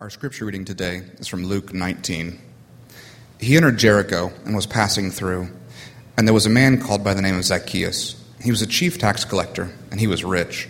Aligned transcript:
Our 0.00 0.10
scripture 0.10 0.44
reading 0.44 0.64
today 0.64 1.02
is 1.18 1.26
from 1.26 1.46
Luke 1.46 1.74
19. 1.74 2.40
He 3.40 3.56
entered 3.56 3.78
Jericho 3.78 4.30
and 4.44 4.54
was 4.54 4.64
passing 4.64 5.10
through, 5.10 5.48
and 6.16 6.24
there 6.24 6.32
was 6.32 6.46
a 6.46 6.50
man 6.50 6.80
called 6.80 7.02
by 7.02 7.14
the 7.14 7.20
name 7.20 7.36
of 7.36 7.44
Zacchaeus. 7.44 8.14
He 8.40 8.52
was 8.52 8.62
a 8.62 8.66
chief 8.68 8.98
tax 8.98 9.24
collector, 9.24 9.72
and 9.90 9.98
he 9.98 10.06
was 10.06 10.22
rich. 10.22 10.68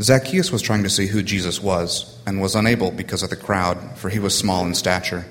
Zacchaeus 0.00 0.50
was 0.50 0.60
trying 0.60 0.82
to 0.82 0.90
see 0.90 1.06
who 1.06 1.22
Jesus 1.22 1.62
was, 1.62 2.20
and 2.26 2.40
was 2.40 2.56
unable 2.56 2.90
because 2.90 3.22
of 3.22 3.30
the 3.30 3.36
crowd, 3.36 3.78
for 3.96 4.10
he 4.10 4.18
was 4.18 4.36
small 4.36 4.66
in 4.66 4.74
stature. 4.74 5.24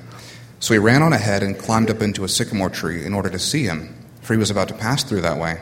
So 0.62 0.74
he 0.74 0.80
ran 0.80 1.02
on 1.02 1.12
ahead 1.12 1.44
and 1.44 1.60
climbed 1.60 1.90
up 1.90 2.02
into 2.02 2.24
a 2.24 2.30
sycamore 2.30 2.70
tree 2.70 3.06
in 3.06 3.14
order 3.14 3.30
to 3.30 3.40
see 3.40 3.66
him, 3.66 3.94
for 4.22 4.36
he 4.36 4.40
was 4.40 4.52
about 4.52 4.70
to 4.70 4.74
pass 4.74 5.04
through 5.04 5.24
that 5.24 5.38
way. 5.38 5.60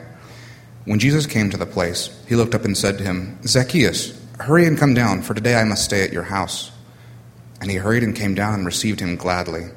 When 0.85 0.99
Jesus 0.99 1.25
came 1.25 1.49
to 1.49 1.57
the 1.57 1.65
place, 1.65 2.15
he 2.27 2.35
looked 2.35 2.53
up 2.53 2.65
and 2.65 2.77
said 2.77 2.99
to 2.99 3.03
him, 3.03 3.39
Zacchaeus, 3.41 4.21
hurry 4.39 4.67
and 4.67 4.77
come 4.77 4.93
down, 4.93 5.23
for 5.23 5.33
today 5.33 5.55
I 5.55 5.63
must 5.63 5.83
stay 5.83 6.03
at 6.03 6.13
your 6.13 6.21
house. 6.21 6.73
And 7.61 7.69
he 7.69 7.77
hurried 7.77 8.03
and 8.03 8.15
came 8.15 8.35
down 8.35 8.53
and 8.55 8.65
received 8.65 8.99
him 8.99 9.15
gladly. 9.15 9.69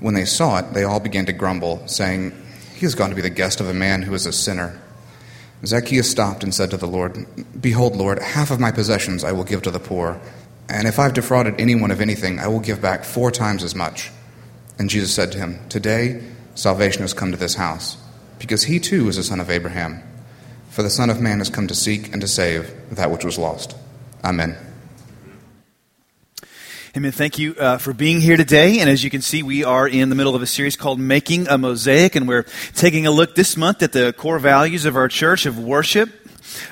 When 0.00 0.14
they 0.14 0.24
saw 0.24 0.58
it, 0.58 0.74
they 0.74 0.84
all 0.84 1.00
began 1.00 1.26
to 1.26 1.32
grumble, 1.32 1.86
saying, 1.86 2.32
He 2.74 2.80
has 2.80 2.94
gone 2.94 3.10
to 3.10 3.16
be 3.16 3.22
the 3.22 3.30
guest 3.30 3.60
of 3.60 3.68
a 3.68 3.74
man 3.74 4.02
who 4.02 4.14
is 4.14 4.26
a 4.26 4.32
sinner. 4.32 4.80
Zacchaeus 5.64 6.10
stopped 6.10 6.42
and 6.42 6.54
said 6.54 6.70
to 6.70 6.76
the 6.76 6.86
Lord, 6.86 7.26
Behold, 7.60 7.96
Lord, 7.96 8.18
half 8.20 8.50
of 8.50 8.60
my 8.60 8.70
possessions 8.70 9.24
I 9.24 9.32
will 9.32 9.44
give 9.44 9.62
to 9.62 9.70
the 9.70 9.80
poor, 9.80 10.20
and 10.68 10.86
if 10.86 10.98
I've 10.98 11.14
defrauded 11.14 11.60
anyone 11.60 11.90
of 11.90 12.00
anything, 12.00 12.38
I 12.38 12.48
will 12.48 12.60
give 12.60 12.80
back 12.80 13.04
four 13.04 13.30
times 13.30 13.62
as 13.62 13.74
much. 13.74 14.10
And 14.78 14.90
Jesus 14.90 15.14
said 15.14 15.32
to 15.32 15.38
him, 15.38 15.58
Today 15.68 16.22
salvation 16.54 17.02
has 17.02 17.14
come 17.14 17.30
to 17.30 17.36
this 17.36 17.54
house, 17.54 17.96
because 18.38 18.64
he 18.64 18.80
too 18.80 19.08
is 19.08 19.18
a 19.18 19.24
son 19.24 19.40
of 19.40 19.50
Abraham. 19.50 20.02
For 20.70 20.82
the 20.82 20.90
Son 20.90 21.08
of 21.08 21.20
Man 21.20 21.38
has 21.38 21.50
come 21.50 21.68
to 21.68 21.74
seek 21.74 22.12
and 22.12 22.20
to 22.20 22.26
save 22.26 22.74
that 22.90 23.10
which 23.10 23.24
was 23.24 23.38
lost. 23.38 23.76
Amen. 24.24 24.56
Amen. 26.96 27.10
Thank 27.10 27.40
you 27.40 27.56
uh, 27.56 27.78
for 27.78 27.92
being 27.92 28.20
here 28.20 28.36
today. 28.36 28.78
And 28.78 28.88
as 28.88 29.02
you 29.02 29.10
can 29.10 29.20
see, 29.20 29.42
we 29.42 29.64
are 29.64 29.88
in 29.88 30.10
the 30.10 30.14
middle 30.14 30.36
of 30.36 30.42
a 30.42 30.46
series 30.46 30.76
called 30.76 31.00
Making 31.00 31.48
a 31.48 31.58
Mosaic, 31.58 32.14
and 32.14 32.28
we're 32.28 32.44
taking 32.72 33.04
a 33.04 33.10
look 33.10 33.34
this 33.34 33.56
month 33.56 33.82
at 33.82 33.90
the 33.90 34.12
core 34.12 34.38
values 34.38 34.84
of 34.84 34.94
our 34.94 35.08
church 35.08 35.44
of 35.44 35.58
worship, 35.58 36.08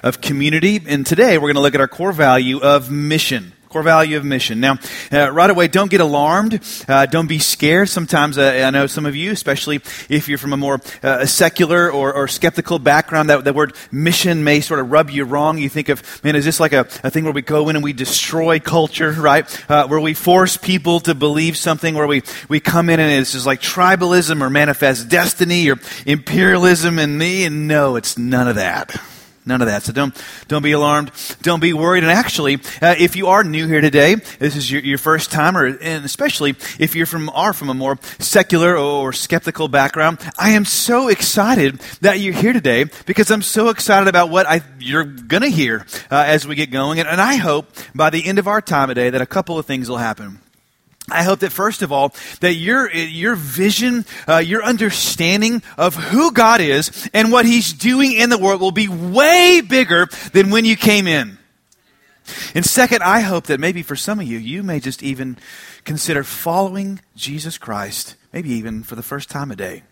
of 0.05 0.21
community. 0.21 0.81
And 0.87 1.05
today 1.05 1.39
we're 1.39 1.49
going 1.49 1.57
to 1.57 1.61
look 1.61 1.75
at 1.75 1.81
our 1.81 1.89
core 1.89 2.13
value 2.13 2.61
of 2.61 2.89
mission 2.89 3.53
core 3.73 3.83
value 3.83 4.17
of 4.17 4.25
mission. 4.25 4.61
Now, 4.61 4.79
uh, 5.11 5.31
right 5.33 5.49
away, 5.49 5.67
don't 5.67 5.91
get 5.91 6.01
alarmed. 6.01 6.61
Uh, 6.87 7.07
don't 7.07 7.27
be 7.27 7.39
scared. 7.39 7.89
Sometimes 7.89 8.37
uh, 8.37 8.63
I 8.65 8.71
know 8.71 8.87
some 8.87 9.07
of 9.07 9.17
you, 9.17 9.33
especially 9.33 9.77
if 10.09 10.29
you're 10.29 10.39
from 10.39 10.53
a 10.53 10.57
more 10.57 10.81
uh, 11.03 11.25
secular 11.25 11.91
or, 11.91 12.13
or, 12.13 12.29
skeptical 12.29 12.79
background, 12.79 13.31
that 13.31 13.45
the 13.45 13.53
word 13.53 13.75
mission 13.91 14.45
may 14.45 14.61
sort 14.61 14.81
of 14.81 14.91
rub 14.91 15.11
you 15.11 15.25
wrong. 15.25 15.59
You 15.59 15.69
think 15.69 15.89
of, 15.89 16.23
man, 16.23 16.37
is 16.37 16.45
this 16.45 16.61
like 16.61 16.73
a, 16.73 16.81
a 17.03 17.11
thing 17.11 17.25
where 17.25 17.33
we 17.33 17.43
go 17.43 17.69
in 17.69 17.77
and 17.77 17.83
we 17.83 17.93
destroy 17.93 18.61
culture, 18.61 19.13
right? 19.13 19.71
Uh, 19.71 19.87
where 19.87 20.01
we 20.01 20.15
force 20.15 20.57
people 20.57 21.01
to 21.01 21.15
believe 21.15 21.57
something, 21.57 21.95
where 21.95 22.07
we, 22.07 22.23
we 22.49 22.61
come 22.61 22.91
in 22.91 23.01
and 23.01 23.13
it's 23.13 23.33
just 23.33 23.47
like 23.47 23.61
tribalism 23.61 24.41
or 24.43 24.51
manifest 24.51 25.09
destiny 25.09 25.71
or 25.71 25.77
imperialism 26.05 26.99
and 26.99 27.17
me. 27.17 27.45
And 27.45 27.67
no, 27.69 27.97
it's 27.97 28.19
none 28.19 28.49
of 28.49 28.57
that. 28.57 28.95
None 29.45 29.61
of 29.61 29.67
that. 29.67 29.83
So 29.83 29.93
don't, 29.93 30.15
don't 30.47 30.63
be 30.63 30.71
alarmed. 30.71 31.11
Don't 31.43 31.59
be 31.59 31.73
worried. 31.73 32.05
And 32.05 32.13
actually, 32.13 32.57
uh, 32.81 32.95
if 32.97 33.17
you 33.17 33.27
are 33.27 33.43
new 33.43 33.67
here 33.67 33.81
today, 33.81 34.15
this 34.15 34.55
is 34.55 34.71
your, 34.71 34.81
your 34.83 34.99
first 34.99 35.33
time, 35.33 35.57
or, 35.57 35.67
and 35.67 36.05
especially 36.05 36.51
if 36.79 36.95
you're 36.95 37.07
from, 37.07 37.29
are 37.31 37.53
from 37.53 37.69
a 37.69 37.75
more 37.75 37.99
secular 38.21 38.77
or 38.77 39.13
skeptical 39.13 39.67
background, 39.67 40.21
I 40.39 40.51
am 40.51 40.65
so 40.65 41.09
excited 41.09 41.81
that 42.03 42.21
you're 42.21 42.35
here 42.35 42.53
today 42.53 42.85
because 43.05 43.33
I'm 43.33 43.43
so 43.43 43.69
excited 43.69 44.09
about 44.09 44.31
what 44.31 44.47
I, 44.47 44.61
you're 44.79 45.05
going 45.05 45.43
to 45.43 45.51
hear 45.51 45.87
uh, 46.11 46.23
as 46.27 46.47
we 46.47 46.55
get 46.55 46.71
going. 46.71 47.01
And, 47.01 47.09
and 47.09 47.21
I 47.21 47.35
hope 47.35 47.67
by 47.97 48.11
the 48.11 48.25
end 48.25 48.39
of 48.39 48.47
our 48.47 48.61
time 48.61 48.89
today 48.89 49.11
that 49.11 49.21
a 49.21 49.27
couple 49.27 49.59
of 49.59 49.67
things 49.67 49.91
will 49.91 49.99
happen. 49.99 50.42
I 51.11 51.25
hope 51.25 51.41
that 51.41 51.51
first 51.51 51.83
of 51.83 51.91
all, 51.91 52.15
that 52.41 52.55
your, 52.55 52.91
your 52.93 53.35
vision, 53.35 54.05
uh, 54.29 54.39
your 54.39 54.63
understanding 54.63 55.63
of 55.77 55.95
who 55.97 56.33
God 56.33 56.61
is 56.61 57.11
and 57.13 57.33
what 57.33 57.45
He's 57.45 57.73
doing 57.73 58.13
in 58.13 58.31
the 58.31 58.39
world 58.39 58.61
will 58.61 58.71
be 58.71 58.89
way 58.89 59.61
bigger 59.61 60.07
than 60.33 60.51
when 60.51 60.65
you 60.65 60.77
came 60.77 61.07
in. 61.07 61.39
And 62.55 62.65
second, 62.65 63.03
I 63.03 63.21
hope 63.21 63.47
that 63.47 63.59
maybe 63.59 63.83
for 63.83 63.97
some 63.97 64.21
of 64.21 64.27
you, 64.27 64.39
you 64.39 64.63
may 64.63 64.79
just 64.79 65.03
even 65.03 65.39
consider 65.85 66.23
following 66.23 67.01
Jesus 67.17 67.59
Christ, 67.59 68.15
maybe 68.33 68.51
even 68.51 68.85
for 68.85 68.95
the 68.95 69.03
first 69.03 69.29
time 69.29 69.51
a 69.51 69.57
day. 69.57 69.83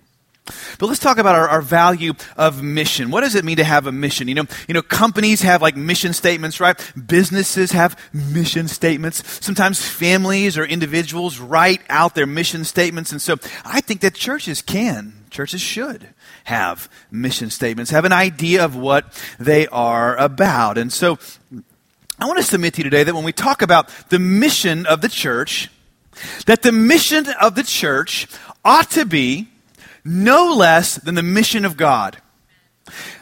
But 0.79 0.87
let's 0.87 0.99
talk 0.99 1.19
about 1.19 1.35
our, 1.35 1.49
our, 1.49 1.63
value 1.63 2.15
of 2.37 2.63
mission. 2.63 3.11
What 3.11 3.21
does 3.21 3.35
it 3.35 3.45
mean 3.45 3.59
to 3.59 3.65
have 3.65 3.87
a 3.87 3.93
mission? 3.93 4.27
You 4.27 4.35
know, 4.35 4.47
you 4.67 4.75
know, 4.75 4.83
companies 4.83 5.43
have 5.43 5.63
like 5.63 5.77
mission 5.77 6.13
statements, 6.13 6.59
right? 6.59 6.77
Businesses 7.07 7.73
have 7.73 7.99
mission 8.13 8.67
statements. 8.67 9.23
Sometimes 9.45 9.85
families 9.85 10.59
or 10.59 10.65
individuals 10.65 11.39
write 11.39 11.83
out 11.89 12.15
their 12.15 12.27
mission 12.27 12.65
statements. 12.65 13.13
And 13.13 13.23
so 13.23 13.37
I 13.65 13.81
think 13.81 14.01
that 14.01 14.15
churches 14.15 14.63
can, 14.63 15.13
churches 15.31 15.61
should 15.61 16.09
have 16.45 16.89
mission 17.11 17.51
statements, 17.51 17.91
have 17.91 18.05
an 18.05 18.13
idea 18.13 18.65
of 18.65 18.75
what 18.75 19.23
they 19.39 19.67
are 19.69 20.17
about. 20.17 20.79
And 20.79 20.93
so 20.93 21.19
I 22.19 22.27
want 22.27 22.39
to 22.39 22.45
submit 22.45 22.75
to 22.75 22.79
you 22.79 22.85
today 22.85 23.05
that 23.05 23.15
when 23.15 23.25
we 23.25 23.33
talk 23.33 23.63
about 23.63 23.89
the 24.09 24.19
mission 24.19 24.87
of 24.87 25.01
the 25.01 25.09
church, 25.09 25.71
that 26.47 26.63
the 26.63 26.73
mission 26.73 27.27
of 27.41 27.55
the 27.55 27.63
church 27.63 28.27
ought 28.65 28.91
to 28.93 29.05
be 29.05 29.49
no 30.05 30.55
less 30.55 30.97
than 30.97 31.15
the 31.15 31.23
mission 31.23 31.65
of 31.65 31.77
God. 31.77 32.21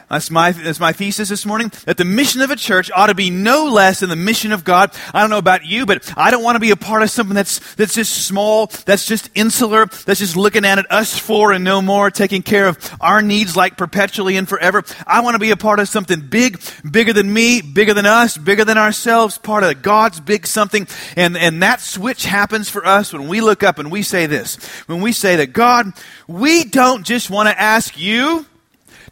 That's 0.09 0.31
my, 0.31 0.53
that's 0.53 0.81
my 0.81 0.93
thesis 0.93 1.29
this 1.29 1.45
morning, 1.45 1.71
that 1.85 1.99
the 1.99 2.05
mission 2.05 2.41
of 2.41 2.51
a 2.51 2.57
church 2.57 2.91
ought 2.95 3.09
to 3.09 3.15
be 3.15 3.29
no 3.29 3.67
less 3.67 4.01
than 4.01 4.09
the 4.09 4.17
mission 4.17 4.53
of 4.53 4.65
God. 4.65 4.91
I 5.13 5.21
don't 5.21 5.29
know 5.29 5.39
about 5.39 5.67
you, 5.67 5.85
but 5.85 6.11
I 6.17 6.31
don't 6.31 6.43
want 6.43 6.57
to 6.57 6.61
be 6.61 6.71
a 6.71 6.77
part 6.77 7.03
of 7.03 7.11
something 7.11 7.35
that's, 7.35 7.75
that's 7.75 7.95
just 7.95 8.27
small, 8.27 8.69
that's 8.87 9.05
just 9.05 9.29
insular, 9.35 9.85
that's 9.87 10.21
just 10.21 10.35
looking 10.35 10.65
at 10.65 10.79
it, 10.79 10.91
us 10.91 11.19
four 11.19 11.53
and 11.53 11.63
no 11.63 11.83
more, 11.83 12.11
taking 12.11 12.41
care 12.41 12.69
of 12.69 12.79
our 13.03 13.21
needs 13.21 13.55
like 13.55 13.77
perpetually 13.77 14.37
and 14.39 14.49
forever. 14.49 14.83
I 15.07 15.21
want 15.21 15.35
to 15.35 15.39
be 15.39 15.51
a 15.51 15.57
part 15.57 15.79
of 15.79 15.89
something 15.89 16.21
big, 16.21 16.59
bigger 16.91 17.13
than 17.13 17.31
me, 17.31 17.61
bigger 17.61 17.93
than 17.93 18.07
us, 18.07 18.39
bigger 18.39 18.65
than 18.65 18.79
ourselves, 18.79 19.37
part 19.37 19.63
of 19.63 19.83
God's 19.83 20.21
big 20.21 20.47
something. 20.47 20.89
And, 21.17 21.37
and 21.37 21.63
that 21.63 21.83
switch 21.83 22.25
happens 22.25 22.71
for 22.71 22.87
us 22.87 23.13
when 23.13 23.29
we 23.29 23.43
look 23.43 23.63
up 23.63 23.79
and 23.79 23.91
we 23.91 24.03
say 24.03 24.25
this. 24.25 24.57
When 24.87 25.03
we 25.03 25.13
say 25.13 25.37
that, 25.37 25.53
God, 25.53 25.93
we 26.27 26.65
don't 26.65 27.05
just 27.05 27.29
want 27.29 27.51
to 27.51 27.61
ask 27.61 27.99
you 27.99 28.47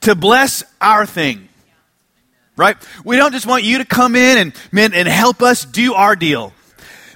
to 0.03 0.15
bless 0.15 0.65
our 0.81 1.07
thing. 1.07 1.49
Right? 2.57 2.77
We 3.05 3.17
don't 3.17 3.33
just 3.33 3.47
want 3.47 3.65
you 3.65 3.79
to 3.79 3.85
come 3.85 4.17
in 4.17 4.39
and, 4.39 4.55
man, 4.73 4.95
and 4.95 5.07
help 5.07 5.43
us 5.43 5.65
do 5.65 5.93
our 5.95 6.17
deal. 6.17 6.55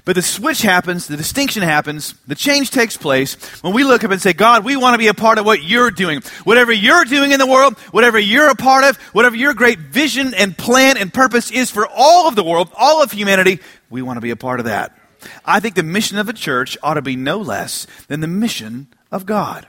But 0.04 0.16
the 0.16 0.22
switch 0.22 0.62
happens, 0.62 1.06
the 1.06 1.16
distinction 1.16 1.62
happens, 1.62 2.14
the 2.26 2.34
change 2.34 2.70
takes 2.70 2.96
place 2.96 3.34
when 3.62 3.72
we 3.72 3.84
look 3.84 4.02
up 4.02 4.10
and 4.10 4.20
say, 4.20 4.32
God, 4.32 4.64
we 4.64 4.76
want 4.76 4.94
to 4.94 4.98
be 4.98 5.08
a 5.08 5.14
part 5.14 5.38
of 5.38 5.46
what 5.46 5.62
you're 5.62 5.90
doing. 5.90 6.22
Whatever 6.44 6.72
you're 6.72 7.04
doing 7.04 7.32
in 7.32 7.38
the 7.38 7.46
world, 7.46 7.78
whatever 7.90 8.18
you're 8.18 8.48
a 8.48 8.54
part 8.54 8.84
of, 8.84 8.96
whatever 9.12 9.36
your 9.36 9.54
great 9.54 9.78
vision 9.78 10.34
and 10.34 10.56
plan 10.56 10.96
and 10.96 11.12
purpose 11.12 11.50
is 11.50 11.70
for 11.70 11.86
all 11.86 12.28
of 12.28 12.34
the 12.34 12.44
world, 12.44 12.70
all 12.76 13.02
of 13.02 13.12
humanity, 13.12 13.60
we 13.88 14.02
want 14.02 14.16
to 14.16 14.22
be 14.22 14.30
a 14.30 14.36
part 14.36 14.58
of 14.58 14.66
that. 14.66 14.96
I 15.44 15.60
think 15.60 15.74
the 15.74 15.82
mission 15.82 16.18
of 16.18 16.28
a 16.28 16.32
church 16.32 16.78
ought 16.82 16.94
to 16.94 17.02
be 17.02 17.16
no 17.16 17.38
less 17.38 17.86
than 18.08 18.20
the 18.20 18.26
mission 18.26 18.88
of 19.12 19.26
God. 19.26 19.68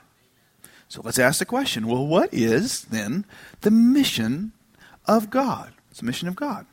So 0.92 1.00
let's 1.02 1.18
ask 1.18 1.38
the 1.38 1.46
question 1.46 1.86
well, 1.86 2.06
what 2.06 2.34
is 2.34 2.82
then 2.84 3.24
the 3.62 3.70
mission 3.70 4.52
of 5.06 5.30
God? 5.30 5.72
It's 5.90 6.00
the 6.00 6.04
mission 6.04 6.28
of 6.28 6.36
God. 6.36 6.66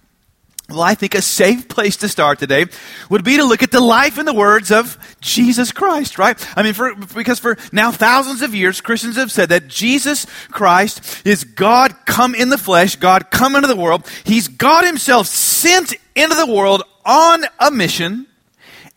Well, 0.67 0.81
I 0.81 0.93
think 0.93 1.15
a 1.15 1.21
safe 1.21 1.69
place 1.69 1.95
to 1.95 2.09
start 2.09 2.37
today 2.37 2.65
would 3.09 3.23
be 3.23 3.37
to 3.37 3.45
look 3.45 3.63
at 3.63 3.71
the 3.71 3.79
life 3.79 4.17
and 4.17 4.27
the 4.27 4.33
words 4.33 4.73
of 4.73 4.97
Jesus 5.21 5.71
Christ, 5.71 6.17
right? 6.17 6.37
I 6.57 6.63
mean, 6.63 6.73
for, 6.73 6.93
because 6.95 7.39
for 7.39 7.57
now 7.71 7.91
thousands 7.91 8.41
of 8.41 8.53
years, 8.53 8.81
Christians 8.81 9.15
have 9.15 9.31
said 9.31 9.47
that 9.49 9.69
Jesus 9.69 10.25
Christ 10.51 11.25
is 11.25 11.45
God 11.45 11.95
come 12.05 12.35
in 12.35 12.49
the 12.49 12.57
flesh, 12.57 12.97
God 12.97 13.31
come 13.31 13.55
into 13.55 13.69
the 13.69 13.75
world. 13.77 14.05
He's 14.25 14.49
God 14.49 14.83
Himself 14.83 15.27
sent 15.27 15.93
into 16.13 16.35
the 16.35 16.53
world 16.53 16.83
on 17.05 17.45
a 17.57 17.71
mission. 17.71 18.27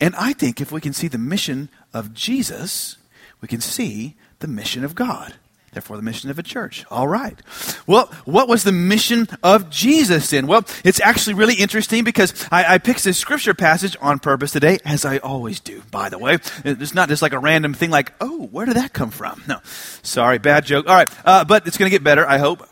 And 0.01 0.15
I 0.15 0.33
think 0.33 0.59
if 0.59 0.73
we 0.73 0.81
can 0.81 0.91
see 0.91 1.07
the 1.07 1.17
mission 1.17 1.69
of 1.93 2.13
Jesus, 2.13 2.97
we 3.39 3.47
can 3.47 3.61
see 3.61 4.17
the 4.43 4.47
mission 4.49 4.83
of 4.83 4.93
God. 4.93 5.35
Therefore, 5.71 5.95
the 5.95 6.03
mission 6.03 6.29
of 6.29 6.37
a 6.37 6.43
church. 6.43 6.85
All 6.91 7.07
right. 7.07 7.39
Well, 7.87 8.05
what 8.25 8.47
was 8.47 8.63
the 8.63 8.73
mission 8.73 9.27
of 9.41 9.69
Jesus 9.71 10.29
then? 10.29 10.45
Well, 10.45 10.65
it's 10.83 10.99
actually 10.99 11.33
really 11.33 11.55
interesting 11.55 12.03
because 12.03 12.47
I, 12.51 12.75
I 12.75 12.77
picked 12.77 13.05
this 13.05 13.17
scripture 13.17 13.53
passage 13.53 13.95
on 14.01 14.19
purpose 14.19 14.51
today, 14.51 14.79
as 14.85 15.05
I 15.05 15.17
always 15.17 15.61
do, 15.61 15.81
by 15.89 16.09
the 16.09 16.19
way. 16.19 16.37
It's 16.65 16.93
not 16.93 17.07
just 17.09 17.21
like 17.21 17.31
a 17.31 17.39
random 17.39 17.73
thing 17.73 17.89
like, 17.89 18.11
oh, 18.21 18.47
where 18.47 18.65
did 18.65 18.75
that 18.75 18.91
come 18.91 19.09
from? 19.11 19.41
No. 19.47 19.61
Sorry, 19.63 20.37
bad 20.37 20.65
joke. 20.65 20.87
All 20.87 20.95
right. 20.95 21.09
Uh, 21.25 21.45
but 21.45 21.65
it's 21.65 21.77
going 21.77 21.89
to 21.89 21.95
get 21.95 22.03
better, 22.03 22.27
I 22.27 22.37
hope. 22.37 22.67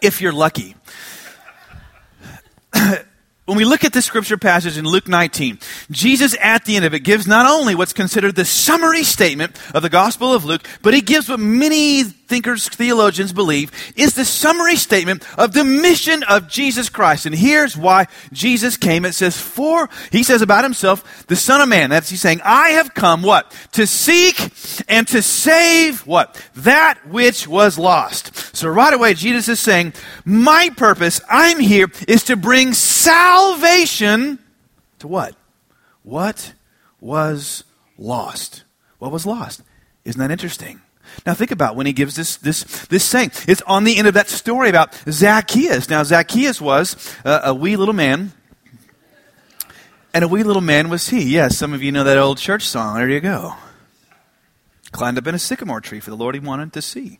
If 0.00 0.20
you're 0.20 0.32
lucky. 0.32 0.76
When 3.50 3.56
we 3.56 3.64
look 3.64 3.82
at 3.82 3.92
this 3.92 4.04
scripture 4.04 4.38
passage 4.38 4.78
in 4.78 4.84
Luke 4.84 5.08
19, 5.08 5.58
Jesus 5.90 6.36
at 6.40 6.66
the 6.66 6.76
end 6.76 6.84
of 6.84 6.94
it 6.94 7.00
gives 7.00 7.26
not 7.26 7.50
only 7.50 7.74
what's 7.74 7.92
considered 7.92 8.36
the 8.36 8.44
summary 8.44 9.02
statement 9.02 9.58
of 9.74 9.82
the 9.82 9.88
Gospel 9.88 10.32
of 10.32 10.44
Luke, 10.44 10.62
but 10.82 10.94
he 10.94 11.00
gives 11.00 11.28
what 11.28 11.40
many 11.40 12.04
thinkers, 12.04 12.68
theologians 12.68 13.32
believe, 13.32 13.72
is 13.96 14.14
the 14.14 14.24
summary 14.24 14.76
statement 14.76 15.26
of 15.36 15.52
the 15.52 15.64
mission 15.64 16.22
of 16.22 16.48
Jesus 16.48 16.88
Christ. 16.88 17.26
And 17.26 17.34
here's 17.34 17.76
why 17.76 18.06
Jesus 18.32 18.76
came. 18.76 19.04
It 19.04 19.14
says, 19.14 19.36
for, 19.36 19.90
he 20.12 20.22
says 20.22 20.42
about 20.42 20.62
himself, 20.62 21.26
the 21.26 21.34
Son 21.34 21.60
of 21.60 21.68
Man. 21.68 21.90
That's 21.90 22.08
he's 22.08 22.20
saying, 22.20 22.42
I 22.44 22.68
have 22.68 22.94
come, 22.94 23.22
what? 23.22 23.50
To 23.72 23.84
seek 23.84 24.38
and 24.88 25.08
to 25.08 25.22
save, 25.22 26.06
what? 26.06 26.40
That 26.54 27.04
which 27.08 27.48
was 27.48 27.80
lost. 27.80 28.56
So 28.56 28.68
right 28.68 28.94
away, 28.94 29.14
Jesus 29.14 29.48
is 29.48 29.58
saying, 29.58 29.94
my 30.24 30.70
purpose, 30.76 31.20
I'm 31.28 31.58
here, 31.58 31.88
is 32.06 32.22
to 32.24 32.36
bring 32.36 32.74
salvation 32.74 33.39
to 35.00 35.08
what? 35.08 35.34
What 36.02 36.54
was 37.00 37.64
lost? 37.98 38.64
What 38.98 39.12
was 39.12 39.26
lost? 39.26 39.62
Isn't 40.04 40.20
that 40.20 40.30
interesting? 40.30 40.80
Now 41.26 41.34
think 41.34 41.50
about 41.50 41.74
when 41.74 41.86
he 41.86 41.92
gives 41.92 42.14
this 42.14 42.36
this 42.36 42.62
this 42.86 43.04
saying. 43.04 43.32
It's 43.48 43.62
on 43.62 43.84
the 43.84 43.96
end 43.96 44.06
of 44.06 44.14
that 44.14 44.28
story 44.28 44.68
about 44.68 44.94
Zacchaeus. 45.08 45.88
Now 45.88 46.02
Zacchaeus 46.04 46.60
was 46.60 47.16
a, 47.24 47.40
a 47.44 47.54
wee 47.54 47.76
little 47.76 47.94
man, 47.94 48.32
and 50.14 50.24
a 50.24 50.28
wee 50.28 50.44
little 50.44 50.62
man 50.62 50.88
was 50.88 51.08
he. 51.08 51.22
Yes, 51.22 51.56
some 51.56 51.72
of 51.72 51.82
you 51.82 51.90
know 51.90 52.04
that 52.04 52.18
old 52.18 52.38
church 52.38 52.62
song. 52.62 52.96
There 52.96 53.08
you 53.08 53.20
go. 53.20 53.54
Climbed 54.92 55.18
up 55.18 55.26
in 55.26 55.34
a 55.34 55.38
sycamore 55.38 55.80
tree 55.80 56.00
for 56.00 56.10
the 56.10 56.16
Lord 56.16 56.34
he 56.34 56.40
wanted 56.40 56.72
to 56.74 56.82
see. 56.82 57.18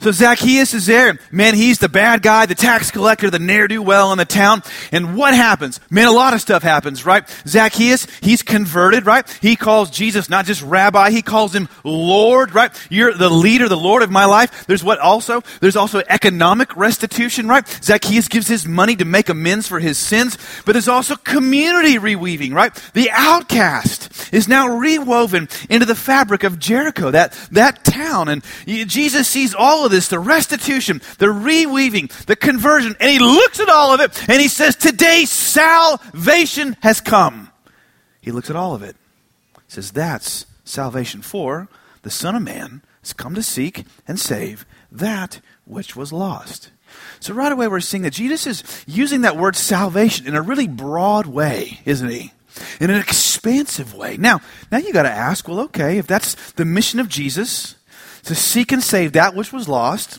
So 0.00 0.12
Zacchaeus 0.12 0.72
is 0.72 0.86
there. 0.86 1.18
Man, 1.30 1.54
he's 1.54 1.78
the 1.78 1.88
bad 1.88 2.22
guy, 2.22 2.46
the 2.46 2.54
tax 2.54 2.90
collector, 2.90 3.28
the 3.28 3.38
ne'er-do-well 3.38 4.12
in 4.12 4.18
the 4.18 4.24
town. 4.24 4.62
And 4.92 5.14
what 5.14 5.34
happens? 5.34 5.78
Man, 5.90 6.08
a 6.08 6.12
lot 6.12 6.32
of 6.32 6.40
stuff 6.40 6.62
happens, 6.62 7.04
right? 7.04 7.28
Zacchaeus, 7.46 8.06
he's 8.22 8.42
converted, 8.42 9.04
right? 9.04 9.28
He 9.42 9.56
calls 9.56 9.90
Jesus 9.90 10.30
not 10.30 10.46
just 10.46 10.62
rabbi, 10.62 11.10
he 11.10 11.20
calls 11.20 11.54
him 11.54 11.68
Lord, 11.84 12.54
right? 12.54 12.72
You're 12.90 13.12
the 13.12 13.28
leader, 13.28 13.68
the 13.68 13.76
Lord 13.76 14.02
of 14.02 14.10
my 14.10 14.24
life. 14.24 14.66
There's 14.66 14.82
what 14.82 14.98
also? 15.00 15.42
There's 15.60 15.76
also 15.76 16.00
economic 16.08 16.74
restitution, 16.76 17.46
right? 17.46 17.68
Zacchaeus 17.82 18.28
gives 18.28 18.48
his 18.48 18.66
money 18.66 18.96
to 18.96 19.04
make 19.04 19.28
amends 19.28 19.68
for 19.68 19.80
his 19.80 19.98
sins, 19.98 20.38
but 20.64 20.72
there's 20.72 20.88
also 20.88 21.14
community 21.16 21.98
reweaving, 21.98 22.54
right? 22.54 22.74
The 22.94 23.10
outcast 23.10 24.32
is 24.32 24.48
now 24.48 24.78
rewoven 24.78 25.48
into 25.68 25.84
the 25.84 25.94
fabric 25.94 26.42
of 26.42 26.58
Jericho, 26.58 27.10
that, 27.10 27.32
that 27.52 27.84
town. 27.84 28.28
And 28.28 28.42
Jesus 28.66 29.28
sees 29.28 29.54
all 29.54 29.84
of 29.84 29.89
of 29.90 29.96
this 29.96 30.08
the 30.08 30.18
restitution, 30.18 31.00
the 31.18 31.26
reweaving, 31.26 32.10
the 32.26 32.36
conversion. 32.36 32.96
And 33.00 33.10
he 33.10 33.18
looks 33.18 33.60
at 33.60 33.68
all 33.68 33.92
of 33.92 34.00
it 34.00 34.28
and 34.28 34.40
he 34.40 34.48
says, 34.48 34.76
Today 34.76 35.24
salvation 35.24 36.76
has 36.82 37.00
come. 37.00 37.50
He 38.20 38.30
looks 38.30 38.50
at 38.50 38.56
all 38.56 38.74
of 38.74 38.82
it. 38.82 38.96
He 39.54 39.60
says, 39.68 39.90
That's 39.90 40.46
salvation 40.64 41.22
for 41.22 41.68
the 42.02 42.10
Son 42.10 42.34
of 42.34 42.42
Man 42.42 42.82
has 43.02 43.12
come 43.12 43.34
to 43.34 43.42
seek 43.42 43.84
and 44.06 44.18
save 44.18 44.64
that 44.90 45.40
which 45.64 45.96
was 45.96 46.12
lost. 46.12 46.70
So 47.20 47.34
right 47.34 47.52
away 47.52 47.68
we're 47.68 47.80
seeing 47.80 48.02
that 48.02 48.12
Jesus 48.12 48.46
is 48.46 48.84
using 48.86 49.22
that 49.22 49.36
word 49.36 49.56
salvation 49.56 50.26
in 50.26 50.34
a 50.34 50.42
really 50.42 50.66
broad 50.66 51.26
way, 51.26 51.80
isn't 51.84 52.08
he? 52.08 52.32
In 52.80 52.90
an 52.90 53.00
expansive 53.00 53.94
way. 53.94 54.16
Now, 54.16 54.40
now 54.72 54.78
you 54.78 54.92
got 54.92 55.04
to 55.04 55.10
ask, 55.10 55.46
well, 55.46 55.60
okay, 55.60 55.98
if 55.98 56.06
that's 56.06 56.52
the 56.52 56.64
mission 56.64 56.98
of 56.98 57.08
Jesus, 57.08 57.76
to 58.24 58.34
seek 58.34 58.72
and 58.72 58.82
save 58.82 59.12
that 59.12 59.34
which 59.34 59.52
was 59.52 59.68
lost, 59.68 60.18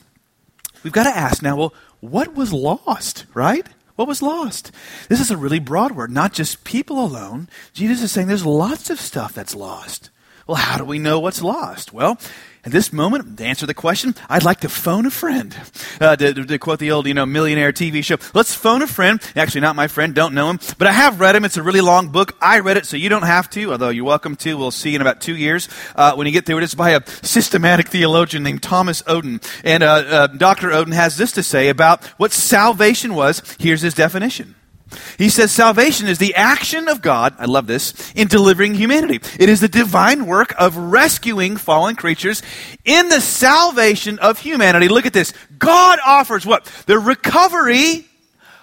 we've 0.83 0.94
got 0.94 1.03
to 1.03 1.18
ask 1.18 1.42
now, 1.42 1.56
well, 1.56 1.74
what 2.00 2.36
was 2.36 2.51
lost, 2.51 3.25
right? 3.33 3.68
What 3.95 4.07
was 4.07 4.21
lost? 4.21 4.71
This 5.09 5.19
is 5.19 5.30
a 5.31 5.38
really 5.38 5.59
broad 5.59 5.92
word, 5.92 6.12
not 6.12 6.33
just 6.33 6.63
people 6.63 7.03
alone. 7.03 7.50
Jesus 7.74 8.01
is 8.01 8.12
saying 8.12 8.27
there's 8.27 8.45
lots 8.45 8.89
of 8.89 9.00
stuff 9.00 9.33
that's 9.33 9.56
lost. 9.56 10.09
Well, 10.48 10.57
how 10.57 10.77
do 10.77 10.86
we 10.86 10.98
know 10.98 11.19
what's 11.19 11.44
lost? 11.44 11.94
Well, 11.94 12.18
at 12.63 12.71
this 12.71 12.93
moment, 12.93 13.37
to 13.39 13.43
answer 13.43 13.65
the 13.65 13.73
question, 13.73 14.13
I'd 14.29 14.43
like 14.43 14.59
to 14.59 14.69
phone 14.69 15.07
a 15.07 15.11
friend. 15.11 15.55
Uh, 15.99 16.15
to, 16.15 16.33
to, 16.45 16.59
quote 16.59 16.77
the 16.77 16.91
old, 16.91 17.07
you 17.07 17.13
know, 17.15 17.25
millionaire 17.25 17.73
TV 17.73 18.03
show, 18.03 18.17
let's 18.35 18.53
phone 18.53 18.83
a 18.83 18.87
friend. 18.87 19.19
Actually, 19.35 19.61
not 19.61 19.75
my 19.75 19.87
friend, 19.87 20.13
don't 20.13 20.35
know 20.35 20.49
him, 20.51 20.59
but 20.77 20.87
I 20.87 20.91
have 20.91 21.19
read 21.19 21.35
him. 21.35 21.43
It's 21.43 21.57
a 21.57 21.63
really 21.63 21.81
long 21.81 22.09
book. 22.09 22.37
I 22.39 22.59
read 22.59 22.77
it, 22.77 22.85
so 22.85 22.97
you 22.97 23.09
don't 23.09 23.23
have 23.23 23.49
to, 23.51 23.71
although 23.71 23.89
you're 23.89 24.05
welcome 24.05 24.35
to. 24.37 24.57
We'll 24.57 24.69
see 24.69 24.93
in 24.93 25.01
about 25.01 25.21
two 25.21 25.35
years 25.35 25.69
uh, 25.95 26.13
when 26.13 26.27
you 26.27 26.33
get 26.33 26.45
through 26.45 26.59
it. 26.59 26.63
It's 26.63 26.75
by 26.75 26.91
a 26.91 27.01
systematic 27.23 27.87
theologian 27.87 28.43
named 28.43 28.61
Thomas 28.61 29.01
Oden. 29.03 29.43
And 29.63 29.81
uh, 29.81 29.87
uh 29.87 30.27
Dr. 30.27 30.69
Oden 30.69 30.93
has 30.93 31.17
this 31.17 31.31
to 31.33 31.43
say 31.43 31.69
about 31.69 32.05
what 32.19 32.31
salvation 32.31 33.15
was. 33.15 33.41
Here's 33.57 33.81
his 33.81 33.95
definition. 33.95 34.53
He 35.17 35.29
says 35.29 35.51
salvation 35.51 36.07
is 36.07 36.17
the 36.17 36.35
action 36.35 36.88
of 36.88 37.01
God, 37.01 37.35
I 37.38 37.45
love 37.45 37.67
this, 37.67 38.11
in 38.13 38.27
delivering 38.27 38.75
humanity. 38.75 39.19
It 39.39 39.49
is 39.49 39.61
the 39.61 39.67
divine 39.67 40.25
work 40.25 40.53
of 40.59 40.75
rescuing 40.75 41.57
fallen 41.57 41.95
creatures 41.95 42.41
in 42.85 43.09
the 43.09 43.21
salvation 43.21 44.19
of 44.19 44.39
humanity. 44.39 44.88
Look 44.88 45.05
at 45.05 45.13
this. 45.13 45.33
God 45.57 45.99
offers 46.05 46.45
what? 46.45 46.65
The 46.85 46.99
recovery 46.99 48.05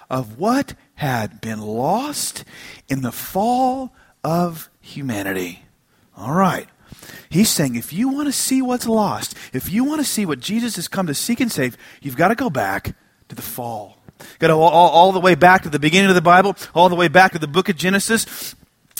of 0.09 0.37
what 0.37 0.75
had 0.95 1.39
been 1.41 1.61
lost 1.61 2.43
in 2.87 3.01
the 3.01 3.11
fall 3.11 3.93
of 4.23 4.69
humanity. 4.81 5.63
All 6.17 6.33
right. 6.33 6.67
He's 7.29 7.49
saying 7.49 7.75
if 7.75 7.93
you 7.93 8.09
want 8.09 8.27
to 8.27 8.33
see 8.33 8.61
what's 8.61 8.87
lost, 8.87 9.35
if 9.53 9.71
you 9.71 9.83
want 9.83 10.01
to 10.01 10.05
see 10.05 10.25
what 10.25 10.39
Jesus 10.39 10.75
has 10.75 10.87
come 10.87 11.07
to 11.07 11.13
seek 11.13 11.39
and 11.39 11.51
save, 11.51 11.77
you've 12.01 12.17
got 12.17 12.29
to 12.29 12.35
go 12.35 12.49
back 12.49 12.95
to 13.29 13.35
the 13.35 13.41
fall. 13.41 13.98
Got 14.39 14.51
all, 14.51 14.61
all, 14.61 14.89
all 14.89 15.11
the 15.11 15.19
way 15.19 15.35
back 15.35 15.63
to 15.63 15.69
the 15.69 15.79
beginning 15.79 16.09
of 16.09 16.15
the 16.15 16.21
Bible, 16.21 16.55
all 16.73 16.89
the 16.89 16.95
way 16.95 17.07
back 17.07 17.33
to 17.33 17.39
the 17.39 17.47
book 17.47 17.69
of 17.69 17.75
Genesis. 17.75 18.55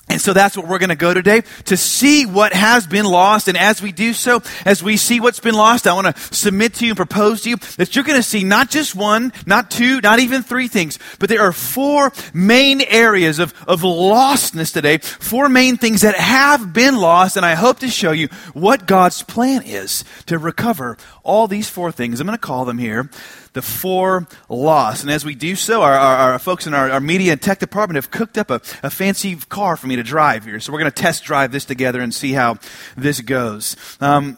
And 0.09 0.19
so 0.19 0.33
that's 0.33 0.57
what 0.57 0.67
we're 0.67 0.79
going 0.79 0.89
to 0.89 0.95
go 0.95 1.13
today 1.13 1.43
to 1.65 1.77
see 1.77 2.25
what 2.25 2.51
has 2.51 2.87
been 2.87 3.05
lost. 3.05 3.47
And 3.47 3.55
as 3.55 3.79
we 3.79 3.91
do 3.91 4.13
so, 4.13 4.41
as 4.65 4.81
we 4.81 4.97
see 4.97 5.19
what's 5.19 5.39
been 5.39 5.53
lost, 5.53 5.85
I 5.85 5.93
want 5.93 6.15
to 6.15 6.35
submit 6.35 6.73
to 6.75 6.85
you 6.85 6.91
and 6.91 6.97
propose 6.97 7.43
to 7.43 7.51
you 7.51 7.57
that 7.77 7.95
you're 7.95 8.03
going 8.03 8.17
to 8.17 8.23
see 8.23 8.43
not 8.43 8.71
just 8.71 8.95
one, 8.95 9.31
not 9.45 9.69
two, 9.69 10.01
not 10.01 10.17
even 10.17 10.41
three 10.41 10.67
things, 10.67 10.97
but 11.19 11.29
there 11.29 11.41
are 11.41 11.51
four 11.51 12.11
main 12.33 12.81
areas 12.81 13.37
of, 13.37 13.53
of 13.67 13.81
lostness 13.81 14.73
today, 14.73 14.97
four 14.97 15.47
main 15.47 15.77
things 15.77 16.01
that 16.01 16.15
have 16.15 16.73
been 16.73 16.97
lost. 16.97 17.37
And 17.37 17.45
I 17.45 17.53
hope 17.53 17.77
to 17.79 17.87
show 17.87 18.11
you 18.11 18.29
what 18.53 18.87
God's 18.87 19.21
plan 19.21 19.61
is 19.63 20.03
to 20.25 20.39
recover 20.39 20.97
all 21.29 21.47
these 21.47 21.69
four 21.69 21.91
things. 21.91 22.19
I'm 22.19 22.27
going 22.27 22.37
to 22.37 22.41
call 22.41 22.65
them 22.65 22.79
here 22.79 23.09
the 23.53 23.61
four 23.61 24.27
lost. 24.47 25.03
And 25.03 25.11
as 25.11 25.23
we 25.23 25.35
do 25.35 25.55
so, 25.55 25.81
our, 25.81 25.93
our, 25.93 26.33
our 26.33 26.39
folks 26.39 26.67
in 26.67 26.73
our, 26.73 26.89
our, 26.91 26.99
media 26.99 27.31
and 27.31 27.41
tech 27.41 27.59
department 27.59 27.95
have 27.95 28.11
cooked 28.11 28.37
up 28.37 28.49
a, 28.49 28.55
a 28.83 28.89
fancy 28.89 29.35
car 29.35 29.77
for 29.77 29.87
me 29.87 29.95
to 29.95 30.03
drive 30.03 30.45
here. 30.45 30.59
So 30.59 30.71
we're 30.73 30.79
going 30.79 30.91
to 30.91 31.01
test 31.01 31.23
drive 31.23 31.51
this 31.51 31.65
together 31.65 32.01
and 32.01 32.13
see 32.13 32.33
how 32.33 32.57
this 32.97 33.21
goes. 33.21 33.75
Um, 34.01 34.37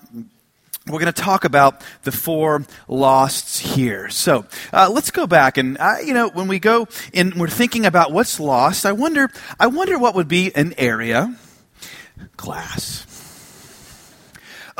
we're 0.87 0.99
going 0.99 1.13
to 1.13 1.21
talk 1.21 1.45
about 1.45 1.81
the 2.03 2.11
four 2.11 2.65
losts 2.87 3.59
here. 3.59 4.09
So 4.09 4.45
uh, 4.73 4.89
let's 4.91 5.11
go 5.11 5.27
back 5.27 5.57
and 5.57 5.77
uh, 5.77 5.97
you 6.03 6.13
know 6.13 6.29
when 6.29 6.47
we 6.47 6.57
go 6.59 6.87
and 7.13 7.35
we're 7.35 7.47
thinking 7.47 7.85
about 7.85 8.11
what's 8.11 8.39
lost, 8.39 8.85
I 8.85 8.91
wonder 8.91 9.29
I 9.59 9.67
wonder 9.67 9.99
what 9.99 10.15
would 10.15 10.27
be 10.27 10.53
an 10.55 10.73
area 10.77 11.35
class 12.35 13.05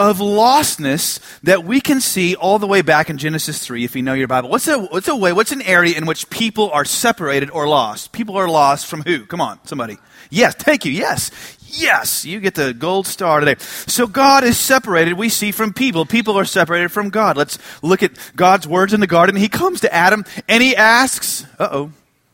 of 0.09 0.17
lostness 0.17 1.19
that 1.43 1.63
we 1.63 1.79
can 1.79 2.01
see 2.01 2.35
all 2.35 2.57
the 2.57 2.65
way 2.65 2.81
back 2.81 3.09
in 3.09 3.17
Genesis 3.19 3.59
3, 3.59 3.83
if 3.83 3.95
you 3.95 4.01
know 4.01 4.13
your 4.13 4.27
Bible. 4.27 4.49
What's 4.49 4.67
a, 4.67 4.79
what's 4.79 5.07
a 5.07 5.15
way, 5.15 5.31
what's 5.31 5.51
an 5.51 5.61
area 5.61 5.95
in 5.95 6.07
which 6.07 6.29
people 6.29 6.71
are 6.71 6.85
separated 6.85 7.51
or 7.51 7.67
lost? 7.67 8.11
People 8.11 8.35
are 8.35 8.49
lost 8.49 8.87
from 8.87 9.03
who? 9.03 9.25
Come 9.27 9.41
on, 9.41 9.59
somebody. 9.65 9.97
Yes, 10.31 10.55
thank 10.55 10.85
you. 10.85 10.91
Yes. 10.91 11.29
Yes, 11.67 12.25
you 12.25 12.39
get 12.39 12.55
the 12.55 12.73
gold 12.73 13.05
star 13.05 13.39
today. 13.39 13.55
So 13.59 14.07
God 14.07 14.43
is 14.43 14.57
separated, 14.57 15.13
we 15.13 15.29
see, 15.29 15.51
from 15.51 15.71
people. 15.71 16.05
People 16.05 16.37
are 16.37 16.45
separated 16.45 16.91
from 16.91 17.09
God. 17.09 17.37
Let's 17.37 17.59
look 17.81 18.01
at 18.03 18.11
God's 18.35 18.67
words 18.67 18.93
in 18.93 18.99
the 18.99 19.07
garden. 19.07 19.35
He 19.35 19.47
comes 19.47 19.81
to 19.81 19.93
Adam 19.93 20.25
and 20.49 20.63
he 20.63 20.75
asks, 20.75 21.45
uh 21.59 21.69
oh, 21.71 21.91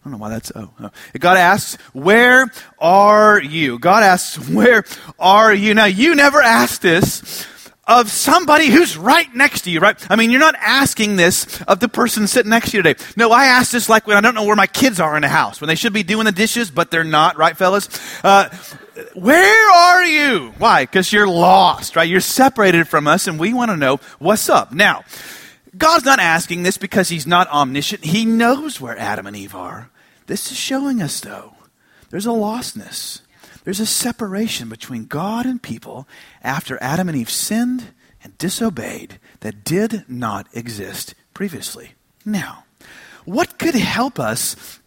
I 0.08 0.10
don't 0.10 0.12
know 0.14 0.18
why 0.18 0.30
that's 0.30 0.52
oh, 0.56 0.70
oh. 0.80 0.90
God 1.20 1.36
asks, 1.36 1.76
"Where 1.92 2.50
are 2.80 3.42
you?" 3.42 3.78
God 3.78 4.04
asks, 4.04 4.38
"Where 4.50 4.86
are 5.20 5.54
you?" 5.54 5.74
Now 5.74 5.84
you 5.84 6.16
never 6.16 6.42
asked 6.42 6.82
this 6.82 7.46
of 7.88 8.12
somebody 8.12 8.68
who's 8.68 8.98
right 8.98 9.34
next 9.34 9.62
to 9.62 9.72
you, 9.72 9.80
right? 9.80 9.96
I 10.12 10.18
mean, 10.18 10.30
you're 10.30 10.40
not 10.40 10.56
asking 10.60 11.16
this 11.16 11.62
of 11.64 11.80
the 11.80 11.88
person 11.88 12.28
sitting 12.28 12.50
next 12.50 12.72
to 12.72 12.78
you 12.78 12.84
today. 12.84 13.02
No, 13.16 13.32
I 13.32 13.46
ask 13.46 13.72
this 13.72 13.88
like 13.88 14.06
when 14.06 14.18
I 14.18 14.22
don't 14.22 14.36
know 14.36 14.44
where 14.44 14.56
my 14.56 14.68
kids 14.68 15.00
are 15.00 15.16
in 15.16 15.22
the 15.22 15.30
house, 15.30 15.62
when 15.62 15.70
they 15.70 15.76
should 15.76 15.94
be 15.94 16.04
doing 16.04 16.26
the 16.26 16.32
dishes, 16.32 16.70
but 16.70 16.92
they're 16.92 17.06
not, 17.06 17.38
right, 17.38 17.56
fellas? 17.56 17.88
Uh, 18.24 18.50
where 19.14 19.72
are 19.72 20.04
you? 20.04 20.54
Why? 20.58 20.84
Because 20.84 21.14
you're 21.14 21.28
lost, 21.28 21.96
right? 21.96 22.10
You're 22.10 22.20
separated 22.20 22.88
from 22.88 23.08
us, 23.08 23.28
and 23.28 23.40
we 23.40 23.54
want 23.54 23.72
to 23.72 23.78
know 23.78 24.00
what's 24.20 24.50
up. 24.50 24.74
Now, 24.74 25.04
God's 25.78 26.06
not 26.06 26.20
asking 26.20 26.64
this 26.64 26.78
because 26.78 27.10
He's 27.10 27.28
not 27.28 27.50
omniscient. 27.50 28.04
He 28.04 28.26
knows 28.26 28.82
where 28.82 28.98
Adam 28.98 29.28
and 29.28 29.36
Eve 29.36 29.56
are. 29.56 29.90
This 30.26 30.52
is 30.52 30.58
showing 30.58 31.02
us, 31.02 31.22
though, 31.22 31.54
there's 32.10 32.26
a 32.26 32.30
lostness. 32.30 33.22
There's 33.68 33.82
a 33.82 33.86
separation 33.86 34.70
between 34.70 35.08
God 35.08 35.46
and 35.46 35.62
people 35.62 36.08
after 36.42 36.82
Adam 36.82 37.10
and 37.10 37.18
Eve 37.18 37.30
sinned 37.30 37.90
and 38.24 38.38
disobeyed 38.38 39.20
that 39.42 39.66
did 39.66 40.06
not 40.08 40.48
exist 40.54 41.14
previously. 41.34 41.92
Now, 42.24 42.64
what 43.26 43.60
could 43.60 43.76
help 43.76 44.22
us 44.22 44.80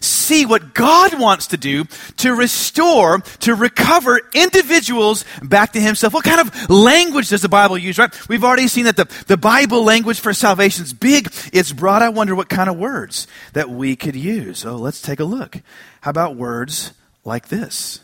see 0.00 0.44
what 0.44 0.74
God 0.74 1.16
wants 1.20 1.46
to 1.48 1.56
do 1.56 1.84
to 2.16 2.34
restore, 2.34 3.20
to 3.20 3.54
recover 3.54 4.20
individuals 4.34 5.24
back 5.40 5.72
to 5.74 5.80
Himself. 5.80 6.12
What 6.12 6.24
kind 6.24 6.40
of 6.40 6.70
language 6.70 7.28
does 7.28 7.42
the 7.42 7.48
Bible 7.48 7.78
use, 7.78 7.98
right? 7.98 8.28
We've 8.28 8.42
already 8.42 8.66
seen 8.66 8.86
that 8.86 8.96
the, 8.96 9.08
the 9.28 9.36
Bible 9.36 9.84
language 9.84 10.18
for 10.18 10.32
salvation 10.32 10.82
is 10.82 10.92
big, 10.92 11.32
it's 11.52 11.72
broad. 11.72 12.02
I 12.02 12.08
wonder 12.08 12.34
what 12.34 12.48
kind 12.48 12.68
of 12.68 12.76
words 12.76 13.28
that 13.52 13.70
we 13.70 13.94
could 13.94 14.16
use. 14.16 14.58
So 14.58 14.74
let's 14.74 15.00
take 15.00 15.20
a 15.20 15.24
look. 15.24 15.60
How 16.00 16.10
about 16.10 16.34
words 16.34 16.94
like 17.24 17.48
this? 17.48 18.00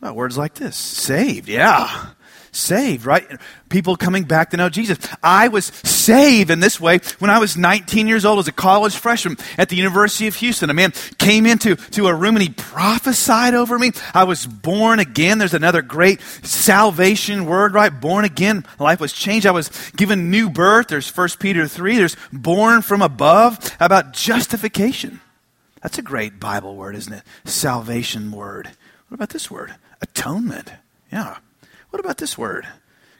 What 0.00 0.16
words 0.16 0.36
like 0.36 0.54
this? 0.54 0.76
Saved, 0.76 1.48
yeah 1.48 2.14
saved, 2.54 3.04
right? 3.04 3.26
People 3.68 3.96
coming 3.96 4.24
back 4.24 4.50
to 4.50 4.56
know 4.56 4.68
Jesus. 4.68 4.98
I 5.22 5.48
was 5.48 5.66
saved 5.66 6.50
in 6.50 6.60
this 6.60 6.80
way 6.80 7.00
when 7.18 7.30
I 7.30 7.38
was 7.38 7.56
19 7.56 8.06
years 8.06 8.24
old 8.24 8.38
as 8.38 8.48
a 8.48 8.52
college 8.52 8.94
freshman 8.94 9.36
at 9.58 9.68
the 9.68 9.76
University 9.76 10.26
of 10.26 10.36
Houston. 10.36 10.70
A 10.70 10.74
man 10.74 10.92
came 11.18 11.46
into 11.46 11.76
to 11.76 12.06
a 12.06 12.14
room 12.14 12.36
and 12.36 12.42
he 12.42 12.50
prophesied 12.50 13.54
over 13.54 13.78
me. 13.78 13.92
I 14.12 14.24
was 14.24 14.46
born 14.46 15.00
again. 15.00 15.38
There's 15.38 15.54
another 15.54 15.82
great 15.82 16.20
salvation 16.42 17.46
word, 17.46 17.74
right? 17.74 17.90
Born 17.90 18.24
again. 18.24 18.64
Life 18.78 19.00
was 19.00 19.12
changed. 19.12 19.46
I 19.46 19.50
was 19.50 19.70
given 19.96 20.30
new 20.30 20.48
birth. 20.48 20.88
There's 20.88 21.14
1 21.14 21.28
Peter 21.40 21.66
3. 21.66 21.96
There's 21.96 22.16
born 22.32 22.82
from 22.82 23.02
above. 23.02 23.58
About 23.80 24.12
justification? 24.12 25.20
That's 25.84 25.98
a 25.98 26.02
great 26.02 26.40
Bible 26.40 26.76
word, 26.76 26.96
isn't 26.96 27.12
it? 27.12 27.22
Salvation 27.44 28.32
word. 28.32 28.70
What 29.08 29.16
about 29.16 29.28
this 29.28 29.50
word? 29.50 29.74
Atonement. 30.00 30.72
Yeah. 31.12 31.36
What 31.90 32.00
about 32.00 32.16
this 32.16 32.38
word? 32.38 32.66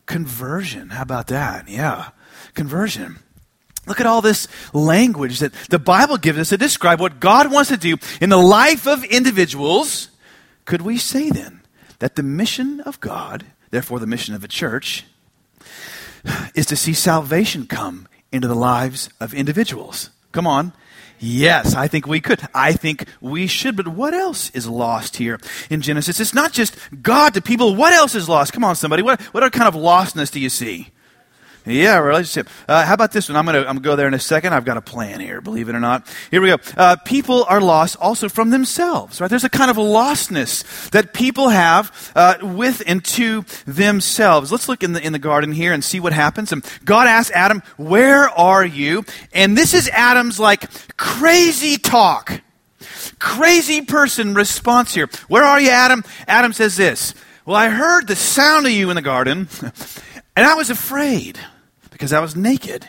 Conversion. 0.07 0.89
How 0.89 1.03
about 1.03 1.27
that? 1.27 1.69
Yeah. 1.69 2.09
Conversion. 2.55 3.19
Look 3.87 4.01
at 4.01 4.07
all 4.07 4.23
this 4.23 4.49
language 4.73 5.41
that 5.41 5.53
the 5.69 5.79
Bible 5.79 6.17
gives 6.17 6.39
us 6.39 6.49
to 6.49 6.57
describe 6.57 7.01
what 7.01 7.21
God 7.21 7.53
wants 7.53 7.69
to 7.69 7.77
do 7.77 7.99
in 8.19 8.31
the 8.31 8.39
life 8.39 8.87
of 8.87 9.05
individuals. 9.05 10.09
Could 10.65 10.81
we 10.81 10.97
say 10.97 11.29
then 11.29 11.61
that 11.99 12.17
the 12.17 12.23
mission 12.23 12.81
of 12.81 12.99
God, 12.99 13.45
therefore 13.73 13.99
the 13.99 14.07
mission 14.07 14.35
of 14.35 14.43
a 14.43 14.49
church, 14.49 15.05
is 16.55 16.65
to 16.65 16.77
see 16.77 16.95
salvation 16.95 17.67
come 17.67 18.09
into 18.33 18.49
the 18.49 18.55
lives 18.55 19.11
of 19.21 19.35
individuals? 19.35 20.09
Come 20.33 20.47
on. 20.47 20.73
Yes, 21.19 21.75
I 21.75 21.89
think 21.89 22.07
we 22.07 22.21
could. 22.21 22.41
I 22.55 22.73
think 22.73 23.07
we 23.21 23.47
should. 23.47 23.77
But 23.77 23.89
what 23.89 24.15
else 24.15 24.51
is 24.51 24.67
lost 24.67 25.17
here 25.17 25.39
in 25.71 25.81
Genesis? 25.81 26.21
It's 26.21 26.35
not 26.35 26.53
just 26.53 26.77
God 27.03 27.35
to 27.35 27.41
people. 27.43 27.75
What 27.75 27.93
else 27.93 28.15
is 28.15 28.29
lost? 28.29 28.53
Come 28.53 28.65
on, 28.65 28.77
somebody. 28.77 29.03
What, 29.03 29.21
what 29.21 29.43
other 29.43 29.51
kind 29.51 29.69
of 29.69 29.75
lostness 29.75 30.31
do 30.31 30.41
you 30.41 30.49
see? 30.49 30.91
Yeah, 31.67 31.99
relationship. 31.99 32.53
Uh, 32.69 32.85
how 32.85 32.93
about 32.93 33.13
this 33.13 33.31
one? 33.31 33.37
I'm 33.37 33.47
going 33.47 33.55
to 33.55 33.61
I'm 33.61 33.77
gonna 33.77 33.81
go 33.81 33.97
there 33.97 34.07
in 34.07 34.13
a 34.13 34.19
second. 34.19 34.53
I've 34.53 34.67
got 34.67 34.77
a 34.77 34.83
plan 34.83 35.19
here, 35.21 35.41
believe 35.41 35.71
it 35.71 35.75
or 35.75 35.81
not. 35.81 36.07
Here 36.31 36.43
we 36.43 36.49
go. 36.49 36.59
Uh, 36.77 36.97
people 37.07 37.45
are 37.45 37.61
lost 37.61 37.97
also 38.01 38.29
from 38.29 38.51
themselves, 38.51 39.19
right? 39.19 39.31
There's 39.31 39.45
a 39.45 39.49
kind 39.49 39.71
of 39.71 39.79
lostness 39.79 40.91
that 40.91 41.15
people 41.15 41.49
have 41.49 42.13
uh, 42.15 42.37
with 42.43 42.83
and 42.87 43.03
to 43.07 43.47
themselves. 43.67 44.53
Let's 44.53 44.69
look 44.69 44.83
in 44.83 44.93
the, 44.93 45.03
in 45.03 45.15
the 45.15 45.19
garden 45.19 45.53
here 45.53 45.73
and 45.73 45.83
see 45.83 46.01
what 46.01 46.13
happens. 46.13 46.53
And 46.53 46.63
God 46.85 47.09
asks 47.09 47.35
Adam, 47.35 47.63
Where 47.79 48.29
are 48.29 48.65
you? 48.65 49.07
And 49.33 49.57
this 49.57 49.73
is 49.73 49.89
Adam's 49.89 50.39
like 50.39 50.69
crazy 50.99 51.79
talk. 51.79 52.43
Crazy 53.19 53.81
person 53.81 54.35
response 54.35 54.95
here. 54.95 55.09
Where 55.29 55.45
are 55.45 55.59
you, 55.59 55.71
Adam? 55.71 56.05
Adam 56.29 56.53
says 56.53 56.77
this. 56.77 57.15
Well, 57.47 57.57
I 57.57 57.71
heard 57.71 58.07
the 58.07 58.17
sound 58.17 58.67
of 58.67 58.73
you 58.73 58.91
in 58.91 58.97
the 58.97 59.03
garden, 59.03 59.49
and 60.37 60.47
I 60.47 60.55
was 60.55 60.69
afraid 60.69 61.39
because 61.95 62.13
I 62.13 62.19
was 62.19 62.35
naked. 62.35 62.85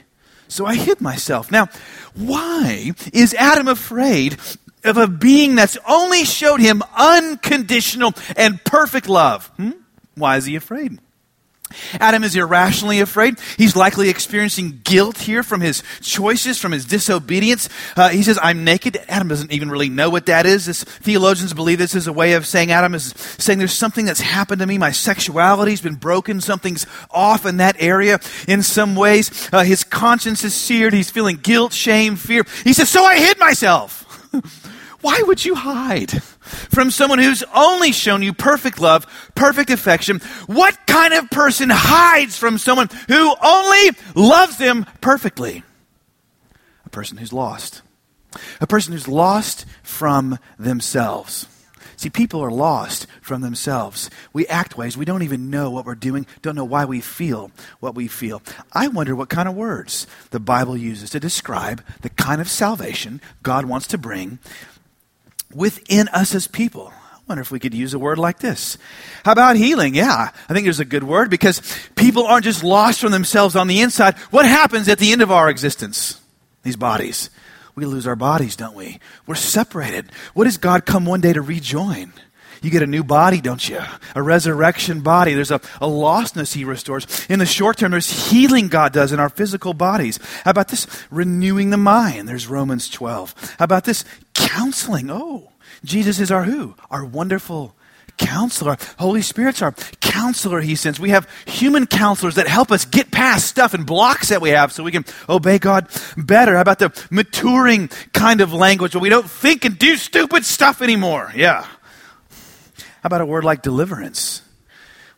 So 0.47 0.65
I 0.65 0.73
hid 0.73 0.99
myself. 0.99 1.51
Now, 1.51 1.67
why 2.15 2.91
is 3.13 3.35
Adam 3.35 3.67
afraid 3.67 4.37
of 4.83 4.97
a 4.97 5.07
being 5.07 5.53
that's 5.53 5.77
only 5.87 6.25
showed 6.25 6.59
him 6.59 6.81
unconditional 6.97 8.13
and 8.35 8.63
perfect 8.65 9.07
love? 9.07 9.45
Hmm? 9.57 9.71
Why 10.15 10.37
is 10.37 10.45
he 10.45 10.55
afraid? 10.55 10.99
Adam 11.99 12.23
is 12.23 12.35
irrationally 12.35 12.99
afraid. 12.99 13.39
He's 13.57 13.75
likely 13.75 14.09
experiencing 14.09 14.81
guilt 14.83 15.17
here 15.17 15.43
from 15.43 15.61
his 15.61 15.81
choices, 16.01 16.59
from 16.59 16.71
his 16.71 16.85
disobedience. 16.85 17.69
Uh, 17.95 18.09
he 18.09 18.23
says, 18.23 18.37
I'm 18.41 18.63
naked. 18.63 18.97
Adam 19.07 19.27
doesn't 19.27 19.51
even 19.51 19.69
really 19.69 19.89
know 19.89 20.09
what 20.09 20.27
that 20.27 20.45
is. 20.45 20.67
This, 20.67 20.83
theologians 20.83 21.53
believe 21.53 21.79
this 21.79 21.95
is 21.95 22.07
a 22.07 22.13
way 22.13 22.33
of 22.33 22.45
saying 22.45 22.71
Adam 22.71 22.93
is 22.93 23.13
saying 23.39 23.59
there's 23.59 23.73
something 23.73 24.05
that's 24.05 24.21
happened 24.21 24.59
to 24.59 24.67
me. 24.67 24.77
My 24.77 24.91
sexuality's 24.91 25.81
been 25.81 25.95
broken. 25.95 26.39
Something's 26.39 26.85
off 27.09 27.45
in 27.45 27.57
that 27.57 27.75
area 27.79 28.19
in 28.47 28.61
some 28.61 28.95
ways. 28.95 29.49
Uh, 29.51 29.63
his 29.63 29.83
conscience 29.83 30.43
is 30.43 30.53
seared. 30.53 30.93
He's 30.93 31.09
feeling 31.09 31.37
guilt, 31.37 31.73
shame, 31.73 32.15
fear. 32.15 32.43
He 32.63 32.73
says, 32.73 32.89
So 32.89 33.03
I 33.03 33.17
hid 33.17 33.39
myself. 33.39 34.03
Why 35.01 35.21
would 35.25 35.43
you 35.43 35.55
hide 35.55 36.21
from 36.45 36.91
someone 36.91 37.19
who's 37.19 37.43
only 37.53 37.91
shown 37.91 38.21
you 38.21 38.33
perfect 38.33 38.79
love, 38.79 39.05
perfect 39.35 39.69
affection? 39.69 40.19
What 40.47 40.77
kind 40.87 41.13
of 41.13 41.29
person 41.29 41.69
hides 41.71 42.37
from 42.37 42.57
someone 42.57 42.89
who 43.07 43.35
only 43.43 43.91
loves 44.15 44.57
them 44.57 44.85
perfectly? 45.01 45.63
A 46.85 46.89
person 46.89 47.17
who's 47.17 47.33
lost. 47.33 47.81
A 48.61 48.67
person 48.67 48.93
who's 48.93 49.07
lost 49.07 49.65
from 49.83 50.39
themselves. 50.57 51.47
See, 51.97 52.09
people 52.09 52.41
are 52.41 52.51
lost 52.51 53.07
from 53.21 53.41
themselves. 53.41 54.09
We 54.33 54.45
act 54.47 54.77
ways 54.77 54.97
we 54.97 55.05
don't 55.05 55.23
even 55.23 55.49
know 55.49 55.69
what 55.69 55.85
we're 55.85 55.95
doing, 55.95 56.27
don't 56.41 56.55
know 56.55 56.65
why 56.65 56.85
we 56.85 56.99
feel 57.01 57.51
what 57.79 57.95
we 57.95 58.07
feel. 58.07 58.41
I 58.73 58.87
wonder 58.89 59.15
what 59.15 59.29
kind 59.29 59.47
of 59.47 59.55
words 59.55 60.05
the 60.31 60.39
Bible 60.39 60.75
uses 60.75 61.09
to 61.11 61.19
describe 61.19 61.83
the 62.01 62.09
kind 62.09 62.41
of 62.41 62.49
salvation 62.49 63.21
God 63.43 63.65
wants 63.65 63.87
to 63.87 63.97
bring 63.97 64.39
within 65.55 66.07
us 66.09 66.35
as 66.35 66.47
people. 66.47 66.91
I 66.93 67.19
wonder 67.27 67.41
if 67.41 67.49
we 67.49 67.59
could 67.59 67.73
use 67.73 67.95
a 67.95 67.99
word 67.99 68.19
like 68.19 68.37
this. 68.39 68.77
How 69.23 69.31
about 69.31 69.55
healing? 69.55 69.95
Yeah, 69.95 70.29
I 70.47 70.53
think 70.53 70.65
there's 70.65 70.79
a 70.79 70.85
good 70.85 71.03
word 71.03 71.31
because 71.31 71.61
people 71.95 72.27
aren't 72.27 72.43
just 72.43 72.63
lost 72.63 72.99
from 72.99 73.11
themselves 73.11 73.55
on 73.55 73.67
the 73.67 73.81
inside. 73.81 74.15
What 74.29 74.45
happens 74.45 74.87
at 74.89 74.99
the 74.99 75.11
end 75.11 75.23
of 75.23 75.31
our 75.31 75.49
existence? 75.49 76.21
These 76.61 76.75
bodies. 76.75 77.31
We 77.73 77.85
lose 77.85 78.05
our 78.05 78.15
bodies, 78.15 78.55
don't 78.55 78.75
we? 78.75 78.99
We're 79.25 79.35
separated. 79.35 80.11
What 80.33 80.43
does 80.43 80.57
God 80.57 80.85
come 80.85 81.05
one 81.05 81.21
day 81.21 81.33
to 81.33 81.41
rejoin? 81.41 82.13
You 82.65 82.71
get 82.71 82.81
a 82.81 82.87
new 82.87 83.03
body, 83.03 83.41
don't 83.41 83.69
you? 83.69 83.79
A 84.15 84.23
resurrection 84.23 85.01
body. 85.01 85.35
There's 85.35 85.51
a, 85.51 85.61
a 85.79 85.87
lostness 85.87 86.51
He 86.55 86.65
restores. 86.65 87.05
In 87.29 87.37
the 87.37 87.45
short 87.45 87.77
term, 87.77 87.91
there's 87.91 88.31
healing 88.31 88.69
God 88.69 88.91
does 88.91 89.11
in 89.11 89.19
our 89.19 89.29
physical 89.29 89.75
bodies. 89.75 90.17
How 90.43 90.49
about 90.49 90.69
this? 90.69 90.87
Renewing 91.11 91.69
the 91.69 91.77
mind. 91.77 92.27
There's 92.27 92.47
Romans 92.47 92.89
12. 92.89 93.55
How 93.59 93.65
about 93.65 93.83
this? 93.83 94.03
Counseling. 94.33 95.11
Oh, 95.11 95.51
Jesus 95.83 96.19
is 96.19 96.31
our 96.31 96.45
who? 96.45 96.73
Our 96.89 97.05
wonderful 97.05 97.75
counselor. 98.17 98.77
Holy 98.97 99.21
Spirit's 99.21 99.61
our 99.61 99.73
counselor, 100.01 100.61
he 100.61 100.75
sends. 100.75 100.99
We 100.99 101.11
have 101.11 101.29
human 101.45 101.85
counselors 101.85 102.33
that 102.35 102.47
help 102.47 102.71
us 102.71 102.85
get 102.85 103.11
past 103.11 103.45
stuff 103.45 103.75
and 103.75 103.85
blocks 103.85 104.29
that 104.29 104.41
we 104.41 104.49
have 104.49 104.71
so 104.71 104.83
we 104.83 104.91
can 104.91 105.05
obey 105.29 105.59
God 105.59 105.87
better. 106.17 106.55
How 106.55 106.61
about 106.61 106.79
the 106.79 107.07
maturing 107.11 107.89
kind 108.13 108.41
of 108.41 108.53
language 108.53 108.95
where 108.95 109.01
we 109.01 109.09
don't 109.09 109.29
think 109.29 109.65
and 109.65 109.77
do 109.77 109.97
stupid 109.97 110.45
stuff 110.45 110.81
anymore? 110.81 111.31
Yeah. 111.35 111.67
How 113.05 113.07
about 113.07 113.21
a 113.21 113.25
word 113.27 113.43
like 113.43 113.61
deliverance? 113.61 114.41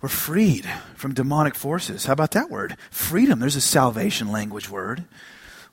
We're 0.02 0.10
freed 0.10 0.70
from 0.98 1.14
demonic 1.14 1.56
forces. 1.56 2.04
How 2.04 2.12
about 2.12 2.32
that 2.32 2.50
word? 2.50 2.76
Freedom. 2.92 3.40
There's 3.40 3.56
a 3.56 3.62
salvation 3.62 4.30
language 4.30 4.70
word. 4.70 5.06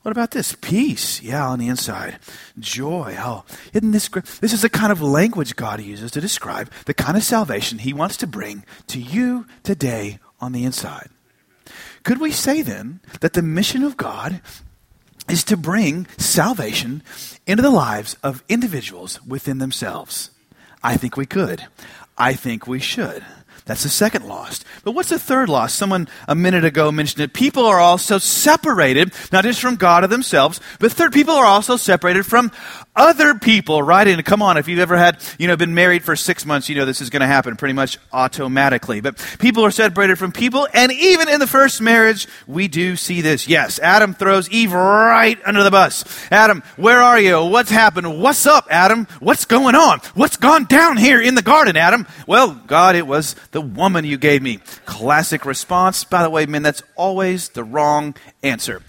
What 0.01 0.13
about 0.13 0.31
this? 0.31 0.55
Peace. 0.61 1.21
Yeah, 1.21 1.45
on 1.45 1.59
the 1.59 1.67
inside. 1.67 2.19
Joy. 2.57 3.17
Oh, 3.19 3.43
isn't 3.73 3.91
this 3.91 4.07
great? 4.07 4.23
This 4.39 4.53
is 4.53 4.61
the 4.61 4.69
kind 4.69 4.93
of 4.93 5.01
language 5.01 5.57
God 5.57 5.81
uses 5.81 6.09
to 6.11 6.21
describe 6.21 6.71
the 6.85 6.93
kind 6.93 7.17
of 7.17 7.23
salvation 7.23 7.79
He 7.79 7.91
wants 7.91 8.15
to 8.15 8.27
bring 8.27 8.63
to 8.87 8.97
you 8.97 9.45
today 9.63 10.19
on 10.39 10.53
the 10.53 10.63
inside. 10.63 11.09
Could 12.03 12.21
we 12.21 12.31
say 12.31 12.61
then 12.61 13.01
that 13.19 13.33
the 13.33 13.41
mission 13.41 13.83
of 13.83 13.97
God 13.97 14.39
is 15.27 15.43
to 15.43 15.57
bring 15.57 16.07
salvation 16.17 17.03
into 17.45 17.61
the 17.61 17.69
lives 17.69 18.15
of 18.23 18.41
individuals 18.47 19.21
within 19.23 19.57
themselves? 19.57 20.31
I 20.81 20.97
think 20.97 21.17
we 21.17 21.25
could. 21.25 21.65
I 22.17 22.33
think 22.33 22.67
we 22.67 22.79
should. 22.79 23.23
That's 23.65 23.83
the 23.83 23.89
second 23.89 24.27
lost. 24.27 24.63
But 24.83 24.91
what's 24.91 25.09
the 25.09 25.17
third 25.17 25.49
lost? 25.49 25.75
Someone 25.75 26.07
a 26.27 26.35
minute 26.35 26.63
ago 26.63 26.91
mentioned 26.91 27.21
it. 27.21 27.33
People 27.33 27.65
are 27.65 27.79
also 27.79 28.19
separated, 28.19 29.11
not 29.31 29.43
just 29.43 29.59
from 29.59 29.75
God 29.75 30.03
or 30.03 30.07
themselves, 30.07 30.59
but 30.79 30.91
third, 30.91 31.11
people 31.11 31.33
are 31.33 31.45
also 31.45 31.75
separated 31.75 32.27
from 32.27 32.51
other 32.95 33.35
people, 33.35 33.81
right? 33.81 34.07
And 34.07 34.23
come 34.23 34.41
on, 34.41 34.57
if 34.57 34.67
you've 34.67 34.79
ever 34.79 34.95
had, 34.95 35.21
you 35.37 35.47
know, 35.47 35.57
been 35.57 35.73
married 35.73 36.03
for 36.03 36.15
six 36.15 36.45
months, 36.45 36.69
you 36.69 36.75
know 36.75 36.85
this 36.85 37.01
is 37.01 37.09
going 37.09 37.21
to 37.21 37.27
happen 37.27 37.55
pretty 37.55 37.73
much 37.73 37.97
automatically. 38.13 39.01
But 39.01 39.17
people 39.39 39.65
are 39.65 39.71
separated 39.71 40.17
from 40.17 40.31
people, 40.31 40.67
and 40.73 40.91
even 40.91 41.27
in 41.29 41.39
the 41.39 41.47
first 41.47 41.81
marriage, 41.81 42.27
we 42.47 42.67
do 42.67 42.95
see 42.95 43.21
this. 43.21 43.47
Yes, 43.47 43.79
Adam 43.79 44.13
throws 44.13 44.49
Eve 44.49 44.73
right 44.73 45.39
under 45.45 45.63
the 45.63 45.71
bus. 45.71 46.03
Adam, 46.31 46.63
where 46.77 47.01
are 47.01 47.19
you? 47.19 47.43
What's 47.45 47.71
happened? 47.71 48.21
What's 48.21 48.45
up, 48.45 48.67
Adam? 48.69 49.07
What's 49.19 49.45
going 49.45 49.75
on? 49.75 49.99
What's 50.13 50.37
gone 50.37 50.65
down 50.65 50.97
here 50.97 51.21
in 51.21 51.35
the 51.35 51.41
garden, 51.41 51.77
Adam? 51.77 52.07
Well, 52.27 52.53
God, 52.67 52.95
it 52.95 53.07
was 53.07 53.35
the 53.51 53.61
woman 53.61 54.05
you 54.05 54.17
gave 54.17 54.41
me. 54.41 54.59
Classic 54.85 55.45
response. 55.45 56.03
By 56.03 56.23
the 56.23 56.29
way, 56.29 56.45
man, 56.45 56.63
that's 56.63 56.83
always 56.95 57.49
the 57.49 57.63
wrong 57.63 58.15
answer. 58.43 58.81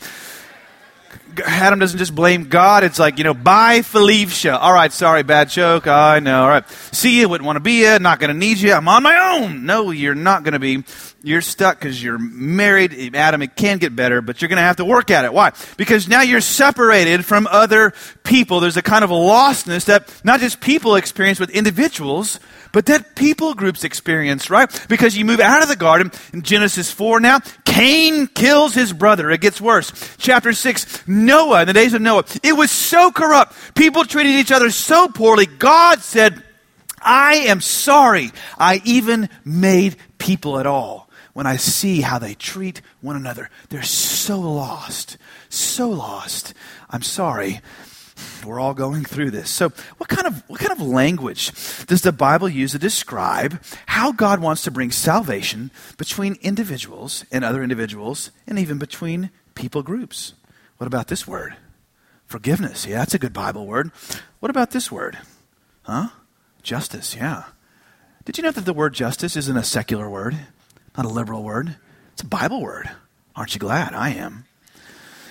Adam 1.45 1.78
doesn't 1.78 1.99
just 1.99 2.14
blame 2.14 2.49
God. 2.49 2.85
It's 2.85 2.99
like, 2.99 3.19
you 3.19 3.25
know, 3.25 3.35
bye, 3.35 3.83
Felicia. 3.83 4.59
All 4.59 4.73
right, 4.73 4.93
sorry, 4.93 5.23
bad 5.23 5.49
joke. 5.49 5.87
I 5.87 6.21
know. 6.21 6.43
All 6.43 6.49
right. 6.49 6.69
See 6.93 7.21
you, 7.21 7.28
wouldn't 7.28 7.47
want 7.47 7.57
to 7.57 7.61
be 7.61 7.83
you, 7.83 7.99
not 7.99 8.21
going 8.21 8.33
to 8.33 8.37
need 8.37 8.59
you. 8.59 8.73
I'm 8.73 8.88
on 8.88 9.02
my 9.02 9.38
own. 9.38 9.66
No, 9.66 9.90
you're 9.90 10.14
not 10.14 10.43
going 10.43 10.52
to 10.52 10.59
be. 10.59 10.85
You're 11.23 11.40
stuck 11.40 11.78
because 11.78 12.02
you're 12.02 12.19
married. 12.19 13.16
Adam, 13.16 13.43
it 13.43 13.57
can 13.57 13.78
get 13.78 13.97
better, 13.97 14.21
but 14.21 14.40
you're 14.40 14.49
going 14.49 14.59
to 14.59 14.62
have 14.62 14.76
to 14.76 14.85
work 14.85 15.11
at 15.11 15.25
it. 15.25 15.33
Why? 15.33 15.52
Because 15.76 16.09
now 16.09 16.23
you're 16.23 16.40
separated 16.40 17.25
from 17.25 17.49
other 17.50 17.93
people. 18.23 18.61
There's 18.61 18.76
a 18.76 18.83
kind 18.83 19.02
of 19.02 19.11
lostness 19.11 19.87
that 19.87 20.09
not 20.25 20.40
just 20.40 20.61
people 20.61 20.95
experience 20.95 21.40
with 21.40 21.50
individuals, 21.50 22.38
but 22.76 22.85
that 22.85 23.14
people 23.14 23.54
groups 23.54 23.85
experience, 23.85 24.50
right? 24.50 24.68
Because 24.87 25.16
you 25.16 25.25
move 25.25 25.40
out 25.40 25.62
of 25.62 25.68
the 25.71 25.76
garden 25.76 26.12
in 26.35 26.42
Genesis 26.42 26.92
4 26.92 27.21
now, 27.21 27.38
Cain 27.64 28.26
kills 28.26 28.75
his 28.75 28.92
brother. 28.92 29.30
It 29.30 29.40
gets 29.40 29.62
worse. 29.62 29.90
Chapter 30.18 30.52
6, 30.52 31.09
Noah, 31.09 31.62
in 31.62 31.68
the 31.68 31.73
days 31.73 31.95
of 31.95 32.02
Noah, 32.02 32.25
it 32.42 32.52
was 32.52 32.71
so 32.71 33.11
corrupt. 33.11 33.54
People 33.75 34.04
treated 34.04 34.33
each 34.33 34.52
other 34.52 34.68
so 34.68 35.09
poorly. 35.09 35.47
God 35.47 36.00
said, 36.00 36.42
I 37.00 37.37
am 37.47 37.62
sorry 37.62 38.30
I 38.59 38.83
even 38.85 39.30
made 39.42 39.97
people 40.18 40.59
at 40.59 40.66
all 40.66 41.09
when 41.33 41.47
I 41.47 41.56
see 41.56 42.02
how 42.02 42.18
they 42.18 42.35
treat 42.35 42.83
one 43.00 43.16
another. 43.16 43.49
They're 43.71 43.85
so 43.85 44.38
lost, 44.38 45.16
so 45.49 45.88
lost. 45.88 46.52
I'm 46.90 47.00
sorry. 47.00 47.62
We're 48.44 48.61
all 48.61 48.75
going 48.75 49.04
through 49.04 49.30
this. 49.30 49.50
So, 49.50 49.73
what 49.99 50.08
kind 50.08 50.26
of 50.26 50.42
what 50.49 50.61
kind 50.61 50.73
of 50.73 50.80
language 50.80 51.52
does 51.87 52.02
the 52.02 52.12
Bible 52.12 52.49
use 52.49 52.73
to 52.73 52.78
describe 52.78 53.62
how 53.87 54.12
God 54.12 54.40
wants 54.40 54.62
to 54.62 54.70
bring 54.70 54.90
salvation 54.90 55.70
between 55.99 56.38
individuals 56.42 57.25
and 57.30 57.44
other 57.44 57.62
individuals 57.62 58.30
and 58.46 58.58
even 58.58 58.78
between 58.78 59.30
people 59.54 59.82
groups? 59.82 60.35
What 60.78 60.87
about 60.87 61.08
this 61.08 61.26
word? 61.26 61.56
Forgiveness. 62.26 62.87
Yeah, 62.87 62.99
that's 62.99 63.14
a 63.14 63.18
good 63.18 63.32
Bible 63.32 63.66
word. 63.66 63.90
What 64.40 64.50
about 64.50 64.70
this 64.70 64.90
word? 64.90 65.18
Huh? 65.82 66.08
Justice. 66.62 67.14
Yeah. 67.14 67.44
Did 68.25 68.38
you 68.38 68.42
know 68.42 68.50
that 68.50 68.64
the 68.64 68.73
word 68.73 68.94
justice 68.94 69.37
isn't 69.37 69.56
a 69.56 69.62
secular 69.62 70.11
word? 70.11 70.37
Not 70.96 71.06
a 71.06 71.11
liberal 71.11 71.44
word. 71.44 71.76
It's 72.12 72.23
a 72.23 72.26
Bible 72.26 72.61
word. 72.61 72.90
Aren't 73.37 73.54
you 73.54 73.61
glad? 73.61 73.94
I 73.94 74.11
am. 74.11 74.46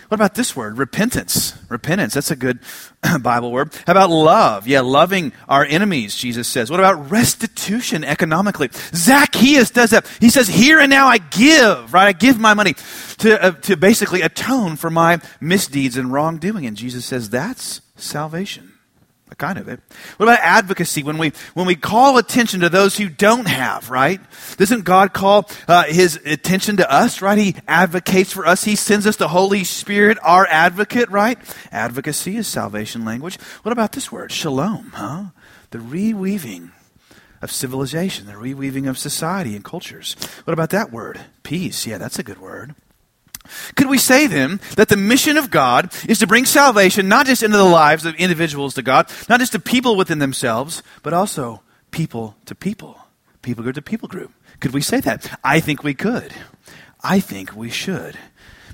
What 0.07 0.15
about 0.15 0.35
this 0.35 0.55
word? 0.55 0.77
Repentance. 0.77 1.57
Repentance. 1.67 2.13
That's 2.13 2.29
a 2.29 2.35
good 2.35 2.59
Bible 3.21 3.51
word. 3.51 3.73
How 3.87 3.93
about 3.93 4.11
love? 4.11 4.67
Yeah, 4.67 4.81
loving 4.81 5.33
our 5.49 5.65
enemies, 5.65 6.15
Jesus 6.15 6.47
says. 6.47 6.69
What 6.69 6.79
about 6.79 7.09
restitution 7.09 8.03
economically? 8.03 8.69
Zacchaeus 8.93 9.71
does 9.71 9.89
that. 9.89 10.07
He 10.19 10.29
says, 10.29 10.47
Here 10.47 10.79
and 10.79 10.91
now 10.91 11.07
I 11.07 11.17
give, 11.17 11.91
right? 11.93 12.07
I 12.07 12.13
give 12.13 12.39
my 12.39 12.53
money 12.53 12.75
to, 13.19 13.43
uh, 13.43 13.51
to 13.51 13.75
basically 13.75 14.21
atone 14.21 14.75
for 14.75 14.91
my 14.91 15.19
misdeeds 15.41 15.97
and 15.97 16.13
wrongdoing. 16.13 16.67
And 16.67 16.77
Jesus 16.77 17.05
says, 17.05 17.31
That's 17.31 17.81
salvation 17.95 18.74
a 19.31 19.35
kind 19.35 19.57
of 19.57 19.67
it. 19.67 19.79
What 20.17 20.27
about 20.27 20.39
advocacy 20.39 21.03
when 21.03 21.17
we 21.17 21.31
when 21.55 21.65
we 21.65 21.75
call 21.75 22.17
attention 22.17 22.59
to 22.59 22.69
those 22.69 22.97
who 22.97 23.09
don't 23.09 23.47
have, 23.47 23.89
right? 23.89 24.21
Doesn't 24.57 24.83
God 24.85 25.13
call 25.13 25.49
uh, 25.67 25.85
His 25.85 26.17
attention 26.25 26.77
to 26.77 26.91
us, 26.91 27.21
right? 27.21 27.37
He 27.37 27.55
advocates 27.67 28.31
for 28.31 28.45
us. 28.45 28.63
He 28.63 28.75
sends 28.75 29.07
us 29.07 29.15
the 29.15 29.29
Holy 29.29 29.63
Spirit, 29.63 30.17
our 30.21 30.47
advocate, 30.49 31.09
right? 31.09 31.39
Advocacy 31.71 32.37
is 32.37 32.47
salvation 32.47 33.03
language. 33.03 33.39
What 33.63 33.71
about 33.71 33.93
this 33.93 34.11
word, 34.11 34.31
shalom? 34.31 34.91
Huh? 34.93 35.25
The 35.71 35.79
reweaving 35.79 36.71
of 37.41 37.51
civilization, 37.51 38.27
the 38.27 38.33
reweaving 38.33 38.87
of 38.87 38.97
society 38.97 39.55
and 39.55 39.65
cultures. 39.65 40.15
What 40.43 40.53
about 40.53 40.69
that 40.69 40.91
word, 40.91 41.19
peace? 41.43 41.87
Yeah, 41.87 41.97
that's 41.97 42.19
a 42.19 42.23
good 42.23 42.39
word. 42.39 42.75
Could 43.75 43.87
we 43.87 43.97
say 43.97 44.27
then 44.27 44.59
that 44.75 44.89
the 44.89 44.97
mission 44.97 45.37
of 45.37 45.51
God 45.51 45.93
is 46.07 46.19
to 46.19 46.27
bring 46.27 46.45
salvation 46.45 47.07
not 47.07 47.25
just 47.25 47.43
into 47.43 47.57
the 47.57 47.63
lives 47.63 48.05
of 48.05 48.15
individuals 48.15 48.73
to 48.75 48.81
God, 48.81 49.11
not 49.29 49.39
just 49.39 49.53
to 49.53 49.59
people 49.59 49.95
within 49.95 50.19
themselves, 50.19 50.83
but 51.03 51.13
also 51.13 51.61
people 51.91 52.35
to 52.45 52.55
people, 52.55 52.99
people 53.41 53.63
group 53.63 53.75
to 53.75 53.81
people 53.81 54.07
group? 54.07 54.31
Could 54.59 54.73
we 54.73 54.81
say 54.81 54.99
that? 55.01 55.39
I 55.43 55.59
think 55.59 55.83
we 55.83 55.93
could. 55.93 56.33
I 57.03 57.19
think 57.19 57.55
we 57.55 57.69
should. 57.69 58.17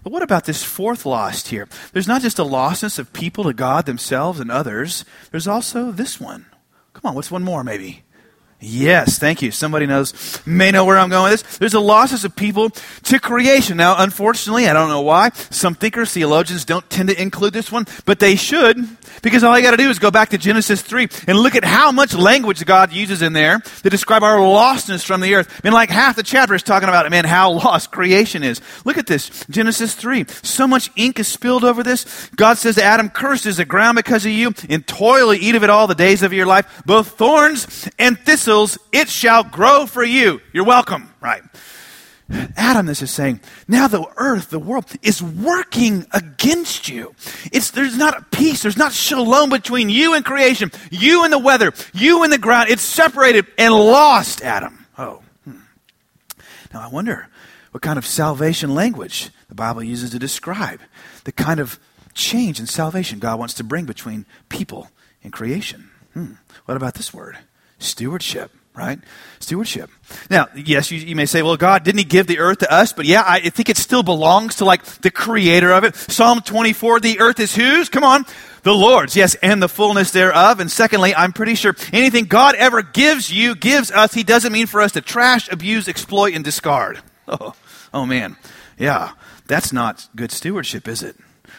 But 0.03 0.13
what 0.13 0.23
about 0.23 0.45
this 0.45 0.63
fourth 0.63 1.05
lost 1.05 1.49
here? 1.49 1.67
There's 1.93 2.07
not 2.07 2.21
just 2.21 2.39
a 2.39 2.43
lostness 2.43 2.97
of 2.97 3.13
people 3.13 3.43
to 3.43 3.53
God 3.53 3.85
themselves 3.85 4.39
and 4.39 4.49
others, 4.49 5.05
there's 5.29 5.47
also 5.47 5.91
this 5.91 6.19
one. 6.19 6.47
Come 6.93 7.09
on, 7.09 7.15
what's 7.15 7.31
one 7.31 7.43
more 7.43 7.63
maybe? 7.63 8.03
Yes, 8.63 9.17
thank 9.17 9.41
you. 9.41 9.49
Somebody 9.49 9.87
knows, 9.87 10.39
may 10.45 10.69
know 10.69 10.85
where 10.85 10.99
I'm 10.99 11.09
going 11.09 11.31
with 11.31 11.41
this. 11.41 11.57
There's 11.57 11.73
a 11.73 11.79
losses 11.79 12.23
of 12.23 12.35
people 12.35 12.69
to 12.69 13.19
creation. 13.19 13.75
Now, 13.75 13.95
unfortunately, 13.97 14.67
I 14.67 14.73
don't 14.73 14.87
know 14.87 15.01
why. 15.01 15.29
Some 15.49 15.73
thinkers, 15.73 16.13
theologians 16.13 16.63
don't 16.63 16.87
tend 16.87 17.09
to 17.09 17.19
include 17.19 17.53
this 17.53 17.71
one, 17.71 17.87
but 18.05 18.19
they 18.19 18.35
should, 18.35 18.77
because 19.23 19.43
all 19.43 19.57
you 19.57 19.63
got 19.63 19.71
to 19.71 19.77
do 19.77 19.89
is 19.89 19.97
go 19.97 20.11
back 20.11 20.29
to 20.29 20.37
Genesis 20.37 20.83
3 20.83 21.07
and 21.27 21.39
look 21.39 21.55
at 21.55 21.63
how 21.63 21.91
much 21.91 22.13
language 22.13 22.63
God 22.63 22.93
uses 22.93 23.23
in 23.23 23.33
there 23.33 23.61
to 23.81 23.89
describe 23.89 24.21
our 24.21 24.37
lostness 24.37 25.03
from 25.03 25.21
the 25.21 25.33
earth. 25.33 25.59
I 25.63 25.67
mean, 25.67 25.73
like 25.73 25.89
half 25.89 26.15
the 26.15 26.21
chapter 26.21 26.53
is 26.53 26.61
talking 26.61 26.87
about, 26.87 27.09
man, 27.09 27.25
how 27.25 27.53
lost 27.53 27.89
creation 27.89 28.43
is. 28.43 28.61
Look 28.85 28.99
at 28.99 29.07
this. 29.07 29.43
Genesis 29.49 29.95
3. 29.95 30.25
So 30.43 30.67
much 30.67 30.91
ink 30.95 31.19
is 31.19 31.27
spilled 31.27 31.63
over 31.63 31.81
this. 31.81 32.29
God 32.35 32.59
says 32.59 32.75
to 32.75 32.83
Adam, 32.83 33.09
cursed 33.09 33.47
is 33.47 33.57
the 33.57 33.65
ground 33.65 33.95
because 33.95 34.23
of 34.23 34.31
you. 34.31 34.53
In 34.69 34.83
toil 34.83 35.33
eat 35.33 35.55
of 35.55 35.63
it 35.63 35.71
all 35.71 35.87
the 35.87 35.95
days 35.95 36.21
of 36.21 36.31
your 36.31 36.45
life. 36.45 36.83
Both 36.85 37.17
thorns 37.17 37.89
and 37.97 38.19
thistles 38.19 38.50
thistles, 38.51 38.77
it 38.91 39.09
shall 39.09 39.43
grow 39.43 39.85
for 39.85 40.03
you. 40.03 40.41
You're 40.51 40.65
welcome, 40.65 41.13
right? 41.21 41.41
Adam, 42.55 42.85
this 42.85 43.01
is 43.01 43.11
saying, 43.11 43.41
now 43.67 43.87
the 43.87 44.05
earth, 44.17 44.49
the 44.49 44.59
world, 44.59 44.85
is 45.01 45.21
working 45.21 46.05
against 46.11 46.87
you. 46.87 47.13
It's, 47.51 47.71
there's 47.71 47.97
not 47.97 48.31
peace, 48.31 48.61
there's 48.61 48.77
not 48.77 48.93
shalom 48.93 49.49
between 49.49 49.89
you 49.89 50.13
and 50.13 50.23
creation, 50.23 50.71
you 50.89 51.23
and 51.23 51.33
the 51.33 51.39
weather, 51.39 51.73
you 51.93 52.23
and 52.23 52.31
the 52.31 52.37
ground. 52.37 52.69
It's 52.69 52.81
separated 52.81 53.47
and 53.57 53.73
lost, 53.73 54.41
Adam. 54.43 54.85
Oh. 54.97 55.21
Hmm. 55.43 55.59
Now 56.73 56.81
I 56.81 56.87
wonder 56.87 57.27
what 57.71 57.81
kind 57.81 57.97
of 57.97 58.05
salvation 58.05 58.73
language 58.73 59.29
the 59.49 59.55
Bible 59.55 59.83
uses 59.83 60.09
to 60.11 60.19
describe 60.19 60.79
the 61.25 61.31
kind 61.33 61.59
of 61.59 61.79
change 62.13 62.59
and 62.59 62.67
salvation 62.67 63.19
God 63.19 63.39
wants 63.39 63.53
to 63.55 63.63
bring 63.63 63.85
between 63.85 64.25
people 64.47 64.89
and 65.23 65.33
creation. 65.33 65.89
Hmm. 66.13 66.33
What 66.65 66.77
about 66.77 66.95
this 66.95 67.13
word? 67.13 67.37
Stewardship, 67.81 68.51
right? 68.73 68.99
Stewardship. 69.39 69.89
Now, 70.29 70.47
yes, 70.55 70.91
you, 70.91 70.99
you, 70.99 71.15
may 71.15 71.25
say, 71.25 71.41
well, 71.41 71.57
God, 71.57 71.83
didn't 71.83 71.99
He 71.99 72.05
give 72.05 72.27
the 72.27 72.39
earth 72.39 72.59
to 72.59 72.71
us? 72.71 72.93
But 72.93 73.05
yeah, 73.05 73.23
I 73.25 73.49
think 73.49 73.69
it 73.69 73.77
still 73.77 74.03
belongs 74.03 74.57
to 74.57 74.65
like 74.65 74.83
the 74.83 75.11
creator 75.11 75.71
of 75.71 75.83
it. 75.83 75.95
Psalm 75.95 76.41
24, 76.41 76.99
the 76.99 77.19
earth 77.19 77.39
is 77.39 77.55
whose? 77.55 77.89
Come 77.89 78.03
on. 78.03 78.25
The 78.63 78.73
Lord's, 78.73 79.15
yes, 79.15 79.35
and 79.35 79.61
the 79.61 79.67
fullness 79.67 80.11
thereof. 80.11 80.59
And 80.59 80.71
secondly, 80.71 81.15
I'm 81.15 81.33
pretty 81.33 81.55
sure 81.55 81.75
anything 81.91 82.25
God 82.25 82.53
ever 82.55 82.83
gives 82.83 83.31
you, 83.31 83.55
gives 83.55 83.89
us, 83.91 84.13
He 84.13 84.23
doesn't 84.23 84.53
mean 84.53 84.67
for 84.67 84.81
us 84.81 84.91
to 84.91 85.01
trash, 85.01 85.51
abuse, 85.51 85.87
exploit, 85.87 86.33
and 86.33 86.43
discard. 86.43 86.99
Oh, 87.27 87.53
oh 87.93 88.05
man. 88.05 88.35
Yeah, 88.77 89.11
that's 89.47 89.71
not 89.71 90.09
good 90.15 90.31
stewardship, 90.31 90.87
is 90.87 91.01
it? 91.01 91.15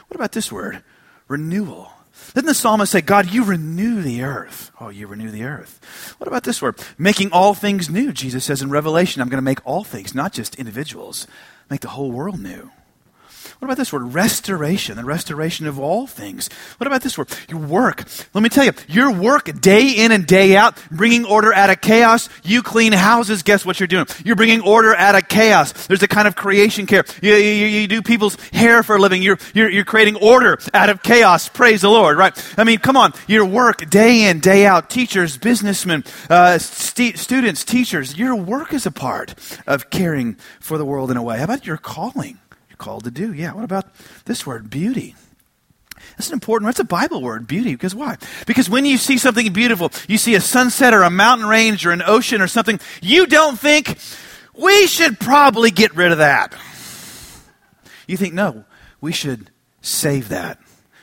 What 0.08 0.16
about 0.16 0.32
this 0.32 0.52
word? 0.52 0.82
Renewal. 1.28 1.90
Didn't 2.35 2.46
the 2.46 2.55
psalmist 2.55 2.92
say, 2.92 3.01
God, 3.01 3.31
you 3.31 3.44
renew 3.44 4.03
the 4.03 4.22
earth? 4.22 4.70
Oh, 4.81 4.88
you 4.88 5.07
renew 5.07 5.31
the 5.31 5.44
earth. 5.44 6.14
What 6.18 6.29
about 6.29 6.44
this 6.44 6.62
word? 6.62 6.79
Making 6.98 7.31
all 7.33 7.55
things 7.55 7.90
new. 7.90 8.12
Jesus 8.12 8.44
says 8.44 8.62
in 8.62 8.70
Revelation, 8.70 9.20
I'm 9.22 9.29
going 9.29 9.38
to 9.38 9.42
make 9.42 9.64
all 9.66 9.85
things, 9.85 10.14
not 10.14 10.33
just 10.33 10.55
individuals, 10.57 11.27
make 11.70 11.81
the 11.81 11.88
whole 11.88 12.11
world 12.11 12.40
new. 12.40 12.70
What 13.59 13.66
about 13.66 13.76
this 13.76 13.92
word? 13.92 14.14
Restoration, 14.14 14.96
the 14.96 15.05
restoration 15.05 15.66
of 15.66 15.78
all 15.78 16.07
things. 16.07 16.48
What 16.78 16.87
about 16.87 17.02
this 17.02 17.16
word? 17.16 17.28
Your 17.48 17.61
work. 17.61 18.05
Let 18.35 18.42
me 18.42 18.48
tell 18.48 18.64
you, 18.64 18.72
your 18.88 19.12
work 19.12 19.61
day 19.61 19.90
in 19.90 20.12
and 20.12 20.26
day 20.26 20.57
out, 20.57 20.76
bringing 20.90 21.24
order 21.24 21.52
out 21.52 21.70
of 21.70 21.81
chaos. 21.81 22.28
You 22.42 22.62
clean 22.62 22.92
houses, 22.92 23.42
guess 23.42 23.64
what 23.64 23.81
you're 23.81 23.87
doing? 23.87 24.07
You're 24.24 24.37
bringing 24.37 24.61
order 24.61 24.94
out 24.94 25.14
of 25.14 25.28
chaos. 25.28 25.72
There's 25.87 26.02
a 26.02 26.09
kind 26.09 26.28
of 26.28 26.37
creation 26.37 26.87
care. 26.87 27.05
You, 27.22 27.35
you, 27.35 27.66
you 27.66 27.88
do 27.88 28.02
people's 28.02 28.37
hair 28.52 28.83
for 28.83 28.96
a 28.96 28.98
living. 28.98 29.22
You're, 29.22 29.38
you're, 29.55 29.70
you're 29.70 29.85
creating 29.85 30.16
order 30.16 30.59
out 30.74 30.90
of 30.90 31.02
chaos. 31.02 31.48
Praise 31.48 31.83
the 31.83 31.90
Lord, 31.90 32.18
right? 32.18 32.33
I 32.59 32.64
mean, 32.64 32.78
come 32.78 32.96
on. 32.96 33.12
Your 33.26 33.44
work 33.44 33.88
day 33.88 34.28
in, 34.28 34.40
day 34.40 34.66
out. 34.66 34.90
Teachers, 34.90 35.38
businessmen, 35.38 36.05
uh, 36.28 36.59
st- 36.59 37.18
students, 37.18 37.64
teachers. 37.64 38.18
Your 38.18 38.35
work 38.35 38.72
is 38.72 38.87
a 38.87 38.90
part 38.90 39.35
of 39.66 39.90
caring 39.90 40.35
for 40.61 40.78
the 40.78 40.85
world 40.85 41.11
in 41.11 41.16
a 41.16 41.22
way. 41.22 41.38
How 41.38 41.44
about 41.44 41.66
your 41.66 41.76
calling? 41.76 42.38
Called 42.83 43.05
to 43.05 43.11
do. 43.11 43.33
Yeah, 43.33 43.55
what 43.55 43.64
about 43.64 43.87
this 44.25 44.45
word, 44.45 44.68
beauty? 44.68 45.14
That's 46.16 46.29
an 46.29 46.35
important 46.35 46.66
word. 46.66 46.73
That's 46.73 46.81
a 46.81 46.85
Bible 46.85 47.23
word, 47.23 47.47
beauty. 47.47 47.73
Because 47.73 47.95
why? 47.95 48.16
Because 48.47 48.68
when 48.68 48.85
you 48.85 48.99
see 48.99 49.18
something 49.18 49.53
beautiful, 49.53 49.90
you 50.09 50.18
see 50.18 50.35
a 50.35 50.40
sunset 50.40 50.92
or 50.92 51.03
a 51.03 51.11
mountain 51.11 51.47
range 51.47 51.87
or 51.87 51.92
an 51.92 52.03
ocean 52.05 52.42
or 52.42 52.49
something, 52.49 52.81
you 53.01 53.27
don't 53.27 53.59
think, 53.59 53.97
we 54.55 54.87
should 54.87 55.18
probably 55.18 55.71
get 55.71 55.95
rid 55.95 56.12
of 56.12 56.18
that. 56.18 56.55
You 58.07 58.16
think, 58.16 58.35
no, 58.35 58.64
we 59.01 59.12
should 59.12 59.51
save 59.81 60.29
that. 60.29 60.59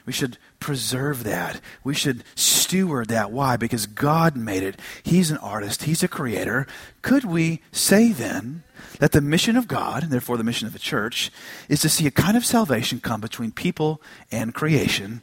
We 0.06 0.14
should 0.14 0.38
preserve 0.60 1.24
that. 1.24 1.62
We 1.84 1.94
should 1.94 2.24
steward 2.36 3.08
that. 3.08 3.32
Why? 3.32 3.56
Because 3.56 3.86
God 3.86 4.36
made 4.36 4.64
it. 4.64 4.80
He's 5.04 5.32
an 5.32 5.38
artist, 5.38 5.84
He's 5.84 6.04
a 6.04 6.08
creator. 6.08 6.68
Could 7.02 7.24
we 7.24 7.62
say 7.72 8.12
then 8.12 8.64
that 9.00 9.12
the 9.12 9.22
mission 9.22 9.58
of 9.58 9.68
God, 9.68 10.04
and 10.04 10.12
therefore 10.12 10.38
the 10.38 10.44
mission 10.44 10.68
of 10.68 10.74
the 10.74 10.80
church, 10.80 11.32
is 11.68 11.82
to 11.82 11.90
see 11.90 12.06
a 12.06 12.12
kind 12.12 12.38
of 12.38 12.46
salvation 12.46 13.00
come 13.00 13.20
between 13.20 13.52
people 13.52 14.02
and 14.32 14.54
creation? 14.54 15.22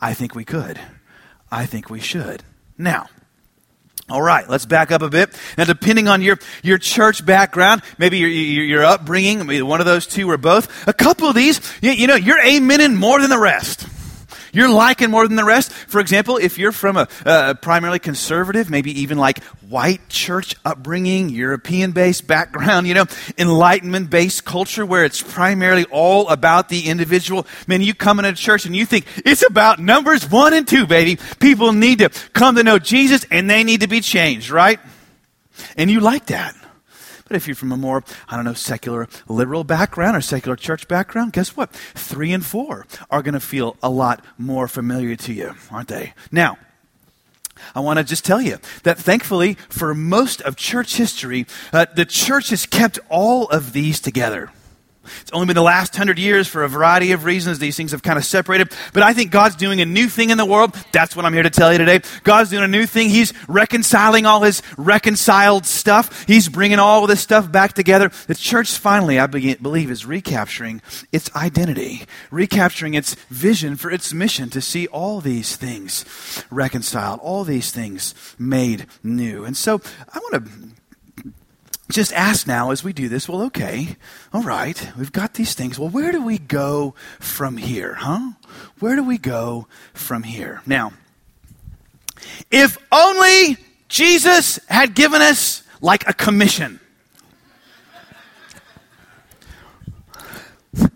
I 0.00 0.14
think 0.14 0.34
we 0.34 0.44
could. 0.44 0.78
I 1.50 1.66
think 1.66 1.88
we 1.88 2.00
should. 2.00 2.42
Now, 2.76 3.08
all 4.10 4.20
right, 4.22 4.48
let's 4.48 4.66
back 4.66 4.90
up 4.90 5.00
a 5.02 5.08
bit. 5.08 5.38
Now, 5.56 5.64
depending 5.64 6.08
on 6.08 6.22
your, 6.22 6.38
your 6.62 6.76
church 6.76 7.24
background, 7.24 7.82
maybe 7.98 8.18
your, 8.18 8.28
your, 8.28 8.64
your 8.64 8.84
upbringing, 8.84 9.38
maybe 9.38 9.62
one 9.62 9.80
of 9.80 9.86
those 9.86 10.06
two 10.06 10.28
or 10.28 10.36
both, 10.36 10.86
a 10.88 10.92
couple 10.92 11.28
of 11.28 11.34
these, 11.34 11.60
you, 11.80 11.92
you 11.92 12.06
know, 12.06 12.16
you're 12.16 12.42
amening 12.42 12.96
more 12.96 13.20
than 13.20 13.30
the 13.30 13.38
rest. 13.38 13.86
You're 14.52 14.68
liking 14.68 15.10
more 15.10 15.26
than 15.26 15.36
the 15.36 15.44
rest. 15.44 15.72
For 15.72 15.98
example, 15.98 16.36
if 16.36 16.58
you're 16.58 16.72
from 16.72 16.98
a, 16.98 17.08
a 17.24 17.54
primarily 17.54 17.98
conservative, 17.98 18.68
maybe 18.68 19.00
even 19.00 19.16
like 19.16 19.42
white 19.68 20.10
church 20.10 20.54
upbringing, 20.62 21.30
European 21.30 21.92
based 21.92 22.26
background, 22.26 22.86
you 22.86 22.92
know, 22.92 23.06
enlightenment 23.38 24.10
based 24.10 24.44
culture 24.44 24.84
where 24.84 25.04
it's 25.04 25.22
primarily 25.22 25.84
all 25.90 26.28
about 26.28 26.68
the 26.68 26.88
individual. 26.88 27.46
Man, 27.66 27.80
you 27.80 27.94
come 27.94 28.18
into 28.18 28.34
church 28.34 28.66
and 28.66 28.76
you 28.76 28.84
think 28.84 29.06
it's 29.24 29.42
about 29.42 29.78
numbers 29.78 30.30
one 30.30 30.52
and 30.52 30.68
two, 30.68 30.86
baby. 30.86 31.18
People 31.40 31.72
need 31.72 32.00
to 32.00 32.10
come 32.34 32.56
to 32.56 32.62
know 32.62 32.78
Jesus 32.78 33.24
and 33.30 33.48
they 33.48 33.64
need 33.64 33.80
to 33.80 33.88
be 33.88 34.02
changed, 34.02 34.50
right? 34.50 34.78
And 35.76 35.90
you 35.90 36.00
like 36.00 36.26
that. 36.26 36.54
But 37.32 37.38
if 37.38 37.48
you're 37.48 37.56
from 37.56 37.72
a 37.72 37.78
more, 37.78 38.04
I 38.28 38.36
don't 38.36 38.44
know, 38.44 38.52
secular 38.52 39.08
liberal 39.26 39.64
background 39.64 40.18
or 40.18 40.20
secular 40.20 40.54
church 40.54 40.86
background, 40.86 41.32
guess 41.32 41.56
what? 41.56 41.70
Three 41.72 42.30
and 42.30 42.44
four 42.44 42.84
are 43.10 43.22
going 43.22 43.32
to 43.32 43.40
feel 43.40 43.78
a 43.82 43.88
lot 43.88 44.22
more 44.36 44.68
familiar 44.68 45.16
to 45.16 45.32
you, 45.32 45.54
aren't 45.70 45.88
they? 45.88 46.12
Now, 46.30 46.58
I 47.74 47.80
want 47.80 47.98
to 48.00 48.04
just 48.04 48.26
tell 48.26 48.42
you 48.42 48.58
that 48.82 48.98
thankfully, 48.98 49.54
for 49.70 49.94
most 49.94 50.42
of 50.42 50.56
church 50.56 50.96
history, 50.96 51.46
uh, 51.72 51.86
the 51.96 52.04
church 52.04 52.50
has 52.50 52.66
kept 52.66 52.98
all 53.08 53.48
of 53.48 53.72
these 53.72 53.98
together. 53.98 54.50
It's 55.20 55.30
only 55.32 55.46
been 55.46 55.56
the 55.56 55.62
last 55.62 55.96
hundred 55.96 56.18
years 56.18 56.48
for 56.48 56.64
a 56.64 56.68
variety 56.68 57.12
of 57.12 57.24
reasons. 57.24 57.58
These 57.58 57.76
things 57.76 57.92
have 57.92 58.02
kind 58.02 58.18
of 58.18 58.24
separated. 58.24 58.72
But 58.92 59.02
I 59.02 59.12
think 59.12 59.30
God's 59.30 59.56
doing 59.56 59.80
a 59.80 59.86
new 59.86 60.08
thing 60.08 60.30
in 60.30 60.38
the 60.38 60.44
world. 60.46 60.74
That's 60.92 61.16
what 61.16 61.24
I'm 61.24 61.32
here 61.32 61.42
to 61.42 61.50
tell 61.50 61.72
you 61.72 61.78
today. 61.78 62.00
God's 62.22 62.50
doing 62.50 62.64
a 62.64 62.68
new 62.68 62.86
thing. 62.86 63.08
He's 63.08 63.32
reconciling 63.48 64.26
all 64.26 64.42
his 64.42 64.62
reconciled 64.76 65.66
stuff. 65.66 66.24
He's 66.26 66.48
bringing 66.48 66.78
all 66.78 67.06
this 67.06 67.20
stuff 67.20 67.50
back 67.50 67.72
together. 67.72 68.10
The 68.26 68.34
church 68.34 68.70
finally, 68.72 69.18
I 69.18 69.26
believe, 69.26 69.90
is 69.90 70.06
recapturing 70.06 70.82
its 71.10 71.34
identity, 71.34 72.02
recapturing 72.30 72.94
its 72.94 73.14
vision 73.30 73.76
for 73.76 73.90
its 73.90 74.12
mission 74.12 74.50
to 74.50 74.60
see 74.60 74.86
all 74.88 75.20
these 75.20 75.56
things 75.56 76.04
reconciled, 76.50 77.20
all 77.20 77.44
these 77.44 77.70
things 77.70 78.14
made 78.38 78.86
new. 79.02 79.44
And 79.44 79.56
so 79.56 79.80
I 80.12 80.18
want 80.18 80.44
to 80.44 80.52
just 81.92 82.12
ask 82.12 82.46
now 82.46 82.70
as 82.70 82.82
we 82.82 82.92
do 82.92 83.08
this, 83.08 83.28
well, 83.28 83.42
okay, 83.42 83.96
all 84.32 84.42
right, 84.42 84.90
we've 84.98 85.12
got 85.12 85.34
these 85.34 85.54
things. 85.54 85.78
Well, 85.78 85.88
where 85.88 86.12
do 86.12 86.24
we 86.24 86.38
go 86.38 86.94
from 87.20 87.56
here, 87.56 87.94
huh? 87.94 88.32
Where 88.78 88.96
do 88.96 89.04
we 89.04 89.18
go 89.18 89.66
from 89.94 90.22
here? 90.24 90.62
Now, 90.66 90.92
if 92.50 92.78
only 92.90 93.58
Jesus 93.88 94.58
had 94.68 94.94
given 94.94 95.20
us 95.20 95.62
like 95.80 96.08
a 96.08 96.12
commission. 96.12 96.80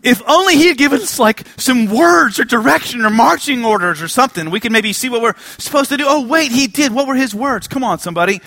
If 0.02 0.22
only 0.26 0.54
he 0.54 0.68
had 0.68 0.78
given 0.78 1.02
us 1.02 1.18
like 1.18 1.46
some 1.58 1.86
words 1.86 2.40
or 2.40 2.44
direction 2.44 3.04
or 3.04 3.10
marching 3.10 3.64
orders 3.64 4.00
or 4.00 4.08
something, 4.08 4.50
we 4.50 4.60
could 4.60 4.72
maybe 4.72 4.94
see 4.94 5.10
what 5.10 5.20
we're 5.20 5.34
supposed 5.58 5.90
to 5.90 5.98
do. 5.98 6.04
Oh, 6.06 6.26
wait, 6.26 6.52
he 6.52 6.66
did. 6.66 6.94
What 6.94 7.06
were 7.06 7.14
his 7.14 7.34
words? 7.34 7.68
Come 7.68 7.84
on, 7.84 7.98
somebody. 7.98 8.40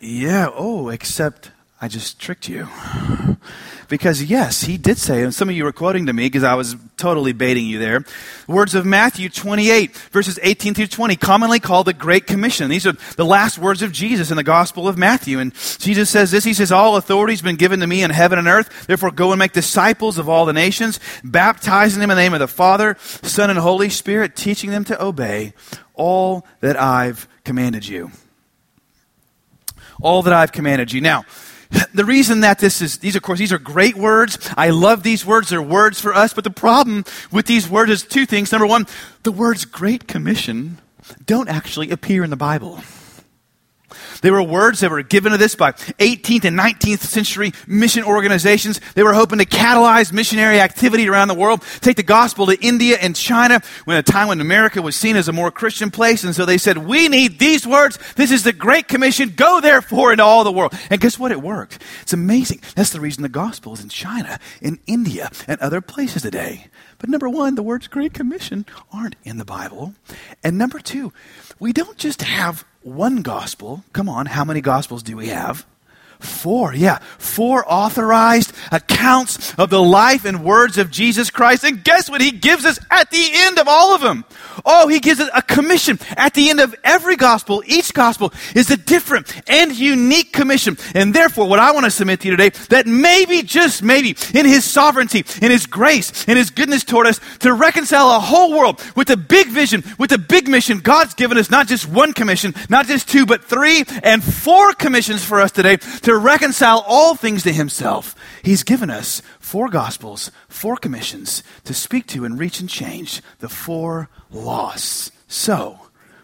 Yeah, 0.00 0.48
oh, 0.54 0.88
except 0.88 1.50
I 1.80 1.88
just 1.88 2.20
tricked 2.20 2.48
you. 2.48 2.68
Because, 3.88 4.22
yes, 4.22 4.64
he 4.64 4.76
did 4.76 4.98
say, 4.98 5.22
and 5.22 5.34
some 5.34 5.48
of 5.48 5.56
you 5.56 5.64
were 5.64 5.72
quoting 5.72 6.06
to 6.06 6.12
me 6.12 6.26
because 6.26 6.42
I 6.42 6.54
was 6.56 6.76
totally 6.98 7.32
baiting 7.32 7.66
you 7.66 7.78
there. 7.78 8.04
Words 8.46 8.74
of 8.74 8.84
Matthew 8.84 9.30
28, 9.30 9.96
verses 9.96 10.38
18 10.42 10.74
through 10.74 10.88
20, 10.88 11.16
commonly 11.16 11.58
called 11.58 11.86
the 11.86 11.94
Great 11.94 12.26
Commission. 12.26 12.68
These 12.68 12.86
are 12.86 12.92
the 13.16 13.24
last 13.24 13.56
words 13.56 13.80
of 13.80 13.92
Jesus 13.92 14.30
in 14.30 14.36
the 14.36 14.42
Gospel 14.42 14.88
of 14.88 14.98
Matthew. 14.98 15.38
And 15.38 15.54
Jesus 15.78 16.10
says 16.10 16.30
this 16.30 16.44
He 16.44 16.52
says, 16.52 16.70
All 16.70 16.96
authority 16.96 17.32
has 17.32 17.40
been 17.40 17.56
given 17.56 17.80
to 17.80 17.86
me 17.86 18.02
in 18.02 18.10
heaven 18.10 18.38
and 18.38 18.46
earth. 18.46 18.86
Therefore, 18.86 19.10
go 19.10 19.32
and 19.32 19.38
make 19.38 19.52
disciples 19.52 20.18
of 20.18 20.28
all 20.28 20.44
the 20.44 20.52
nations, 20.52 21.00
baptizing 21.24 22.00
them 22.00 22.10
in 22.10 22.16
the 22.16 22.22
name 22.22 22.34
of 22.34 22.40
the 22.40 22.48
Father, 22.48 22.96
Son, 23.00 23.48
and 23.48 23.58
Holy 23.58 23.88
Spirit, 23.88 24.36
teaching 24.36 24.70
them 24.70 24.84
to 24.84 25.02
obey 25.02 25.54
all 25.94 26.46
that 26.60 26.78
I've 26.78 27.26
commanded 27.42 27.88
you 27.88 28.10
all 30.00 30.22
that 30.22 30.32
I've 30.32 30.52
commanded 30.52 30.92
you. 30.92 31.00
Now, 31.00 31.24
the 31.94 32.04
reason 32.04 32.40
that 32.40 32.58
this 32.58 32.80
is, 32.80 32.98
these 32.98 33.16
of 33.16 33.22
course, 33.22 33.38
these 33.38 33.52
are 33.52 33.58
great 33.58 33.96
words. 33.96 34.38
I 34.56 34.70
love 34.70 35.02
these 35.02 35.24
words. 35.26 35.50
They're 35.50 35.62
words 35.62 36.00
for 36.00 36.14
us. 36.14 36.32
But 36.32 36.44
the 36.44 36.50
problem 36.50 37.04
with 37.30 37.46
these 37.46 37.68
words 37.68 37.90
is 37.90 38.02
two 38.02 38.26
things. 38.26 38.52
Number 38.52 38.66
one, 38.66 38.86
the 39.22 39.32
words 39.32 39.64
Great 39.64 40.08
Commission 40.08 40.78
don't 41.26 41.48
actually 41.48 41.90
appear 41.90 42.24
in 42.24 42.30
the 42.30 42.36
Bible. 42.36 42.80
They 44.20 44.30
were 44.30 44.42
words 44.42 44.80
that 44.80 44.90
were 44.90 45.02
given 45.02 45.32
to 45.32 45.38
this 45.38 45.54
by 45.54 45.72
18th 45.72 46.44
and 46.44 46.58
19th 46.58 47.00
century 47.00 47.52
mission 47.66 48.04
organizations. 48.04 48.80
They 48.94 49.02
were 49.02 49.14
hoping 49.14 49.38
to 49.38 49.44
catalyze 49.46 50.12
missionary 50.12 50.60
activity 50.60 51.08
around 51.08 51.28
the 51.28 51.34
world, 51.34 51.62
take 51.80 51.96
the 51.96 52.02
gospel 52.02 52.46
to 52.46 52.60
India 52.60 52.96
and 53.00 53.14
China 53.14 53.60
when 53.84 53.96
a 53.96 54.02
time 54.02 54.28
when 54.28 54.40
America 54.40 54.82
was 54.82 54.96
seen 54.96 55.16
as 55.16 55.28
a 55.28 55.32
more 55.32 55.50
Christian 55.50 55.90
place. 55.90 56.24
And 56.24 56.34
so 56.34 56.44
they 56.44 56.58
said, 56.58 56.78
we 56.78 57.08
need 57.08 57.38
these 57.38 57.66
words. 57.66 57.98
This 58.16 58.30
is 58.30 58.44
the 58.44 58.52
Great 58.52 58.88
Commission. 58.88 59.34
Go 59.36 59.60
therefore 59.60 60.12
into 60.12 60.24
all 60.24 60.44
the 60.44 60.52
world. 60.52 60.72
And 60.90 61.00
guess 61.00 61.18
what? 61.18 61.32
It 61.32 61.42
worked. 61.42 61.82
It's 62.02 62.12
amazing. 62.12 62.60
That's 62.74 62.90
the 62.90 63.00
reason 63.00 63.22
the 63.22 63.28
gospel 63.28 63.74
is 63.74 63.80
in 63.80 63.88
China, 63.88 64.38
in 64.60 64.78
India, 64.86 65.30
and 65.46 65.60
other 65.60 65.80
places 65.80 66.22
today. 66.22 66.66
But 66.98 67.08
number 67.10 67.28
one, 67.28 67.54
the 67.54 67.62
words 67.62 67.86
Great 67.86 68.12
Commission 68.12 68.66
aren't 68.92 69.16
in 69.22 69.38
the 69.38 69.44
Bible. 69.44 69.94
And 70.42 70.58
number 70.58 70.80
two, 70.80 71.12
we 71.58 71.72
don't 71.72 71.96
just 71.96 72.22
have 72.22 72.64
one 72.82 73.22
gospel. 73.22 73.84
Come 73.92 74.07
on, 74.08 74.26
how 74.26 74.44
many 74.44 74.60
gospels 74.60 75.02
do 75.02 75.16
we 75.16 75.28
have? 75.28 75.66
Four, 76.20 76.74
yeah. 76.74 76.98
Four 77.18 77.64
authorized 77.66 78.52
accounts 78.72 79.54
of 79.54 79.70
the 79.70 79.82
life 79.82 80.24
and 80.24 80.44
words 80.44 80.76
of 80.76 80.90
Jesus 80.90 81.30
Christ. 81.30 81.64
And 81.64 81.84
guess 81.84 82.10
what 82.10 82.20
he 82.20 82.32
gives 82.32 82.64
us 82.64 82.78
at 82.90 83.10
the 83.10 83.28
end 83.32 83.58
of 83.58 83.68
all 83.68 83.94
of 83.94 84.00
them? 84.00 84.24
Oh, 84.64 84.88
he 84.88 84.98
gives 84.98 85.20
us 85.20 85.30
a 85.34 85.42
commission 85.42 85.98
at 86.16 86.34
the 86.34 86.50
end 86.50 86.60
of 86.60 86.74
every 86.82 87.16
gospel. 87.16 87.62
Each 87.66 87.92
gospel 87.94 88.32
is 88.56 88.70
a 88.70 88.76
different 88.76 89.32
and 89.48 89.76
unique 89.78 90.32
commission. 90.32 90.76
And 90.94 91.14
therefore, 91.14 91.48
what 91.48 91.60
I 91.60 91.70
want 91.70 91.84
to 91.84 91.90
submit 91.90 92.20
to 92.20 92.28
you 92.28 92.36
today, 92.36 92.50
that 92.70 92.86
maybe, 92.86 93.42
just 93.42 93.82
maybe, 93.82 94.16
in 94.34 94.46
his 94.46 94.64
sovereignty, 94.64 95.24
in 95.40 95.50
his 95.52 95.66
grace, 95.66 96.26
in 96.26 96.36
his 96.36 96.50
goodness 96.50 96.82
toward 96.82 97.06
us, 97.06 97.20
to 97.40 97.52
reconcile 97.52 98.10
a 98.10 98.20
whole 98.20 98.58
world 98.58 98.82
with 98.96 99.10
a 99.10 99.16
big 99.16 99.48
vision, 99.48 99.84
with 99.98 100.10
a 100.12 100.18
big 100.18 100.48
mission, 100.48 100.80
God's 100.80 101.14
given 101.14 101.38
us 101.38 101.50
not 101.50 101.68
just 101.68 101.88
one 101.88 102.12
commission, 102.12 102.54
not 102.68 102.86
just 102.86 103.08
two, 103.08 103.24
but 103.24 103.44
three 103.44 103.84
and 104.02 104.24
four 104.24 104.72
commissions 104.72 105.24
for 105.24 105.40
us 105.40 105.52
today 105.52 105.76
to 105.76 106.07
reconcile 106.16 106.84
all 106.86 107.14
things 107.14 107.42
to 107.42 107.52
himself. 107.52 108.14
He's 108.42 108.62
given 108.62 108.90
us 108.90 109.22
four 109.40 109.68
gospels, 109.68 110.30
four 110.48 110.76
commissions 110.76 111.42
to 111.64 111.74
speak 111.74 112.06
to 112.08 112.24
and 112.24 112.38
reach 112.38 112.60
and 112.60 112.68
change 112.68 113.22
the 113.40 113.48
four 113.48 114.08
loss. 114.30 115.10
So, 115.26 115.80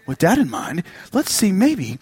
with 0.07 0.21
that 0.21 0.39
in 0.39 0.51
mind, 0.51 0.85
let's 1.13 1.33
see 1.33 1.53
maybe 1.53 1.99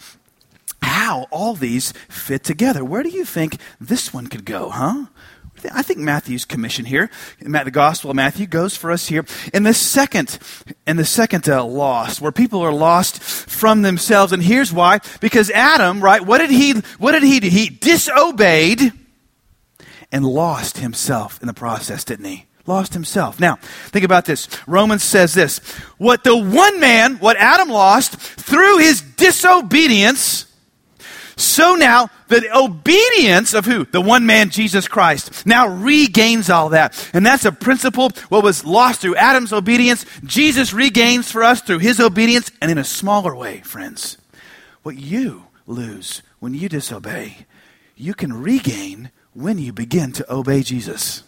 how 0.83 1.27
all 1.31 1.55
these 1.55 1.93
fit 2.09 2.45
together. 2.45 2.85
Where 2.85 3.03
do 3.03 3.09
you 3.09 3.25
think 3.25 3.59
this 3.81 4.13
one 4.13 4.27
could 4.27 4.45
go, 4.45 4.71
huh? 4.71 5.07
I 5.73 5.83
think 5.83 5.99
Matthew's 6.01 6.45
commission 6.45 6.85
here, 6.85 7.11
the 7.41 7.71
Gospel 7.71 8.11
of 8.11 8.17
Matthew, 8.17 8.47
goes 8.47 8.77
for 8.77 8.91
us 8.91 9.07
here 9.07 9.25
in 9.53 9.63
the 9.63 9.75
second, 9.75 10.39
in 10.87 10.97
the 10.97 11.05
second 11.05 11.49
uh, 11.49 11.65
loss, 11.65 12.21
where 12.21 12.33
people 12.33 12.61
are 12.63 12.73
lost 12.73 13.23
from 13.23 13.83
themselves. 13.83 14.33
And 14.33 14.43
here's 14.43 14.73
why: 14.73 15.01
because 15.21 15.51
Adam, 15.51 16.03
right? 16.03 16.25
What 16.25 16.39
did 16.39 16.51
he? 16.51 16.73
What 16.99 17.13
did 17.13 17.23
he 17.23 17.41
do? 17.41 17.49
He 17.49 17.69
disobeyed 17.69 18.93
and 20.11 20.25
lost 20.25 20.79
himself 20.79 21.41
in 21.41 21.47
the 21.47 21.55
process, 21.55 22.05
didn't 22.05 22.27
he? 22.27 22.47
lost 22.67 22.95
himself. 22.95 23.41
Now, 23.41 23.57
think 23.89 24.05
about 24.05 24.25
this. 24.25 24.49
Romans 24.67 25.03
says 25.03 25.35
this 25.35 25.59
What 25.99 26.25
the 26.25 26.37
one 26.37 26.81
man, 26.81 27.17
what 27.17 27.37
Adam 27.37 27.69
lost 27.69 28.15
through 28.17 28.79
his 28.79 29.01
disobedience, 29.01 30.47
so 31.37 31.75
now 31.75 32.11
the 32.29 32.49
obedience 32.57 33.55
of 33.55 33.65
who? 33.65 33.85
The 33.85 34.01
one 34.01 34.27
man, 34.27 34.51
Jesus 34.51 34.89
Christ, 34.89 35.47
now 35.47 35.69
regains 35.69 36.51
all 36.51 36.71
that. 36.71 37.11
And 37.13 37.25
that's 37.25 37.45
a 37.45 37.53
principle. 37.53 38.11
What 38.29 38.45
was 38.45 38.65
lost 38.65 39.01
through 39.01 39.17
Adam's 39.17 39.53
obedience, 39.53 40.05
Jesus 40.25 40.73
regains 40.73 41.31
for 41.31 41.43
us 41.43 41.61
through 41.61 41.79
his 41.79 42.01
obedience 42.01 42.51
and 42.61 42.71
in 42.71 42.79
a 42.79 42.85
smaller 42.85 43.35
way, 43.35 43.61
friends. 43.61 44.19
What 44.83 44.97
you 44.97 45.45
lose 45.67 46.23
when 46.41 46.55
you 46.55 46.69
disobey, 46.69 47.47
you 47.97 48.15
can 48.15 48.33
regain 48.33 49.11
when 49.33 49.59
you 49.59 49.73
begin 49.73 50.13
to 50.13 50.33
obey 50.33 50.63
Jesus. 50.63 51.23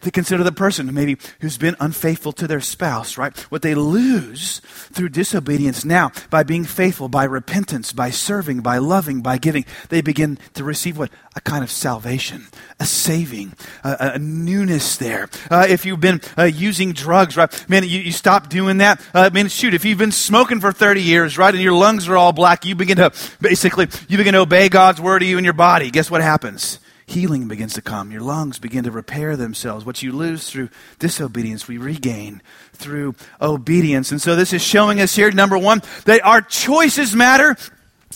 To 0.00 0.10
consider 0.10 0.42
the 0.42 0.52
person 0.52 0.92
maybe 0.92 1.16
who's 1.40 1.58
been 1.58 1.76
unfaithful 1.80 2.32
to 2.32 2.46
their 2.46 2.60
spouse, 2.60 3.18
right? 3.18 3.36
What 3.50 3.62
they 3.62 3.74
lose 3.74 4.60
through 4.92 5.10
disobedience 5.10 5.84
now 5.84 6.12
by 6.30 6.42
being 6.42 6.64
faithful, 6.64 7.08
by 7.08 7.24
repentance, 7.24 7.92
by 7.92 8.10
serving, 8.10 8.60
by 8.60 8.78
loving, 8.78 9.20
by 9.22 9.38
giving, 9.38 9.64
they 9.88 10.00
begin 10.00 10.38
to 10.54 10.64
receive 10.64 10.98
what? 10.98 11.10
A 11.36 11.40
kind 11.40 11.62
of 11.62 11.70
salvation, 11.70 12.46
a 12.80 12.86
saving, 12.86 13.54
a, 13.84 14.12
a 14.14 14.18
newness 14.18 14.96
there. 14.96 15.28
Uh, 15.50 15.66
if 15.68 15.86
you've 15.86 16.00
been 16.00 16.20
uh, 16.36 16.44
using 16.44 16.92
drugs, 16.92 17.36
right? 17.36 17.68
Man, 17.68 17.84
you, 17.84 18.00
you 18.00 18.12
stop 18.12 18.48
doing 18.48 18.78
that. 18.78 19.00
Uh, 19.14 19.30
man, 19.32 19.48
shoot, 19.48 19.74
if 19.74 19.84
you've 19.84 19.98
been 19.98 20.12
smoking 20.12 20.60
for 20.60 20.72
30 20.72 21.02
years, 21.02 21.38
right, 21.38 21.54
and 21.54 21.62
your 21.62 21.74
lungs 21.74 22.08
are 22.08 22.16
all 22.16 22.32
black, 22.32 22.64
you 22.64 22.74
begin 22.74 22.96
to 22.96 23.12
basically, 23.40 23.86
you 24.08 24.16
begin 24.16 24.34
to 24.34 24.40
obey 24.40 24.68
God's 24.68 25.00
word 25.00 25.20
to 25.20 25.26
you 25.26 25.38
in 25.38 25.44
your 25.44 25.52
body. 25.52 25.90
Guess 25.90 26.10
what 26.10 26.22
happens? 26.22 26.80
Healing 27.08 27.48
begins 27.48 27.74
to 27.74 27.82
come. 27.82 28.12
Your 28.12 28.20
lungs 28.20 28.58
begin 28.58 28.84
to 28.84 28.90
repair 28.90 29.36
themselves. 29.36 29.84
What 29.84 30.02
you 30.02 30.12
lose 30.12 30.50
through 30.50 30.68
disobedience, 30.98 31.66
we 31.66 31.78
regain 31.78 32.42
through 32.72 33.14
obedience. 33.40 34.10
And 34.10 34.20
so 34.20 34.36
this 34.36 34.52
is 34.52 34.62
showing 34.62 35.00
us 35.00 35.16
here, 35.16 35.30
number 35.30 35.56
one, 35.56 35.82
that 36.04 36.24
our 36.24 36.42
choices 36.42 37.14
matter. 37.14 37.56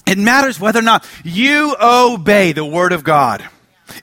It 0.07 0.19
matters 0.19 0.61
whether 0.61 0.81
or 0.81 0.83
not 0.83 1.07
you 1.25 1.75
obey 1.81 2.53
the 2.53 2.65
Word 2.65 2.93
of 2.93 3.05
God. 3.05 3.49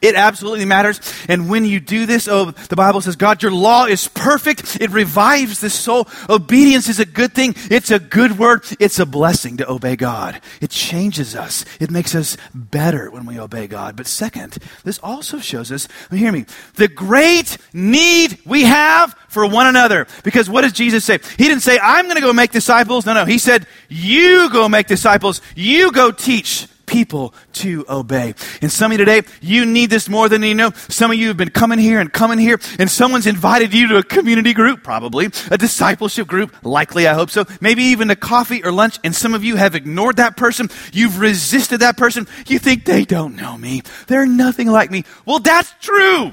It 0.02 0.16
absolutely 0.16 0.66
matters. 0.66 1.00
And 1.28 1.50
when 1.50 1.66
you 1.66 1.80
do 1.80 2.06
this, 2.06 2.28
oh, 2.28 2.52
the 2.52 2.76
Bible 2.76 3.02
says, 3.02 3.16
God, 3.16 3.42
your 3.42 3.52
law 3.52 3.86
is 3.86 4.08
perfect. 4.08 4.80
It 4.82 4.92
revives 4.92 5.62
the 5.62 5.70
soul. 5.70 6.08
Obedience 6.30 6.90
is 6.90 7.00
a 7.00 7.06
good 7.06 7.34
thing. 7.34 7.56
It's 7.72 7.92
a 7.92 8.00
good 8.00 8.38
word. 8.38 8.64
It's 8.80 9.00
a 9.00 9.06
blessing 9.06 9.58
to 9.58 9.70
obey 9.70 9.96
God. 9.96 10.42
It 10.62 10.70
changes 10.70 11.36
us. 11.36 11.66
It 11.80 11.92
makes 11.92 12.14
us 12.14 12.38
better 12.54 13.10
when 13.10 13.26
we 13.26 13.40
obey 13.40 13.68
God. 13.68 13.96
But 13.96 14.08
second, 14.08 14.58
this 14.84 15.00
also 15.00 15.40
shows 15.40 15.72
us, 15.72 15.88
hear 16.12 16.32
me, 16.32 16.46
the 16.76 16.88
great 16.88 17.58
need 17.74 18.40
we 18.46 18.64
have 18.64 19.16
for 19.28 19.48
one 19.48 19.68
another. 19.68 20.08
Because 20.24 20.50
what 20.50 20.62
does 20.62 20.74
Jesus 20.74 21.04
say? 21.06 21.20
He 21.38 21.46
didn't 21.46 21.62
say, 21.62 21.80
I'm 21.82 22.06
going 22.06 22.16
to 22.16 22.22
go 22.22 22.34
make 22.34 22.52
disciples. 22.52 23.06
No, 23.06 23.14
no. 23.14 23.26
He 23.26 23.38
said, 23.38 23.66
you 23.88 24.50
go 24.52 24.70
make 24.70 24.88
disciples. 24.88 25.42
You 25.56 25.92
go 25.92 26.12
teach 26.12 26.68
people 26.90 27.34
to 27.54 27.86
obey. 27.88 28.34
And 28.62 28.72
some 28.72 28.92
of 28.92 29.00
you 29.00 29.06
today, 29.06 29.22
you 29.42 29.66
need 29.66 29.90
this 29.90 30.10
more 30.10 30.28
than 30.28 30.44
you 30.44 30.56
know. 30.56 30.72
Some 30.90 31.12
of 31.12 31.18
you 31.18 31.28
have 31.30 31.38
been 31.38 31.52
coming 31.52 31.80
here 31.80 32.00
and 32.00 32.12
coming 32.12 32.40
here, 32.40 32.60
and 32.80 32.90
someone's 32.90 33.28
invited 33.28 33.74
you 33.74 33.88
to 33.90 33.98
a 33.98 34.04
community 34.04 34.54
group, 34.54 34.84
probably, 34.84 35.28
a 35.52 35.58
discipleship 35.58 36.28
group, 36.28 36.54
likely, 36.66 37.08
I 37.08 37.14
hope 37.14 37.30
so, 37.30 37.46
maybe 37.62 37.84
even 37.84 38.10
a 38.10 38.16
coffee 38.16 38.64
or 38.64 38.72
lunch, 38.72 38.98
and 39.04 39.16
some 39.16 39.34
of 39.34 39.44
you 39.44 39.56
have 39.56 39.76
ignored 39.76 40.18
that 40.18 40.36
person. 40.36 40.70
You've 40.92 41.20
resisted 41.20 41.82
that 41.82 41.96
person. 41.96 42.28
You 42.48 42.60
think 42.60 42.86
they 42.86 43.06
don't 43.06 43.36
know 43.36 43.58
me. 43.58 43.84
They're 44.08 44.26
nothing 44.26 44.68
like 44.68 44.90
me. 44.90 45.06
Well, 45.26 45.40
that's 45.40 45.72
true. 45.80 46.32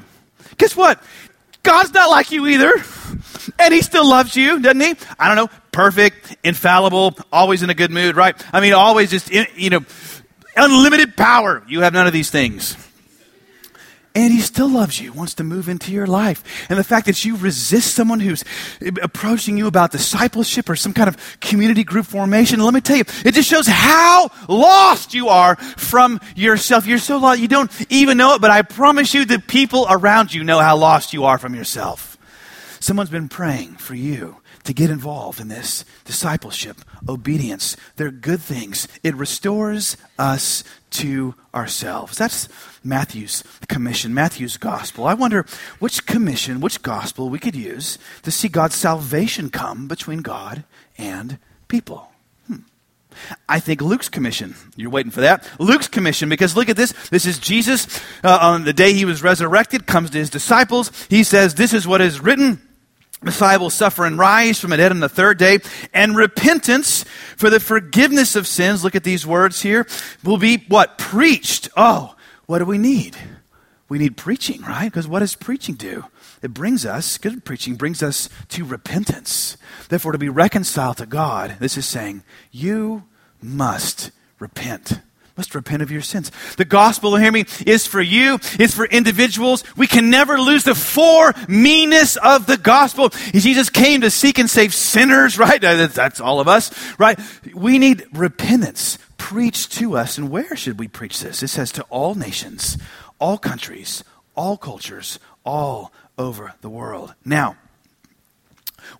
Guess 0.56 0.74
what? 0.74 1.02
God's 1.62 1.92
not 1.92 2.08
like 2.08 2.30
you 2.30 2.46
either. 2.46 2.72
And 3.58 3.74
he 3.74 3.82
still 3.82 4.08
loves 4.08 4.36
you, 4.36 4.60
doesn't 4.60 4.80
he? 4.80 4.94
I 5.18 5.28
don't 5.28 5.36
know, 5.36 5.48
perfect, 5.72 6.36
infallible, 6.44 7.16
always 7.32 7.62
in 7.62 7.70
a 7.70 7.74
good 7.74 7.90
mood, 7.90 8.16
right? 8.16 8.34
I 8.52 8.60
mean, 8.60 8.72
always 8.72 9.10
just, 9.10 9.30
you 9.30 9.70
know, 9.70 9.80
unlimited 10.56 11.16
power. 11.16 11.62
You 11.68 11.80
have 11.82 11.92
none 11.92 12.06
of 12.06 12.12
these 12.12 12.30
things. 12.30 12.76
And 14.16 14.32
he 14.32 14.40
still 14.40 14.70
loves 14.70 14.98
you, 14.98 15.12
wants 15.12 15.34
to 15.34 15.44
move 15.44 15.68
into 15.68 15.92
your 15.92 16.06
life. 16.06 16.42
And 16.70 16.78
the 16.78 16.84
fact 16.84 17.04
that 17.04 17.22
you 17.26 17.36
resist 17.36 17.94
someone 17.94 18.18
who's 18.18 18.44
approaching 19.02 19.58
you 19.58 19.66
about 19.66 19.92
discipleship 19.92 20.70
or 20.70 20.74
some 20.74 20.94
kind 20.94 21.06
of 21.06 21.38
community 21.40 21.84
group 21.84 22.06
formation, 22.06 22.60
let 22.60 22.72
me 22.72 22.80
tell 22.80 22.96
you, 22.96 23.04
it 23.26 23.34
just 23.34 23.46
shows 23.46 23.66
how 23.66 24.30
lost 24.48 25.12
you 25.12 25.28
are 25.28 25.56
from 25.56 26.18
yourself. 26.34 26.86
You're 26.86 26.96
so 26.96 27.18
lost, 27.18 27.40
you 27.40 27.48
don't 27.48 27.70
even 27.90 28.16
know 28.16 28.32
it, 28.32 28.40
but 28.40 28.50
I 28.50 28.62
promise 28.62 29.12
you 29.12 29.26
the 29.26 29.38
people 29.38 29.86
around 29.90 30.32
you 30.32 30.44
know 30.44 30.60
how 30.60 30.78
lost 30.78 31.12
you 31.12 31.24
are 31.24 31.36
from 31.36 31.54
yourself. 31.54 32.16
Someone's 32.80 33.10
been 33.10 33.28
praying 33.28 33.76
for 33.76 33.94
you 33.94 34.38
to 34.66 34.74
get 34.74 34.90
involved 34.90 35.40
in 35.40 35.48
this 35.48 35.84
discipleship, 36.04 36.78
obedience. 37.08 37.76
They're 37.96 38.10
good 38.10 38.40
things. 38.40 38.88
It 39.02 39.14
restores 39.14 39.96
us 40.18 40.64
to 40.90 41.34
ourselves. 41.54 42.18
That's 42.18 42.48
Matthew's 42.82 43.44
commission, 43.68 44.12
Matthew's 44.12 44.56
gospel. 44.56 45.06
I 45.06 45.14
wonder 45.14 45.46
which 45.78 46.04
commission, 46.06 46.60
which 46.60 46.82
gospel 46.82 47.28
we 47.28 47.38
could 47.38 47.54
use 47.54 47.98
to 48.22 48.30
see 48.30 48.48
God's 48.48 48.74
salvation 48.74 49.50
come 49.50 49.88
between 49.88 50.20
God 50.22 50.64
and 50.98 51.38
people. 51.68 52.10
Hmm. 52.48 52.60
I 53.48 53.60
think 53.60 53.80
Luke's 53.80 54.08
commission. 54.08 54.56
You're 54.74 54.90
waiting 54.90 55.12
for 55.12 55.20
that. 55.20 55.48
Luke's 55.60 55.88
commission, 55.88 56.28
because 56.28 56.56
look 56.56 56.68
at 56.68 56.76
this. 56.76 56.92
This 57.08 57.24
is 57.24 57.38
Jesus 57.38 58.00
uh, 58.24 58.38
on 58.40 58.64
the 58.64 58.72
day 58.72 58.92
he 58.94 59.04
was 59.04 59.22
resurrected, 59.22 59.86
comes 59.86 60.10
to 60.10 60.18
his 60.18 60.30
disciples. 60.30 60.90
He 61.08 61.22
says, 61.22 61.54
This 61.54 61.72
is 61.72 61.86
what 61.86 62.00
is 62.00 62.20
written 62.20 62.65
Messiah 63.22 63.58
will 63.58 63.70
suffer 63.70 64.04
and 64.04 64.18
rise 64.18 64.60
from 64.60 64.70
the 64.70 64.76
dead 64.76 64.92
on 64.92 65.00
the 65.00 65.08
third 65.08 65.38
day, 65.38 65.58
and 65.94 66.16
repentance 66.16 67.04
for 67.36 67.50
the 67.50 67.60
forgiveness 67.60 68.36
of 68.36 68.46
sins, 68.46 68.84
look 68.84 68.94
at 68.94 69.04
these 69.04 69.26
words 69.26 69.62
here, 69.62 69.86
will 70.22 70.38
be 70.38 70.58
what? 70.68 70.98
Preached. 70.98 71.68
Oh, 71.76 72.14
what 72.46 72.58
do 72.58 72.64
we 72.64 72.78
need? 72.78 73.16
We 73.88 73.98
need 73.98 74.16
preaching, 74.16 74.62
right? 74.62 74.86
Because 74.86 75.08
what 75.08 75.20
does 75.20 75.34
preaching 75.34 75.76
do? 75.76 76.04
It 76.42 76.52
brings 76.52 76.84
us, 76.84 77.18
good 77.18 77.44
preaching 77.44 77.76
brings 77.76 78.02
us 78.02 78.28
to 78.50 78.64
repentance. 78.64 79.56
Therefore, 79.88 80.12
to 80.12 80.18
be 80.18 80.28
reconciled 80.28 80.98
to 80.98 81.06
God, 81.06 81.56
this 81.60 81.78
is 81.78 81.86
saying, 81.86 82.22
you 82.50 83.04
must 83.40 84.10
repent 84.38 85.00
must 85.36 85.54
repent 85.54 85.82
of 85.82 85.90
your 85.90 86.00
sins. 86.00 86.32
The 86.56 86.64
gospel, 86.64 87.16
hear 87.16 87.30
me, 87.30 87.44
is 87.66 87.86
for 87.86 88.00
you. 88.00 88.38
It's 88.58 88.74
for 88.74 88.86
individuals. 88.86 89.64
We 89.76 89.86
can 89.86 90.08
never 90.08 90.40
lose 90.40 90.64
the 90.64 90.74
four 90.74 91.34
meanness 91.46 92.16
of 92.16 92.46
the 92.46 92.56
gospel. 92.56 93.10
Jesus 93.32 93.68
came 93.68 94.00
to 94.00 94.10
seek 94.10 94.38
and 94.38 94.48
save 94.48 94.72
sinners, 94.72 95.38
right? 95.38 95.60
That's 95.60 96.20
all 96.20 96.40
of 96.40 96.48
us, 96.48 96.70
right? 96.98 97.18
We 97.54 97.78
need 97.78 98.06
repentance 98.12 98.98
preached 99.18 99.72
to 99.72 99.96
us. 99.96 100.18
And 100.18 100.30
where 100.30 100.56
should 100.56 100.78
we 100.78 100.88
preach 100.88 101.20
this? 101.20 101.42
It 101.42 101.48
says 101.48 101.70
to 101.72 101.82
all 101.84 102.14
nations, 102.14 102.78
all 103.18 103.38
countries, 103.38 104.04
all 104.34 104.56
cultures, 104.56 105.18
all 105.44 105.92
over 106.16 106.54
the 106.60 106.70
world. 106.70 107.14
Now, 107.24 107.56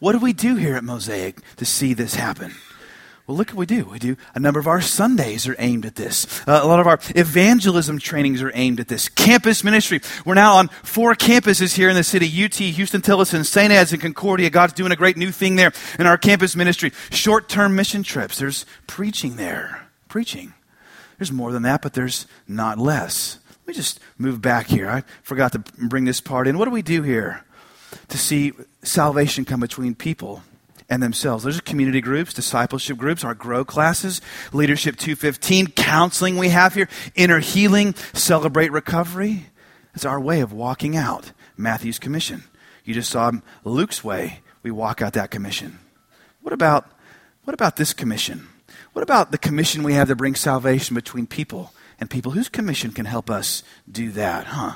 what 0.01 0.13
do 0.13 0.19
we 0.19 0.33
do 0.33 0.57
here 0.57 0.75
at 0.77 0.85
Mosaic 0.85 1.39
to 1.57 1.65
see 1.65 1.95
this 1.95 2.15
happen? 2.15 2.55
Well, 3.27 3.37
look 3.37 3.49
what 3.49 3.57
we 3.57 3.67
do. 3.67 3.87
We 3.87 3.99
do 3.99 4.17
a 4.37 4.41
number 4.41 4.61
of 4.61 4.69
our 4.69 4.81
Sundays 4.81 5.49
are 5.49 5.57
aimed 5.59 5.85
at 5.85 5.97
this. 5.97 6.27
Uh, 6.47 6.61
a 6.63 6.67
lot 6.67 6.79
of 6.79 6.87
our 6.87 7.01
evangelism 7.17 7.99
trainings 7.99 8.41
are 8.41 8.53
aimed 8.55 8.79
at 8.79 8.87
this. 8.87 9.09
Campus 9.09 9.65
ministry. 9.65 10.01
We're 10.25 10.35
now 10.35 10.57
on 10.57 10.69
four 10.85 11.13
campuses 11.17 11.75
here 11.75 11.89
in 11.89 11.97
the 11.97 12.05
city 12.05 12.27
UT, 12.27 12.55
Huston 12.77 13.03
Tillotson, 13.03 13.43
St. 13.43 13.73
Ed's, 13.73 13.93
and 13.93 14.01
Concordia. 14.01 14.49
God's 14.49 14.75
doing 14.75 14.93
a 14.93 14.97
great 14.97 15.17
new 15.17 15.33
thing 15.33 15.57
there 15.57 15.73
in 15.99 16.07
our 16.07 16.17
campus 16.17 16.55
ministry. 16.55 16.93
Short 17.11 17.49
term 17.49 17.75
mission 17.75 18.05
trips. 18.05 18.39
There's 18.39 18.65
preaching 18.87 19.35
there. 19.35 19.89
Preaching. 20.09 20.55
There's 21.19 21.33
more 21.33 21.51
than 21.51 21.63
that, 21.63 21.83
but 21.83 21.95
there's 21.95 22.27
not 22.47 22.79
less. 22.79 23.41
Let 23.63 23.69
me 23.69 23.75
just 23.75 23.99
move 24.19 24.41
back 24.41 24.69
here. 24.69 24.89
I 24.89 25.03
forgot 25.23 25.51
to 25.53 25.59
bring 25.59 26.05
this 26.05 26.21
part 26.21 26.47
in. 26.47 26.59
What 26.59 26.67
do 26.67 26.71
we 26.71 26.83
do 26.83 27.03
here 27.03 27.45
to 28.07 28.19
see 28.19 28.53
salvation 28.85 29.45
come 29.45 29.59
between 29.59 29.97
people? 29.97 30.45
And 30.89 31.03
themselves. 31.03 31.45
Those 31.45 31.59
are 31.59 31.63
community 31.63 32.01
groups, 32.01 32.33
discipleship 32.33 32.97
groups, 32.97 33.25
our 33.25 33.35
grow 33.35 33.65
classes, 33.65 34.21
leadership 34.53 34.97
215, 34.97 35.69
counseling 35.69 36.37
we 36.37 36.51
have 36.51 36.75
here, 36.75 36.89
inner 37.15 37.41
healing, 37.41 37.95
celebrate 38.13 38.73
recovery. 38.73 39.47
It's 39.95 40.05
our 40.05 40.21
way 40.21 40.41
of 40.41 40.53
walking 40.53 40.97
out 40.97 41.33
Matthew's 41.57 41.99
commission. 41.99 42.45
You 42.85 42.95
just 42.95 43.11
saw 43.11 43.33
Luke's 43.65 44.05
way. 44.05 44.41
We 44.63 44.71
walk 44.71 45.03
out 45.03 45.15
that 45.15 45.31
commission. 45.31 45.79
What 46.43 46.53
about 46.53 46.91
what 47.45 47.55
about 47.55 47.77
this 47.77 47.93
commission? 47.93 48.49
What 48.93 49.03
about 49.03 49.31
the 49.31 49.39
commission 49.39 49.85
we 49.85 49.95
have 49.95 50.09
to 50.09 50.17
bring 50.17 50.35
salvation 50.35 50.95
between 50.95 51.27
people 51.27 51.73
and 52.01 52.11
people? 52.11 52.33
Whose 52.33 52.49
commission 52.49 52.91
can 52.91 53.07
help 53.07 53.31
us 53.31 53.63
do 53.91 54.11
that, 54.13 54.47
huh? 54.47 54.75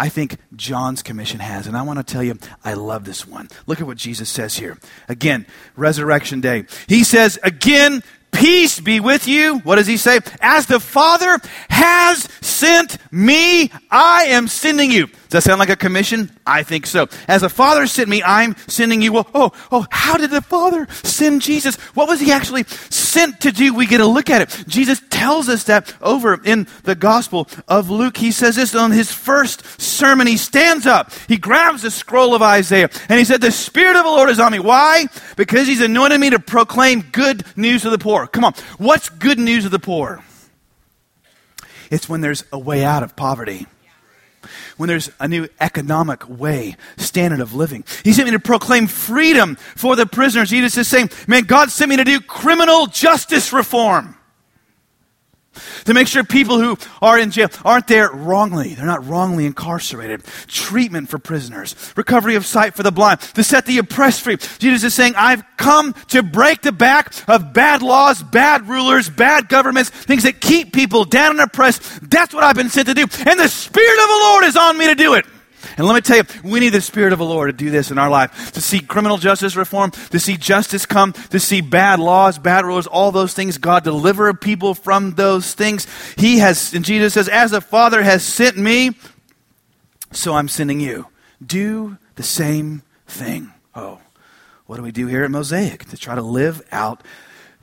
I 0.00 0.08
think 0.08 0.38
John's 0.56 1.02
commission 1.02 1.40
has. 1.40 1.66
And 1.66 1.76
I 1.76 1.82
want 1.82 1.98
to 1.98 2.02
tell 2.02 2.22
you, 2.22 2.38
I 2.64 2.72
love 2.72 3.04
this 3.04 3.28
one. 3.28 3.50
Look 3.66 3.82
at 3.82 3.86
what 3.86 3.98
Jesus 3.98 4.30
says 4.30 4.56
here. 4.56 4.78
Again, 5.10 5.44
resurrection 5.76 6.40
day. 6.40 6.64
He 6.88 7.04
says, 7.04 7.38
again, 7.42 8.02
peace 8.32 8.80
be 8.80 9.00
with 9.00 9.28
you. 9.28 9.58
What 9.58 9.76
does 9.76 9.86
he 9.86 9.96
say? 9.96 10.20
As 10.40 10.66
the 10.66 10.80
Father 10.80 11.38
has 11.68 12.28
sent 12.40 12.98
me, 13.12 13.70
I 13.90 14.24
am 14.24 14.48
sending 14.48 14.90
you. 14.90 15.06
Does 15.30 15.44
that 15.44 15.50
sound 15.50 15.60
like 15.60 15.68
a 15.68 15.76
commission? 15.76 16.28
I 16.44 16.64
think 16.64 16.86
so. 16.86 17.06
As 17.28 17.42
the 17.42 17.48
Father 17.48 17.86
sent 17.86 18.08
me, 18.08 18.20
I'm 18.20 18.56
sending 18.66 19.00
you. 19.00 19.12
Well, 19.12 19.28
oh, 19.32 19.52
oh, 19.70 19.86
how 19.88 20.16
did 20.16 20.30
the 20.30 20.42
Father 20.42 20.88
send 21.04 21.42
Jesus? 21.42 21.76
What 21.94 22.08
was 22.08 22.18
he 22.18 22.32
actually 22.32 22.64
sent 22.64 23.40
to 23.42 23.52
do? 23.52 23.72
We 23.72 23.86
get 23.86 24.00
a 24.00 24.06
look 24.06 24.28
at 24.28 24.42
it. 24.42 24.64
Jesus 24.66 25.00
tells 25.08 25.48
us 25.48 25.64
that 25.64 25.94
over 26.02 26.42
in 26.44 26.66
the 26.82 26.96
Gospel 26.96 27.48
of 27.68 27.90
Luke. 27.90 28.16
He 28.16 28.32
says 28.32 28.56
this 28.56 28.74
on 28.74 28.90
his 28.90 29.12
first 29.12 29.80
sermon. 29.80 30.26
He 30.26 30.36
stands 30.36 30.84
up, 30.84 31.12
he 31.28 31.36
grabs 31.36 31.82
the 31.82 31.92
scroll 31.92 32.34
of 32.34 32.42
Isaiah, 32.42 32.90
and 33.08 33.16
he 33.16 33.24
said, 33.24 33.40
The 33.40 33.52
Spirit 33.52 33.94
of 33.94 34.04
the 34.04 34.10
Lord 34.10 34.30
is 34.30 34.40
on 34.40 34.50
me. 34.50 34.58
Why? 34.58 35.06
Because 35.36 35.68
he's 35.68 35.80
anointed 35.80 36.20
me 36.20 36.30
to 36.30 36.40
proclaim 36.40 37.02
good 37.02 37.44
news 37.54 37.82
to 37.82 37.90
the 37.90 37.98
poor. 37.98 38.19
Come 38.26 38.44
on. 38.44 38.54
What's 38.78 39.08
good 39.08 39.38
news 39.38 39.64
of 39.64 39.70
the 39.70 39.78
poor? 39.78 40.22
It's 41.90 42.08
when 42.08 42.20
there's 42.20 42.44
a 42.52 42.58
way 42.58 42.84
out 42.84 43.02
of 43.02 43.16
poverty. 43.16 43.66
when 44.76 44.88
there's 44.88 45.10
a 45.20 45.28
new 45.28 45.48
economic 45.60 46.28
way, 46.28 46.76
standard 46.96 47.40
of 47.40 47.54
living. 47.54 47.84
He 48.04 48.12
sent 48.12 48.26
me 48.26 48.32
to 48.32 48.40
proclaim 48.40 48.86
freedom 48.86 49.56
for 49.76 49.96
the 49.96 50.06
prisoners. 50.06 50.50
Jesus 50.50 50.76
is 50.76 50.88
saying, 50.88 51.10
man, 51.26 51.44
God 51.44 51.70
sent 51.70 51.90
me 51.90 51.96
to 51.96 52.04
do 52.04 52.20
criminal 52.20 52.86
justice 52.86 53.52
reform 53.52 54.16
to 55.84 55.94
make 55.94 56.06
sure 56.06 56.22
people 56.24 56.60
who 56.60 56.76
are 57.02 57.18
in 57.18 57.30
jail 57.30 57.48
aren't 57.64 57.88
there 57.88 58.10
wrongly. 58.10 58.74
They're 58.74 58.86
not 58.86 59.06
wrongly 59.06 59.46
incarcerated. 59.46 60.24
Treatment 60.46 61.08
for 61.08 61.18
prisoners, 61.18 61.74
recovery 61.96 62.36
of 62.36 62.46
sight 62.46 62.74
for 62.74 62.82
the 62.82 62.92
blind, 62.92 63.20
to 63.20 63.42
set 63.42 63.66
the 63.66 63.78
oppressed 63.78 64.22
free. 64.22 64.36
Jesus 64.58 64.84
is 64.84 64.94
saying, 64.94 65.14
I've 65.16 65.42
come 65.56 65.94
to 66.08 66.22
break 66.22 66.62
the 66.62 66.72
back 66.72 67.12
of 67.28 67.52
bad 67.52 67.82
laws, 67.82 68.22
bad 68.22 68.68
rulers, 68.68 69.10
bad 69.10 69.48
governments, 69.48 69.90
things 69.90 70.22
that 70.22 70.40
keep 70.40 70.72
people 70.72 71.04
down 71.04 71.32
and 71.32 71.40
oppressed. 71.40 72.08
That's 72.08 72.32
what 72.32 72.44
I've 72.44 72.56
been 72.56 72.70
sent 72.70 72.88
to 72.88 72.94
do. 72.94 73.02
And 73.02 73.40
the 73.40 73.48
Spirit 73.48 74.02
of 74.02 74.08
the 74.08 74.20
Lord 74.22 74.44
is 74.44 74.56
on 74.56 74.78
me 74.78 74.86
to 74.86 74.94
do 74.94 75.14
it. 75.14 75.26
And 75.80 75.88
let 75.88 75.94
me 75.94 76.02
tell 76.02 76.18
you, 76.18 76.24
we 76.44 76.60
need 76.60 76.74
the 76.74 76.82
Spirit 76.82 77.14
of 77.14 77.18
the 77.18 77.24
Lord 77.24 77.48
to 77.48 77.56
do 77.56 77.70
this 77.70 77.90
in 77.90 77.96
our 77.96 78.10
life. 78.10 78.52
To 78.52 78.60
see 78.60 78.80
criminal 78.80 79.16
justice 79.16 79.56
reform, 79.56 79.92
to 80.10 80.20
see 80.20 80.36
justice 80.36 80.84
come, 80.84 81.14
to 81.30 81.40
see 81.40 81.62
bad 81.62 81.98
laws, 81.98 82.38
bad 82.38 82.66
rulers, 82.66 82.86
all 82.86 83.10
those 83.12 83.32
things. 83.32 83.56
God 83.56 83.82
deliver 83.82 84.34
people 84.34 84.74
from 84.74 85.12
those 85.12 85.54
things. 85.54 85.86
He 86.18 86.40
has, 86.40 86.74
and 86.74 86.84
Jesus 86.84 87.14
says, 87.14 87.30
as 87.30 87.52
the 87.52 87.62
Father 87.62 88.02
has 88.02 88.22
sent 88.22 88.58
me, 88.58 88.90
so 90.12 90.34
I'm 90.34 90.48
sending 90.48 90.80
you. 90.80 91.06
Do 91.42 91.96
the 92.16 92.24
same 92.24 92.82
thing. 93.06 93.50
Oh, 93.74 94.00
what 94.66 94.76
do 94.76 94.82
we 94.82 94.92
do 94.92 95.06
here 95.06 95.24
at 95.24 95.30
Mosaic 95.30 95.86
to 95.86 95.96
try 95.96 96.14
to 96.14 96.20
live 96.20 96.60
out 96.70 97.02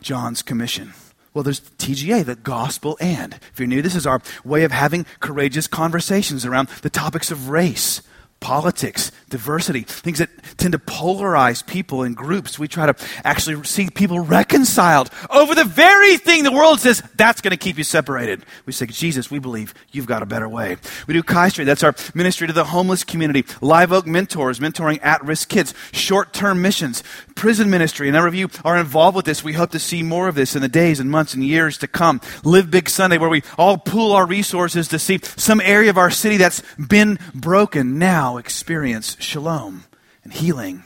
John's 0.02 0.42
commission? 0.42 0.94
Well, 1.36 1.44
there's 1.44 1.62
TGA, 1.62 2.26
the 2.26 2.36
gospel 2.36 2.98
and. 3.00 3.36
If 3.54 3.60
you're 3.60 3.68
new, 3.68 3.84
this 3.84 3.94
is 3.94 4.08
our 4.08 4.24
way 4.44 4.64
of 4.64 4.72
having 4.72 5.06
courageous 5.20 5.68
conversations 5.68 6.48
around 6.48 6.68
the 6.82 6.90
topics 6.90 7.30
of 7.30 7.50
race, 7.50 8.02
politics, 8.40 9.12
diversity, 9.30 9.82
things 9.82 10.20
that 10.20 10.30
tend 10.58 10.72
to 10.72 10.80
polarize 10.80 11.66
people 11.66 12.04
in 12.04 12.14
groups. 12.14 12.58
We 12.58 12.68
try 12.68 12.86
to 12.92 12.96
actually 13.24 13.64
see 13.66 13.90
people 13.90 14.20
reconciled 14.20 15.10
over 15.30 15.54
the 15.54 15.66
very 15.66 16.18
thing 16.18 16.44
the 16.44 16.52
world 16.52 16.80
says 16.80 17.04
that's 17.16 17.42
going 17.42 17.52
to 17.52 17.58
keep 17.58 17.78
you 17.78 17.84
separated. 17.84 18.46
We 18.66 18.74
say, 18.74 18.86
Jesus, 18.86 19.30
we 19.30 19.40
believe 19.40 19.74
you've 19.92 20.06
got 20.06 20.24
a 20.24 20.26
better 20.26 20.48
way. 20.48 20.78
We 21.08 21.14
do 21.14 21.24
Kai 21.24 21.50
Street. 21.50 21.66
That's 21.66 21.84
our 21.84 21.94
ministry 22.14 22.48
to 22.48 22.54
the 22.54 22.66
homeless 22.66 23.04
community. 23.04 23.46
Live 23.62 23.92
Oak 23.92 24.08
Mentors, 24.08 24.60
mentoring 24.60 25.00
at-risk 25.02 25.50
kids. 25.50 25.74
Short-term 25.92 26.62
missions. 26.62 27.04
Prison 27.36 27.70
ministry. 27.70 28.10
A 28.10 28.12
number 28.12 28.28
of 28.28 28.36
you 28.36 28.50
are 28.64 28.78
involved 28.78 29.16
with 29.16 29.26
this. 29.26 29.44
We 29.44 29.54
hope 29.54 29.72
to 29.72 29.80
see 29.80 30.04
more 30.04 30.28
of 30.28 30.36
this 30.36 30.56
in 30.56 30.62
the 30.62 30.70
days 30.70 31.00
and 31.00 31.12
months 31.12 31.34
and 31.34 31.44
years 31.44 31.78
to 31.80 31.88
come. 31.88 32.22
Live 32.44 32.72
Big 32.72 32.90
Sunday, 32.90 33.18
where 33.18 33.30
we 33.30 33.44
all 33.58 33.78
pool 33.78 34.14
our 34.14 34.26
resources 34.26 34.88
to 34.88 35.00
see 35.00 35.20
some 35.36 35.60
area 35.62 35.90
of 35.90 35.98
our 35.98 36.12
city 36.12 36.38
that's 36.38 36.64
been 36.78 37.20
broken 37.36 38.00
now 38.00 38.38
experience 38.38 39.17
shalom 39.20 39.86
and 40.24 40.34
healing, 40.34 40.84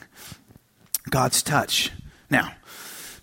God's 1.09 1.41
touch. 1.43 1.91
Now, 2.29 2.53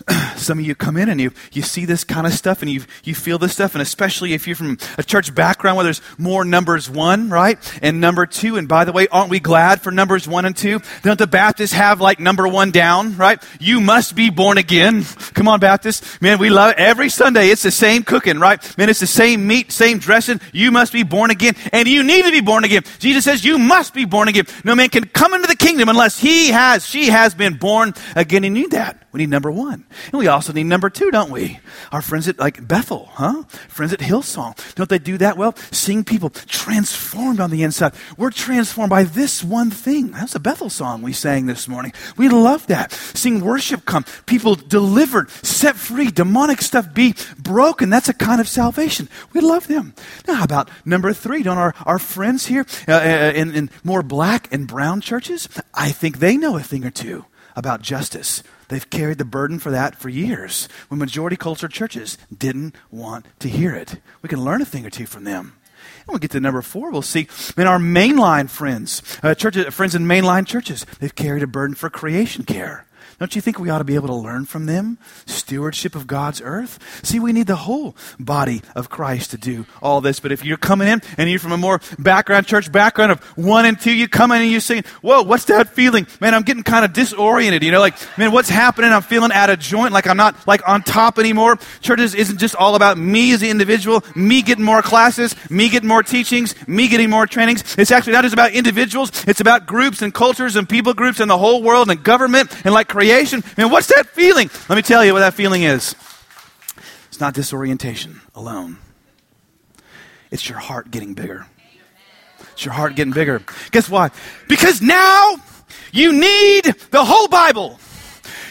some 0.36 0.58
of 0.58 0.64
you 0.64 0.74
come 0.74 0.96
in 0.96 1.08
and 1.08 1.20
you, 1.20 1.32
you 1.52 1.62
see 1.62 1.84
this 1.84 2.04
kind 2.04 2.26
of 2.26 2.32
stuff 2.32 2.62
and 2.62 2.70
you, 2.70 2.82
you 3.04 3.14
feel 3.14 3.38
this 3.38 3.52
stuff, 3.52 3.74
and 3.74 3.82
especially 3.82 4.32
if 4.32 4.46
you're 4.46 4.56
from 4.56 4.78
a 4.96 5.02
church 5.02 5.34
background 5.34 5.76
where 5.76 5.84
there's 5.84 6.00
more 6.18 6.44
numbers 6.44 6.88
one, 6.88 7.30
right? 7.30 7.58
And 7.82 8.00
number 8.00 8.26
two. 8.26 8.56
And 8.56 8.68
by 8.68 8.84
the 8.84 8.92
way, 8.92 9.08
aren't 9.08 9.30
we 9.30 9.40
glad 9.40 9.80
for 9.80 9.90
numbers 9.90 10.26
one 10.26 10.44
and 10.44 10.56
two? 10.56 10.80
Don't 11.02 11.18
the 11.18 11.26
Baptists 11.26 11.72
have 11.72 12.00
like 12.00 12.20
number 12.20 12.46
one 12.48 12.70
down, 12.70 13.16
right? 13.16 13.42
You 13.60 13.80
must 13.80 14.14
be 14.14 14.30
born 14.30 14.58
again. 14.58 15.04
Come 15.34 15.48
on, 15.48 15.60
Baptists. 15.60 16.20
Man, 16.20 16.38
we 16.38 16.50
love 16.50 16.72
it. 16.72 16.78
Every 16.78 17.08
Sunday 17.08 17.48
it's 17.48 17.62
the 17.62 17.70
same 17.70 18.02
cooking, 18.02 18.38
right? 18.38 18.78
Man, 18.78 18.88
it's 18.88 19.00
the 19.00 19.06
same 19.06 19.46
meat, 19.46 19.72
same 19.72 19.98
dressing. 19.98 20.40
You 20.52 20.70
must 20.70 20.92
be 20.92 21.02
born 21.02 21.30
again. 21.30 21.54
And 21.72 21.88
you 21.88 22.02
need 22.02 22.24
to 22.24 22.30
be 22.30 22.40
born 22.40 22.64
again. 22.64 22.82
Jesus 22.98 23.24
says 23.24 23.44
you 23.44 23.58
must 23.58 23.94
be 23.94 24.04
born 24.04 24.28
again. 24.28 24.46
No 24.64 24.74
man 24.74 24.88
can 24.88 25.06
come 25.06 25.34
into 25.34 25.46
the 25.46 25.56
kingdom 25.56 25.88
unless 25.88 26.18
he 26.18 26.48
has, 26.48 26.86
she 26.86 27.06
has 27.06 27.34
been 27.34 27.56
born 27.56 27.94
again. 28.16 28.44
You 28.44 28.50
need 28.50 28.70
that. 28.72 29.06
We 29.12 29.18
need 29.18 29.30
number 29.30 29.50
one. 29.50 29.86
And 30.06 30.18
we 30.18 30.28
also 30.28 30.52
need 30.52 30.64
number 30.64 30.90
two, 30.90 31.10
don't 31.10 31.30
we? 31.30 31.60
Our 31.92 32.02
friends 32.02 32.28
at 32.28 32.38
like 32.38 32.66
Bethel, 32.66 33.08
huh? 33.12 33.44
Friends 33.68 33.92
at 33.92 34.00
Hillsong. 34.00 34.74
Don't 34.74 34.88
they 34.88 34.98
do 34.98 35.18
that 35.18 35.36
well? 35.36 35.54
Seeing 35.70 36.04
people 36.04 36.30
transformed 36.30 37.40
on 37.40 37.50
the 37.50 37.62
inside. 37.62 37.94
We're 38.16 38.30
transformed 38.30 38.90
by 38.90 39.04
this 39.04 39.42
one 39.44 39.70
thing. 39.70 40.10
That's 40.12 40.34
a 40.34 40.40
Bethel 40.40 40.70
song 40.70 41.02
we 41.02 41.12
sang 41.12 41.46
this 41.46 41.68
morning. 41.68 41.92
We 42.16 42.28
love 42.28 42.66
that. 42.68 42.92
Seeing 42.92 43.40
worship 43.40 43.84
come, 43.84 44.04
people 44.26 44.54
delivered, 44.54 45.30
set 45.30 45.76
free, 45.76 46.10
demonic 46.10 46.62
stuff 46.62 46.92
be 46.94 47.14
broken. 47.38 47.90
That's 47.90 48.08
a 48.08 48.14
kind 48.14 48.40
of 48.40 48.48
salvation. 48.48 49.08
We 49.32 49.40
love 49.40 49.66
them. 49.66 49.94
Now, 50.26 50.34
how 50.34 50.44
about 50.44 50.70
number 50.84 51.12
three? 51.12 51.42
Don't 51.42 51.58
our, 51.58 51.74
our 51.84 51.98
friends 51.98 52.46
here 52.46 52.66
uh, 52.86 52.92
uh 52.92 53.32
in, 53.34 53.54
in 53.54 53.70
more 53.84 54.02
black 54.02 54.52
and 54.52 54.66
brown 54.66 55.00
churches? 55.00 55.48
I 55.74 55.90
think 55.90 56.18
they 56.18 56.36
know 56.36 56.56
a 56.56 56.62
thing 56.62 56.84
or 56.84 56.90
two 56.90 57.24
about 57.56 57.82
justice 57.82 58.42
They've 58.68 58.88
carried 58.90 59.18
the 59.18 59.24
burden 59.24 59.58
for 59.58 59.70
that 59.70 59.96
for 59.96 60.08
years 60.08 60.68
when 60.88 60.98
majority 60.98 61.36
culture 61.36 61.68
churches 61.68 62.18
didn't 62.36 62.74
want 62.90 63.26
to 63.40 63.48
hear 63.48 63.74
it. 63.74 63.96
We 64.22 64.28
can 64.28 64.44
learn 64.44 64.62
a 64.62 64.66
thing 64.66 64.84
or 64.84 64.90
two 64.90 65.06
from 65.06 65.24
them. 65.24 65.54
And 66.00 66.08
we'll 66.08 66.18
get 66.18 66.32
to 66.32 66.40
number 66.40 66.62
four. 66.62 66.90
We'll 66.90 67.02
see 67.02 67.28
in 67.56 67.66
our 67.66 67.78
mainline 67.78 68.50
friends, 68.50 69.02
uh, 69.22 69.34
churches, 69.34 69.72
friends 69.74 69.94
in 69.94 70.04
mainline 70.04 70.46
churches, 70.46 70.84
they've 71.00 71.14
carried 71.14 71.42
a 71.42 71.46
burden 71.46 71.74
for 71.74 71.88
creation 71.88 72.44
care. 72.44 72.86
Don't 73.18 73.34
you 73.34 73.42
think 73.42 73.58
we 73.58 73.68
ought 73.68 73.78
to 73.78 73.84
be 73.84 73.96
able 73.96 74.06
to 74.06 74.14
learn 74.14 74.44
from 74.44 74.66
them? 74.66 74.96
Stewardship 75.26 75.96
of 75.96 76.06
God's 76.06 76.40
earth? 76.40 76.78
See, 77.04 77.18
we 77.18 77.32
need 77.32 77.48
the 77.48 77.56
whole 77.56 77.96
body 78.20 78.62
of 78.76 78.90
Christ 78.90 79.32
to 79.32 79.36
do 79.36 79.66
all 79.82 80.00
this. 80.00 80.20
But 80.20 80.30
if 80.30 80.44
you're 80.44 80.56
coming 80.56 80.86
in 80.86 81.02
and 81.16 81.28
you're 81.28 81.40
from 81.40 81.50
a 81.50 81.56
more 81.56 81.80
background, 81.98 82.46
church 82.46 82.70
background 82.70 83.10
of 83.10 83.20
one 83.36 83.66
and 83.66 83.78
two, 83.78 83.90
you 83.90 84.06
come 84.06 84.30
in 84.30 84.42
and 84.42 84.50
you're 84.52 84.60
saying, 84.60 84.84
Whoa, 85.02 85.22
what's 85.22 85.46
that 85.46 85.70
feeling? 85.70 86.06
Man, 86.20 86.32
I'm 86.32 86.42
getting 86.42 86.62
kind 86.62 86.84
of 86.84 86.92
disoriented. 86.92 87.64
You 87.64 87.72
know, 87.72 87.80
like, 87.80 87.96
man, 88.16 88.30
what's 88.30 88.48
happening? 88.48 88.92
I'm 88.92 89.02
feeling 89.02 89.32
out 89.32 89.50
of 89.50 89.58
joint, 89.58 89.92
like 89.92 90.06
I'm 90.06 90.16
not 90.16 90.46
like 90.46 90.68
on 90.68 90.82
top 90.82 91.18
anymore. 91.18 91.58
Churches 91.80 92.14
isn't 92.14 92.38
just 92.38 92.54
all 92.54 92.76
about 92.76 92.98
me 92.98 93.32
as 93.32 93.40
the 93.40 93.50
individual, 93.50 94.04
me 94.14 94.42
getting 94.42 94.64
more 94.64 94.80
classes, 94.80 95.34
me 95.50 95.68
getting 95.68 95.88
more 95.88 96.04
teachings, 96.04 96.54
me 96.68 96.86
getting 96.86 97.10
more 97.10 97.26
trainings. 97.26 97.76
It's 97.76 97.90
actually 97.90 98.12
not 98.12 98.22
just 98.22 98.34
about 98.34 98.52
individuals, 98.52 99.10
it's 99.26 99.40
about 99.40 99.66
groups 99.66 100.02
and 100.02 100.14
cultures 100.14 100.54
and 100.54 100.68
people 100.68 100.94
groups 100.94 101.18
and 101.18 101.28
the 101.28 101.38
whole 101.38 101.64
world 101.64 101.90
and 101.90 102.00
government 102.00 102.54
and 102.64 102.72
like 102.72 102.86
creation 102.86 103.07
creation. 103.08 103.42
Man, 103.56 103.70
what's 103.70 103.86
that 103.86 104.06
feeling? 104.08 104.50
Let 104.68 104.76
me 104.76 104.82
tell 104.82 105.04
you 105.04 105.12
what 105.14 105.20
that 105.20 105.34
feeling 105.34 105.62
is. 105.62 105.94
It's 107.08 107.20
not 107.20 107.32
disorientation 107.34 108.20
alone. 108.34 108.76
It's 110.30 110.48
your 110.48 110.58
heart 110.58 110.90
getting 110.90 111.14
bigger. 111.14 111.46
It's 112.52 112.64
your 112.64 112.74
heart 112.74 112.96
getting 112.96 113.14
bigger. 113.14 113.40
Guess 113.70 113.88
why? 113.88 114.10
Because 114.46 114.82
now 114.82 115.36
you 115.90 116.12
need 116.12 116.64
the 116.90 117.02
whole 117.02 117.28
Bible. 117.28 117.80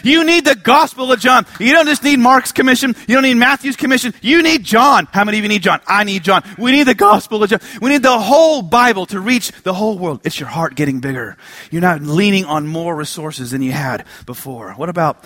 You 0.02 0.24
need 0.24 0.44
the 0.44 0.54
Gospel 0.54 1.12
of 1.12 1.20
John. 1.20 1.46
You 1.58 1.72
don't 1.72 1.86
just 1.86 2.02
need 2.02 2.18
Mark's 2.18 2.52
commission. 2.52 2.94
You 3.06 3.14
don't 3.14 3.22
need 3.22 3.34
Matthew's 3.34 3.76
commission. 3.76 4.14
You 4.20 4.42
need 4.42 4.64
John. 4.64 5.06
How 5.12 5.24
many 5.24 5.38
of 5.38 5.44
you 5.44 5.48
need 5.48 5.62
John? 5.62 5.80
I 5.86 6.04
need 6.04 6.24
John. 6.24 6.42
We 6.58 6.72
need 6.72 6.84
the 6.84 6.94
Gospel 6.94 7.42
of 7.42 7.50
John. 7.50 7.60
We 7.80 7.90
need 7.90 8.02
the 8.02 8.18
whole 8.18 8.62
Bible 8.62 9.06
to 9.06 9.20
reach 9.20 9.52
the 9.62 9.74
whole 9.74 9.98
world. 9.98 10.20
It's 10.24 10.38
your 10.38 10.48
heart 10.48 10.74
getting 10.74 11.00
bigger. 11.00 11.36
You're 11.70 11.82
not 11.82 12.02
leaning 12.02 12.44
on 12.44 12.66
more 12.66 12.94
resources 12.96 13.50
than 13.50 13.62
you 13.62 13.72
had 13.72 14.04
before. 14.26 14.72
What 14.72 14.88
about 14.88 15.24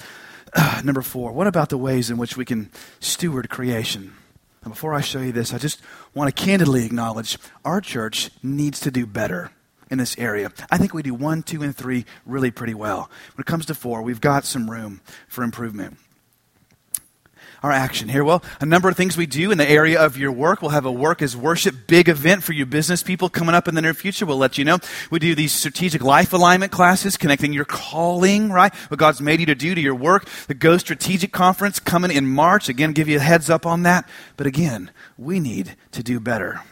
uh, 0.55 0.83
number 0.85 1.03
four? 1.03 1.33
What 1.33 1.47
about 1.47 1.69
the 1.69 1.79
ways 1.79 2.11
in 2.11 2.19
which 2.19 2.37
we 2.37 2.45
can 2.45 2.71
steward 3.01 3.49
creation? 3.51 4.15
Before 4.65 4.95
I 4.95 5.01
show 5.01 5.21
you 5.21 5.33
this, 5.33 5.53
I 5.53 5.59
just 5.59 5.81
want 6.15 6.35
to 6.35 6.45
candidly 6.45 6.87
acknowledge 6.87 7.37
our 7.65 7.81
church 7.81 8.31
needs 8.43 8.79
to 8.81 8.93
do 8.93 9.07
better 9.07 9.51
in 9.92 9.98
this 9.98 10.18
area. 10.18 10.50
I 10.70 10.78
think 10.78 10.94
we 10.94 11.02
do 11.02 11.12
one, 11.12 11.42
two, 11.42 11.62
and 11.62 11.76
three 11.76 12.07
really 12.24 12.50
pretty 12.50 12.72
well. 12.72 13.11
When 13.35 13.42
it 13.42 13.46
comes 13.46 13.66
to 13.66 13.74
four, 13.74 14.00
we've 14.00 14.22
got 14.22 14.46
some 14.46 14.70
room 14.70 15.02
for 15.28 15.44
improvement. 15.44 15.98
Our 17.62 17.70
action 17.70 18.09
here. 18.09 18.24
Well, 18.24 18.42
a 18.61 18.66
number 18.66 18.88
of 18.88 18.96
things 18.96 19.16
we 19.16 19.26
do 19.26 19.52
in 19.52 19.59
the 19.59 19.70
area 19.70 20.00
of 20.00 20.16
your 20.16 20.33
work. 20.33 20.62
We'll 20.62 20.72
have 20.72 20.87
a 20.87 20.90
work 20.90 21.22
as 21.22 21.37
worship 21.37 21.87
big 21.87 22.09
event 22.09 22.42
for 22.42 22.55
you 22.55 22.66
business 22.66 23.05
people 23.05 23.28
coming 23.28 23.55
up 23.55 23.68
in 23.68 23.76
the 23.76 23.83
near 23.83 23.94
future. 23.94 24.26
We'll 24.26 24.38
let 24.38 24.59
you 24.59 24.64
know. 24.64 24.78
We 25.11 25.20
do 25.20 25.37
these 25.37 25.52
strategic 25.52 26.02
life 26.02 26.33
alignment 26.33 26.72
classes, 26.72 27.16
connecting 27.16 27.52
your 27.52 27.66
calling, 27.66 28.50
right? 28.50 28.74
What 28.88 28.98
God's 28.98 29.20
made 29.20 29.38
you 29.40 29.46
to 29.46 29.55
do 29.55 29.76
to 29.76 29.81
your 29.81 29.94
work. 29.94 30.26
The 30.48 30.55
Go 30.55 30.76
Strategic 30.78 31.31
Conference 31.31 31.78
coming 31.78 32.11
in 32.11 32.26
March. 32.26 32.68
Again, 32.68 32.92
give 32.92 33.09
you 33.09 33.18
a 33.18 33.20
heads 33.20 33.48
up 33.48 33.66
on 33.66 33.83
that. 33.85 34.09
But 34.37 34.48
again, 34.48 34.90
we 35.16 35.38
need 35.38 35.76
to 35.92 36.02
do 36.02 36.18
better 36.18 36.62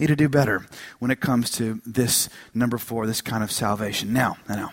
need 0.00 0.08
to 0.08 0.16
do 0.16 0.28
better 0.28 0.66
when 0.98 1.10
it 1.10 1.20
comes 1.20 1.50
to 1.52 1.80
this 1.86 2.28
number 2.54 2.78
four, 2.78 3.06
this 3.06 3.20
kind 3.20 3.44
of 3.44 3.52
salvation. 3.52 4.12
Now, 4.12 4.38
now, 4.48 4.72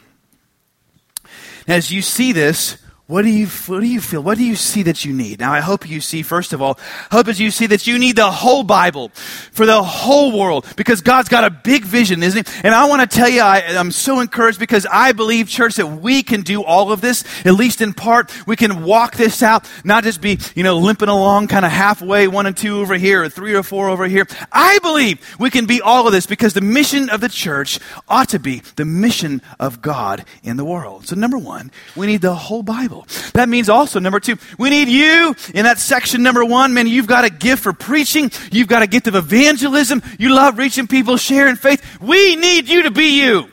as 1.68 1.92
you 1.92 2.02
see 2.02 2.32
this, 2.32 2.78
What 3.08 3.22
do 3.22 3.30
you 3.30 3.48
what 3.48 3.80
do 3.80 3.88
you 3.88 4.02
feel? 4.02 4.22
What 4.22 4.38
do 4.38 4.44
you 4.44 4.58
see 4.58 4.84
that 4.84 5.06
you 5.06 5.14
need? 5.14 5.40
Now 5.40 5.54
I 5.54 5.62
hope 5.62 5.90
you 5.90 6.02
see 6.02 6.24
first 6.24 6.52
of 6.52 6.62
all, 6.62 6.78
hope 7.10 7.30
as 7.30 7.40
you 7.40 7.52
see 7.52 7.66
that 7.68 7.88
you 7.88 7.98
need 7.98 8.18
the 8.18 8.30
whole 8.30 8.64
Bible 8.64 9.12
for 9.54 9.66
the 9.66 9.82
whole 9.82 10.38
world 10.38 10.66
because 10.76 11.00
God's 11.00 11.30
got 11.30 11.46
a 11.46 11.50
big 11.50 11.86
vision, 11.86 12.22
isn't 12.22 12.46
he? 12.46 12.60
And 12.66 12.76
I 12.76 12.90
want 12.90 13.10
to 13.10 13.18
tell 13.18 13.30
you 13.30 13.40
I, 13.40 13.64
I'm 13.66 13.92
so 13.92 14.20
encouraged 14.20 14.60
because 14.60 14.86
I 14.92 15.14
believe 15.14 15.48
church 15.48 15.76
that 15.76 15.88
we 15.88 16.22
can 16.22 16.42
do 16.42 16.66
all 16.66 16.92
of 16.92 17.00
this 17.00 17.24
at 17.46 17.54
least 17.54 17.80
in 17.80 17.94
part. 17.94 18.30
We 18.46 18.58
can 18.58 18.84
walk 18.84 19.16
this 19.16 19.42
out, 19.42 19.66
not 19.86 20.04
just 20.04 20.20
be, 20.20 20.38
you 20.54 20.64
know, 20.64 20.78
limping 20.78 21.08
along 21.08 21.48
kind 21.48 21.64
of 21.64 21.72
halfway 21.72 22.28
one 22.28 22.46
and 22.46 22.58
two 22.58 22.82
over 22.82 22.96
here 22.96 23.24
or 23.24 23.30
three 23.30 23.54
or 23.54 23.64
four 23.64 23.88
over 23.88 24.06
here. 24.10 24.28
I 24.52 24.80
believe 24.80 25.38
we 25.40 25.50
can 25.50 25.66
be 25.66 25.80
all 25.80 26.08
of 26.08 26.12
this 26.12 26.26
because 26.26 26.54
the 26.54 26.60
mission 26.60 27.10
of 27.10 27.22
the 27.22 27.30
church 27.30 27.80
ought 28.10 28.28
to 28.30 28.40
be 28.40 28.64
the 28.76 28.84
mission 28.84 29.42
of 29.62 29.82
God 29.82 30.26
in 30.44 30.58
the 30.58 30.66
world. 30.66 31.08
So 31.08 31.16
number 31.16 31.38
1, 31.38 31.72
we 31.96 32.06
need 32.06 32.22
the 32.22 32.36
whole 32.36 32.64
Bible. 32.64 32.97
Bible. 32.98 33.32
That 33.34 33.50
means 33.50 33.70
also, 33.70 34.00
number 34.00 34.20
two, 34.20 34.38
we 34.58 34.70
need 34.70 34.88
you 34.88 35.36
in 35.54 35.64
that 35.64 35.80
section 35.80 36.24
number 36.24 36.44
one. 36.44 36.74
Man, 36.74 36.88
you've 36.88 37.08
got 37.08 37.26
a 37.26 37.30
gift 37.30 37.64
for 37.64 37.74
preaching. 37.74 38.32
You've 38.52 38.68
got 38.68 38.82
a 38.82 38.88
gift 38.88 39.08
of 39.08 39.16
evangelism. 39.16 40.02
You 40.18 40.34
love 40.34 40.58
reaching 40.58 40.88
people, 40.88 41.18
sharing 41.18 41.56
faith. 41.56 41.84
We 42.02 42.36
need 42.36 42.68
you 42.68 42.84
to 42.84 42.92
be 42.92 43.22
you 43.22 43.50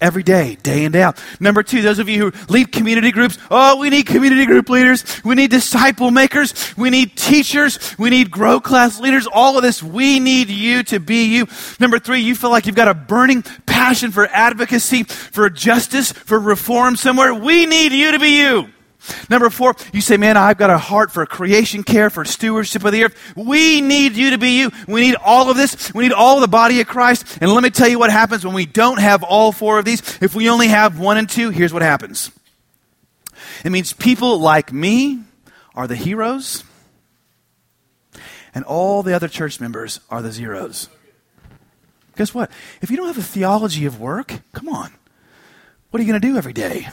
every 0.00 0.22
day, 0.22 0.56
day 0.62 0.84
in, 0.84 0.92
day 0.92 1.02
out. 1.02 1.22
Number 1.40 1.62
two, 1.62 1.82
those 1.82 1.98
of 1.98 2.08
you 2.08 2.30
who 2.30 2.52
lead 2.52 2.72
community 2.72 3.10
groups, 3.10 3.38
oh, 3.50 3.78
we 3.78 3.90
need 3.90 4.06
community 4.06 4.46
group 4.46 4.68
leaders. 4.68 5.04
We 5.24 5.34
need 5.34 5.50
disciple 5.50 6.10
makers. 6.10 6.76
We 6.76 6.90
need 6.90 7.16
teachers. 7.16 7.96
We 7.98 8.10
need 8.10 8.30
grow 8.30 8.60
class 8.60 9.00
leaders. 9.00 9.26
All 9.26 9.56
of 9.56 9.62
this, 9.62 9.82
we 9.82 10.20
need 10.20 10.48
you 10.48 10.82
to 10.84 11.00
be 11.00 11.24
you. 11.24 11.46
Number 11.80 11.98
three, 11.98 12.20
you 12.20 12.34
feel 12.34 12.50
like 12.50 12.66
you've 12.66 12.76
got 12.76 12.88
a 12.88 12.94
burning 12.94 13.42
passion 13.66 14.10
for 14.10 14.26
advocacy, 14.26 15.04
for 15.04 15.48
justice, 15.50 16.12
for 16.12 16.38
reform 16.38 16.96
somewhere. 16.96 17.34
We 17.34 17.66
need 17.66 17.92
you 17.92 18.12
to 18.12 18.18
be 18.18 18.38
you. 18.38 18.68
Number 19.30 19.48
four, 19.48 19.74
you 19.92 20.00
say, 20.00 20.16
man, 20.16 20.36
I've 20.36 20.58
got 20.58 20.70
a 20.70 20.78
heart 20.78 21.12
for 21.12 21.24
creation 21.24 21.82
care, 21.82 22.10
for 22.10 22.24
stewardship 22.24 22.84
of 22.84 22.92
the 22.92 23.04
earth. 23.04 23.36
We 23.36 23.80
need 23.80 24.14
you 24.14 24.30
to 24.30 24.38
be 24.38 24.58
you. 24.58 24.70
We 24.86 25.00
need 25.00 25.16
all 25.24 25.50
of 25.50 25.56
this. 25.56 25.94
We 25.94 26.04
need 26.04 26.12
all 26.12 26.40
the 26.40 26.48
body 26.48 26.80
of 26.80 26.86
Christ. 26.86 27.38
And 27.40 27.52
let 27.52 27.62
me 27.62 27.70
tell 27.70 27.88
you 27.88 27.98
what 27.98 28.10
happens 28.10 28.44
when 28.44 28.54
we 28.54 28.66
don't 28.66 28.98
have 28.98 29.22
all 29.22 29.52
four 29.52 29.78
of 29.78 29.84
these. 29.84 30.18
If 30.20 30.34
we 30.34 30.50
only 30.50 30.68
have 30.68 30.98
one 30.98 31.16
and 31.16 31.28
two, 31.28 31.50
here's 31.50 31.72
what 31.72 31.82
happens. 31.82 32.30
It 33.64 33.70
means 33.70 33.92
people 33.92 34.38
like 34.38 34.72
me 34.72 35.22
are 35.74 35.86
the 35.86 35.96
heroes, 35.96 36.64
and 38.54 38.64
all 38.64 39.02
the 39.02 39.14
other 39.14 39.28
church 39.28 39.60
members 39.60 40.00
are 40.10 40.22
the 40.22 40.32
zeros. 40.32 40.88
Guess 42.16 42.34
what? 42.34 42.50
If 42.82 42.90
you 42.90 42.96
don't 42.96 43.06
have 43.06 43.18
a 43.18 43.22
theology 43.22 43.86
of 43.86 44.00
work, 44.00 44.40
come 44.52 44.68
on. 44.68 44.92
What 45.90 46.00
are 46.00 46.02
you 46.04 46.10
going 46.10 46.20
to 46.20 46.28
do 46.28 46.36
every 46.36 46.52
day? 46.52 46.88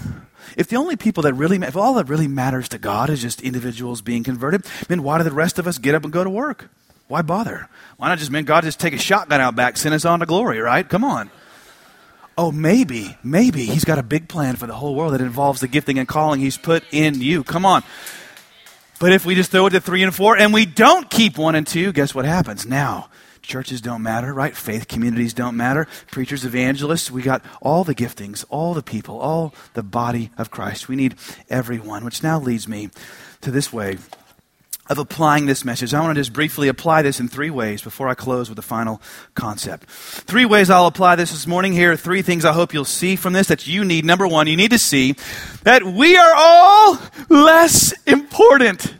If 0.57 0.67
the 0.67 0.77
only 0.77 0.95
people 0.95 1.23
that 1.23 1.33
really, 1.33 1.57
if 1.57 1.75
all 1.75 1.95
that 1.95 2.09
really 2.09 2.27
matters 2.27 2.69
to 2.69 2.77
God 2.77 3.09
is 3.09 3.21
just 3.21 3.41
individuals 3.41 4.01
being 4.01 4.23
converted, 4.23 4.63
then 4.87 5.03
why 5.03 5.17
do 5.17 5.23
the 5.23 5.31
rest 5.31 5.59
of 5.59 5.67
us 5.67 5.77
get 5.77 5.95
up 5.95 6.03
and 6.03 6.13
go 6.13 6.23
to 6.23 6.29
work? 6.29 6.69
Why 7.07 7.21
bother? 7.21 7.69
Why 7.97 8.09
not 8.09 8.17
just, 8.17 8.31
man, 8.31 8.45
God 8.45 8.63
just 8.63 8.79
take 8.79 8.93
a 8.93 8.97
shotgun 8.97 9.41
out 9.41 9.55
back, 9.55 9.77
send 9.77 9.93
us 9.93 10.05
on 10.05 10.19
to 10.19 10.25
glory, 10.25 10.59
right? 10.59 10.87
Come 10.87 11.03
on. 11.03 11.29
Oh, 12.37 12.51
maybe, 12.51 13.17
maybe 13.23 13.65
He's 13.65 13.85
got 13.85 13.99
a 13.99 14.03
big 14.03 14.27
plan 14.27 14.55
for 14.55 14.67
the 14.67 14.73
whole 14.73 14.95
world 14.95 15.13
that 15.13 15.21
involves 15.21 15.61
the 15.61 15.67
gifting 15.67 15.99
and 15.99 16.07
calling 16.07 16.39
He's 16.39 16.57
put 16.57 16.83
in 16.91 17.21
you. 17.21 17.43
Come 17.43 17.65
on. 17.65 17.83
But 18.99 19.11
if 19.11 19.25
we 19.25 19.35
just 19.35 19.51
throw 19.51 19.67
it 19.67 19.71
to 19.71 19.81
three 19.81 20.03
and 20.03 20.13
four 20.13 20.37
and 20.37 20.53
we 20.53 20.65
don't 20.65 21.09
keep 21.09 21.37
one 21.37 21.55
and 21.55 21.67
two, 21.67 21.91
guess 21.91 22.15
what 22.15 22.25
happens? 22.25 22.65
Now, 22.65 23.09
Churches 23.45 23.81
don't 23.81 24.03
matter, 24.03 24.33
right? 24.33 24.55
Faith 24.55 24.87
communities 24.87 25.33
don't 25.33 25.55
matter. 25.55 25.87
Preachers, 26.11 26.45
evangelists, 26.45 27.11
we 27.11 27.21
got 27.21 27.43
all 27.61 27.83
the 27.83 27.95
giftings, 27.95 28.45
all 28.49 28.73
the 28.73 28.83
people, 28.83 29.19
all 29.19 29.53
the 29.73 29.83
body 29.83 30.31
of 30.37 30.51
Christ. 30.51 30.87
We 30.87 30.95
need 30.95 31.15
everyone, 31.49 32.03
which 32.03 32.23
now 32.23 32.39
leads 32.39 32.67
me 32.67 32.89
to 33.41 33.51
this 33.51 33.71
way 33.71 33.97
of 34.87 34.99
applying 34.99 35.47
this 35.47 35.65
message. 35.65 35.93
I 35.93 36.01
want 36.01 36.15
to 36.15 36.21
just 36.21 36.33
briefly 36.33 36.67
apply 36.67 37.01
this 37.01 37.19
in 37.19 37.27
three 37.27 37.49
ways 37.49 37.81
before 37.81 38.07
I 38.07 38.13
close 38.13 38.49
with 38.49 38.55
the 38.55 38.61
final 38.61 39.01
concept. 39.33 39.89
Three 39.89 40.45
ways 40.45 40.69
I'll 40.69 40.85
apply 40.85 41.15
this 41.15 41.31
this 41.31 41.47
morning. 41.47 41.73
Here 41.73 41.91
are 41.91 41.97
three 41.97 42.21
things 42.21 42.45
I 42.45 42.53
hope 42.53 42.73
you'll 42.73 42.85
see 42.85 43.15
from 43.15 43.33
this 43.33 43.47
that 43.47 43.65
you 43.65 43.83
need. 43.83 44.05
Number 44.05 44.27
one, 44.27 44.47
you 44.47 44.55
need 44.55 44.71
to 44.71 44.79
see 44.79 45.15
that 45.63 45.83
we 45.83 46.15
are 46.15 46.33
all 46.35 46.99
less 47.29 47.93
important 48.03 48.93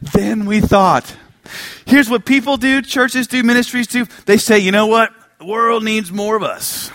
than 0.00 0.46
we 0.46 0.60
thought. 0.60 1.14
Here's 1.86 2.10
what 2.10 2.26
people 2.26 2.56
do, 2.56 2.82
churches 2.82 3.26
do, 3.28 3.42
ministries 3.42 3.86
do. 3.86 4.06
They 4.26 4.36
say, 4.36 4.58
you 4.58 4.72
know 4.72 4.86
what? 4.86 5.12
The 5.38 5.46
world 5.46 5.84
needs 5.84 6.10
more 6.10 6.36
of 6.36 6.42
us. 6.42 6.90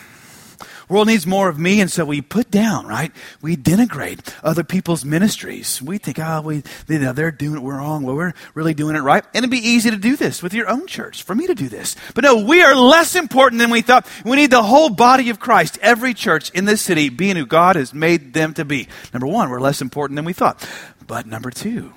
World 0.89 1.07
needs 1.07 1.25
more 1.25 1.47
of 1.47 1.57
me, 1.57 1.79
and 1.79 1.89
so 1.89 2.03
we 2.03 2.19
put 2.19 2.51
down, 2.51 2.85
right? 2.85 3.13
We 3.41 3.55
denigrate 3.55 4.35
other 4.43 4.65
people's 4.65 5.05
ministries. 5.05 5.81
We 5.81 5.97
think, 5.97 6.19
oh, 6.19 6.41
we, 6.41 6.63
they, 6.87 6.97
they're 6.97 7.31
doing 7.31 7.61
it 7.61 7.65
wrong. 7.65 8.03
Well, 8.03 8.17
we're 8.17 8.33
really 8.55 8.73
doing 8.73 8.97
it 8.97 8.99
right. 8.99 9.23
And 9.33 9.37
it'd 9.45 9.49
be 9.49 9.65
easy 9.65 9.89
to 9.89 9.95
do 9.95 10.17
this 10.17 10.43
with 10.43 10.53
your 10.53 10.67
own 10.67 10.87
church, 10.87 11.23
for 11.23 11.33
me 11.33 11.47
to 11.47 11.55
do 11.55 11.69
this. 11.69 11.95
But 12.13 12.25
no, 12.25 12.43
we 12.43 12.61
are 12.61 12.75
less 12.75 13.15
important 13.15 13.59
than 13.59 13.69
we 13.69 13.81
thought. 13.81 14.05
We 14.25 14.35
need 14.35 14.51
the 14.51 14.63
whole 14.63 14.89
body 14.89 15.29
of 15.29 15.39
Christ, 15.39 15.79
every 15.81 16.13
church 16.13 16.49
in 16.49 16.65
this 16.65 16.81
city 16.81 17.07
being 17.07 17.37
who 17.37 17.45
God 17.45 17.77
has 17.77 17.93
made 17.93 18.33
them 18.33 18.53
to 18.55 18.65
be. 18.65 18.89
Number 19.13 19.27
one, 19.27 19.49
we're 19.49 19.61
less 19.61 19.81
important 19.81 20.17
than 20.17 20.25
we 20.25 20.33
thought. 20.33 20.69
But 21.07 21.25
number 21.25 21.51
two, 21.51 21.93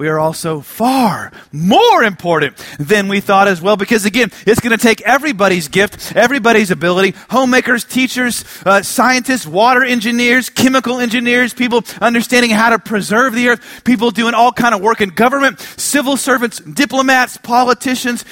we 0.00 0.08
are 0.08 0.18
also 0.18 0.60
far 0.60 1.30
more 1.52 2.02
important 2.02 2.56
than 2.78 3.06
we 3.06 3.20
thought 3.20 3.48
as 3.48 3.60
well. 3.60 3.76
Because 3.76 4.06
again, 4.06 4.30
it's 4.46 4.58
going 4.58 4.76
to 4.76 4.82
take 4.82 5.02
everybody's 5.02 5.68
gift, 5.68 6.16
everybody's 6.16 6.70
ability, 6.70 7.14
homemakers, 7.28 7.84
teachers, 7.84 8.46
uh, 8.64 8.80
scientists, 8.80 9.46
water 9.46 9.84
engineers, 9.84 10.48
chemical 10.48 11.00
engineers, 11.00 11.52
people 11.52 11.82
understanding 12.00 12.50
how 12.50 12.70
to 12.70 12.78
preserve 12.78 13.34
the 13.34 13.48
earth, 13.48 13.84
people 13.84 14.10
doing 14.10 14.32
all 14.32 14.52
kind 14.52 14.74
of 14.74 14.80
work 14.80 15.02
in 15.02 15.10
government, 15.10 15.60
civil 15.60 16.16
servants, 16.16 16.60
diplomats, 16.60 17.36
politicians, 17.36 18.24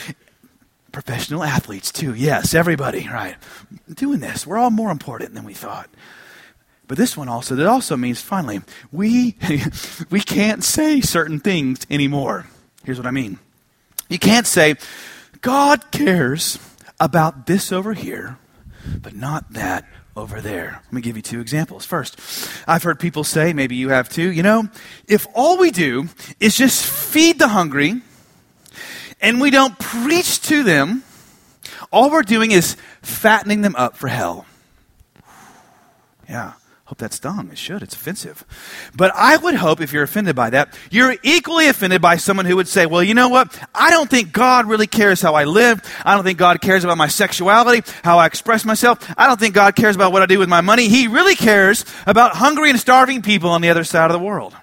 professional 0.91 1.45
athletes 1.45 1.93
too. 1.93 2.15
Yes, 2.15 2.55
everybody, 2.55 3.07
right. 3.09 3.37
Doing 3.93 4.21
this. 4.21 4.47
We're 4.47 4.57
all 4.57 4.71
more 4.71 4.91
important 4.91 5.35
than 5.35 5.45
we 5.45 5.53
thought. 5.53 5.91
But 6.89 6.97
this 6.97 7.17
one 7.17 7.29
also, 7.29 7.55
that 7.55 7.67
also 7.67 7.97
means 7.97 8.21
finally, 8.21 8.63
we, 8.91 9.37
we 10.11 10.21
can't 10.21 10.65
say 10.65 11.03
certain 11.03 11.39
things 11.39 11.87
anymore. 11.91 12.47
Here's 12.85 12.97
what 12.97 13.07
I 13.07 13.11
mean. 13.11 13.39
You 14.09 14.19
can't 14.19 14.47
say, 14.47 14.77
God 15.43 15.91
cares 15.91 16.59
about 16.99 17.47
this 17.47 17.71
over 17.73 17.93
here, 17.93 18.39
but 19.03 19.15
not 19.15 19.53
that 19.53 19.85
over 20.17 20.41
there. 20.41 20.81
Let 20.85 20.93
me 20.93 21.03
give 21.03 21.15
you 21.15 21.23
two 21.23 21.41
examples. 21.41 21.85
First, 21.85 22.19
I've 22.67 22.83
heard 22.83 22.99
people 22.99 23.23
say, 23.23 23.53
maybe 23.53 23.77
you 23.77 23.91
have 23.91 24.09
too, 24.09 24.33
you 24.33 24.43
know, 24.43 24.69
if 25.07 25.27
all 25.35 25.59
we 25.59 25.71
do 25.71 26.09
is 26.41 26.57
just 26.57 26.85
feed 26.85 27.39
the 27.39 27.49
hungry 27.49 28.01
and 29.21 29.43
we 29.43 29.51
don't 29.51 29.79
preach 29.79 30.41
to 30.49 30.63
them, 30.63 31.05
all 31.93 32.11
we're 32.11 32.23
doing 32.23 32.51
is 32.51 32.77
fattening 33.03 33.61
them 33.61 33.77
up 33.77 33.97
for 33.97 34.09
hell. 34.09 34.47
Yeah. 36.27 36.55
Hope 36.89 36.97
that 36.99 37.13
stung. 37.13 37.51
It 37.51 37.59
should. 37.59 37.83
It's 37.83 37.95
offensive. 37.95 38.47
But 38.97 39.13
I 39.15 39.37
would 39.37 39.57
hope 39.57 39.83
if 39.83 39.93
you're 39.93 40.05
offended 40.05 40.35
by 40.35 40.49
that, 40.49 40.75
you're 40.91 41.17
equally 41.23 41.69
offended 41.69 42.01
by 42.01 42.17
someone 42.17 42.47
who 42.47 42.57
would 42.57 42.67
say, 42.67 42.87
well, 42.87 43.03
you 43.03 43.13
know 43.13 43.29
what? 43.29 43.61
I 43.75 43.91
don't 43.91 44.09
think 44.09 44.33
God 44.33 44.65
really 44.65 44.87
cares 44.87 45.21
how 45.21 45.35
I 45.35 45.45
live. 45.45 45.83
I 46.03 46.15
don't 46.15 46.25
think 46.25 46.39
God 46.39 46.63
cares 46.63 46.85
about 46.85 46.97
my 46.97 47.09
sexuality, 47.09 47.87
how 48.03 48.17
I 48.17 48.25
express 48.25 48.65
myself. 48.65 49.07
I 49.19 49.27
don't 49.27 49.39
think 49.39 49.55
God 49.55 49.77
cares 49.77 49.97
about 49.97 50.13
what 50.13 50.23
I 50.23 50.27
do 50.27 50.39
with 50.39 50.49
my 50.49 50.63
money. 50.63 50.89
He 50.89 51.09
really 51.09 51.35
cares 51.35 51.85
about 52.07 52.37
hungry 52.37 52.71
and 52.71 52.81
starving 52.81 53.21
people 53.21 53.51
on 53.51 53.61
the 53.61 53.69
other 53.69 53.85
side 53.85 54.11
of 54.11 54.19
the 54.19 54.25
world. 54.25 54.57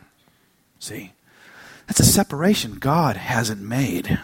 See? 0.80 1.13
That's 1.86 1.99
a 1.99 2.05
separation 2.05 2.80
God 2.80 3.17
hasn't 3.17 3.61
made. 3.61 4.19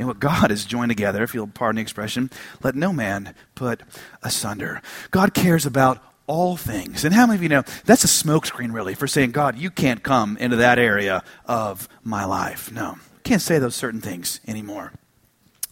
And 0.00 0.08
what 0.08 0.18
God 0.18 0.50
has 0.50 0.64
joined 0.64 0.90
together, 0.90 1.22
if 1.22 1.32
you'll 1.32 1.46
pardon 1.46 1.76
the 1.76 1.82
expression, 1.82 2.28
let 2.64 2.74
no 2.74 2.92
man 2.92 3.36
put 3.54 3.82
asunder. 4.24 4.82
God 5.12 5.32
cares 5.32 5.64
about 5.64 6.02
all 6.26 6.56
things. 6.56 7.04
And 7.04 7.14
how 7.14 7.26
many 7.26 7.36
of 7.36 7.42
you 7.42 7.48
know 7.48 7.62
that's 7.84 8.04
a 8.04 8.08
smokescreen, 8.08 8.72
really, 8.72 8.94
for 8.94 9.06
saying, 9.06 9.32
God, 9.32 9.56
you 9.56 9.70
can't 9.70 10.02
come 10.02 10.36
into 10.38 10.56
that 10.56 10.78
area 10.78 11.22
of 11.46 11.88
my 12.02 12.24
life? 12.24 12.70
No, 12.72 12.96
can't 13.24 13.42
say 13.42 13.58
those 13.58 13.76
certain 13.76 14.00
things 14.00 14.40
anymore. 14.46 14.92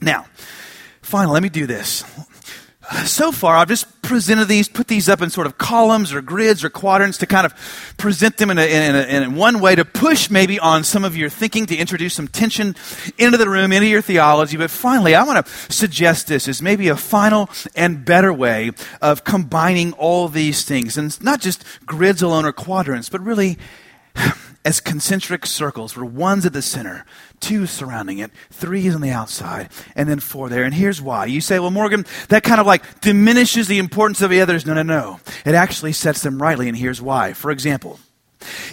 Now, 0.00 0.26
finally, 1.02 1.34
let 1.34 1.42
me 1.42 1.48
do 1.48 1.66
this 1.66 2.04
so 3.04 3.32
far, 3.32 3.56
I've 3.56 3.68
just 3.68 4.02
presented 4.02 4.46
these, 4.46 4.68
put 4.68 4.88
these 4.88 5.08
up 5.08 5.22
in 5.22 5.30
sort 5.30 5.46
of 5.46 5.58
columns 5.58 6.12
or 6.12 6.20
grids 6.20 6.62
or 6.62 6.70
quadrants 6.70 7.18
to 7.18 7.26
kind 7.26 7.46
of 7.46 7.54
present 7.96 8.36
them 8.36 8.50
in, 8.50 8.58
a, 8.58 8.62
in, 8.62 8.94
a, 8.94 9.22
in 9.22 9.34
one 9.34 9.60
way 9.60 9.74
to 9.74 9.84
push 9.84 10.30
maybe 10.30 10.58
on 10.58 10.84
some 10.84 11.04
of 11.04 11.16
your 11.16 11.28
thinking, 11.28 11.66
to 11.66 11.76
introduce 11.76 12.14
some 12.14 12.28
tension 12.28 12.76
into 13.18 13.38
the 13.38 13.48
room, 13.48 13.72
into 13.72 13.86
your 13.86 14.02
theology. 14.02 14.56
But 14.56 14.70
finally, 14.70 15.14
I 15.14 15.22
want 15.24 15.44
to 15.44 15.72
suggest 15.72 16.26
this 16.26 16.48
as 16.48 16.60
maybe 16.60 16.88
a 16.88 16.96
final 16.96 17.48
and 17.74 18.04
better 18.04 18.32
way 18.32 18.72
of 19.00 19.24
combining 19.24 19.92
all 19.94 20.28
these 20.28 20.64
things. 20.64 20.98
And 20.98 21.22
not 21.22 21.40
just 21.40 21.64
grids 21.86 22.22
alone 22.22 22.44
or 22.44 22.52
quadrants, 22.52 23.08
but 23.08 23.20
really 23.20 23.58
as 24.64 24.80
concentric 24.80 25.44
circles, 25.44 25.96
where 25.96 26.06
one's 26.06 26.46
at 26.46 26.52
the 26.52 26.62
center, 26.62 27.04
two 27.40 27.66
surrounding 27.66 28.18
it, 28.18 28.30
three 28.50 28.86
is 28.86 28.94
on 28.94 29.02
the 29.02 29.10
outside, 29.10 29.68
and 29.94 30.08
then 30.08 30.20
four 30.20 30.48
there. 30.48 30.64
And 30.64 30.74
here's 30.74 31.02
why. 31.02 31.26
You 31.26 31.40
say, 31.40 31.58
well, 31.58 31.70
Morgan, 31.70 32.06
that 32.28 32.44
kind 32.44 32.60
of 32.60 32.66
like 32.66 33.00
diminishes 33.00 33.68
the 33.68 33.78
importance 33.78 34.22
of 34.22 34.30
the 34.30 34.40
others. 34.40 34.64
No, 34.64 34.74
no, 34.74 34.82
no. 34.82 35.20
It 35.44 35.54
actually 35.54 35.92
sets 35.92 36.22
them 36.22 36.40
rightly, 36.40 36.68
and 36.68 36.76
here's 36.76 37.02
why. 37.02 37.34
For 37.34 37.50
example, 37.50 38.00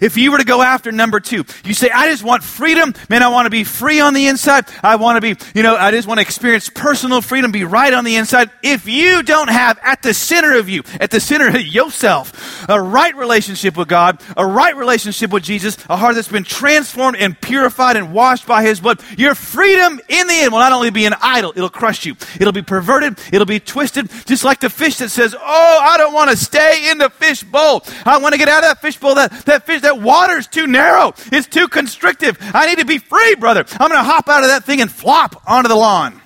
If 0.01 0.17
you 0.17 0.31
were 0.31 0.37
to 0.37 0.45
go 0.45 0.61
after 0.61 0.91
number 0.91 1.19
two, 1.19 1.45
you 1.63 1.73
say, 1.73 1.89
I 1.89 2.09
just 2.09 2.23
want 2.23 2.43
freedom. 2.43 2.93
Man, 3.09 3.23
I 3.23 3.29
want 3.29 3.45
to 3.45 3.49
be 3.49 3.63
free 3.63 3.99
on 3.99 4.13
the 4.13 4.27
inside. 4.27 4.65
I 4.83 4.95
want 4.95 5.17
to 5.17 5.21
be, 5.21 5.41
you 5.53 5.63
know, 5.63 5.75
I 5.75 5.91
just 5.91 6.07
want 6.07 6.19
to 6.19 6.21
experience 6.21 6.69
personal 6.69 7.21
freedom, 7.21 7.51
be 7.51 7.63
right 7.63 7.93
on 7.93 8.03
the 8.03 8.15
inside. 8.15 8.49
If 8.63 8.87
you 8.87 9.23
don't 9.23 9.49
have 9.49 9.79
at 9.83 10.01
the 10.01 10.13
center 10.13 10.57
of 10.57 10.69
you, 10.69 10.83
at 10.99 11.11
the 11.11 11.19
center 11.19 11.47
of 11.47 11.61
yourself, 11.61 12.67
a 12.69 12.81
right 12.81 13.15
relationship 13.15 13.77
with 13.77 13.87
God, 13.87 14.21
a 14.37 14.45
right 14.45 14.75
relationship 14.75 15.31
with 15.31 15.43
Jesus, 15.43 15.77
a 15.89 15.97
heart 15.97 16.15
that's 16.15 16.27
been 16.27 16.43
transformed 16.43 17.17
and 17.17 17.39
purified 17.39 17.97
and 17.97 18.13
washed 18.13 18.47
by 18.47 18.63
His 18.63 18.79
blood, 18.79 19.01
your 19.17 19.35
freedom 19.35 19.99
in 20.07 20.27
the 20.27 20.33
end 20.33 20.51
will 20.51 20.59
not 20.59 20.71
only 20.71 20.91
be 20.91 21.05
an 21.05 21.15
idol, 21.21 21.53
it'll 21.55 21.69
crush 21.69 22.05
you. 22.05 22.15
It'll 22.39 22.53
be 22.53 22.61
perverted. 22.61 23.19
It'll 23.31 23.45
be 23.45 23.59
twisted, 23.59 24.09
just 24.25 24.43
like 24.43 24.59
the 24.59 24.69
fish 24.69 24.97
that 24.97 25.09
says, 25.09 25.35
Oh, 25.39 25.79
I 25.81 25.97
don't 25.97 26.13
want 26.13 26.31
to 26.31 26.37
stay 26.37 26.89
in 26.89 26.97
the 26.97 27.09
fish 27.09 27.43
bowl. 27.43 27.83
I 28.05 28.17
want 28.17 28.33
to 28.33 28.37
get 28.37 28.47
out 28.47 28.63
of 28.63 28.69
that 28.69 28.81
fish 28.81 28.97
bowl. 28.97 29.15
That, 29.15 29.31
that 29.45 29.60
fish, 29.65 29.81
that 29.81 29.99
water's 29.99 30.47
too 30.47 30.67
narrow. 30.67 31.13
It's 31.31 31.47
too 31.47 31.67
constrictive. 31.67 32.37
I 32.53 32.67
need 32.67 32.79
to 32.79 32.85
be 32.85 32.97
free, 32.97 33.35
brother. 33.35 33.65
I'm 33.73 33.89
going 33.89 33.99
to 33.99 34.03
hop 34.03 34.29
out 34.29 34.43
of 34.43 34.49
that 34.49 34.63
thing 34.63 34.81
and 34.81 34.91
flop 34.91 35.41
onto 35.47 35.67
the 35.67 35.75
lawn. 35.75 36.21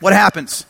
What 0.00 0.12
happens? 0.12 0.66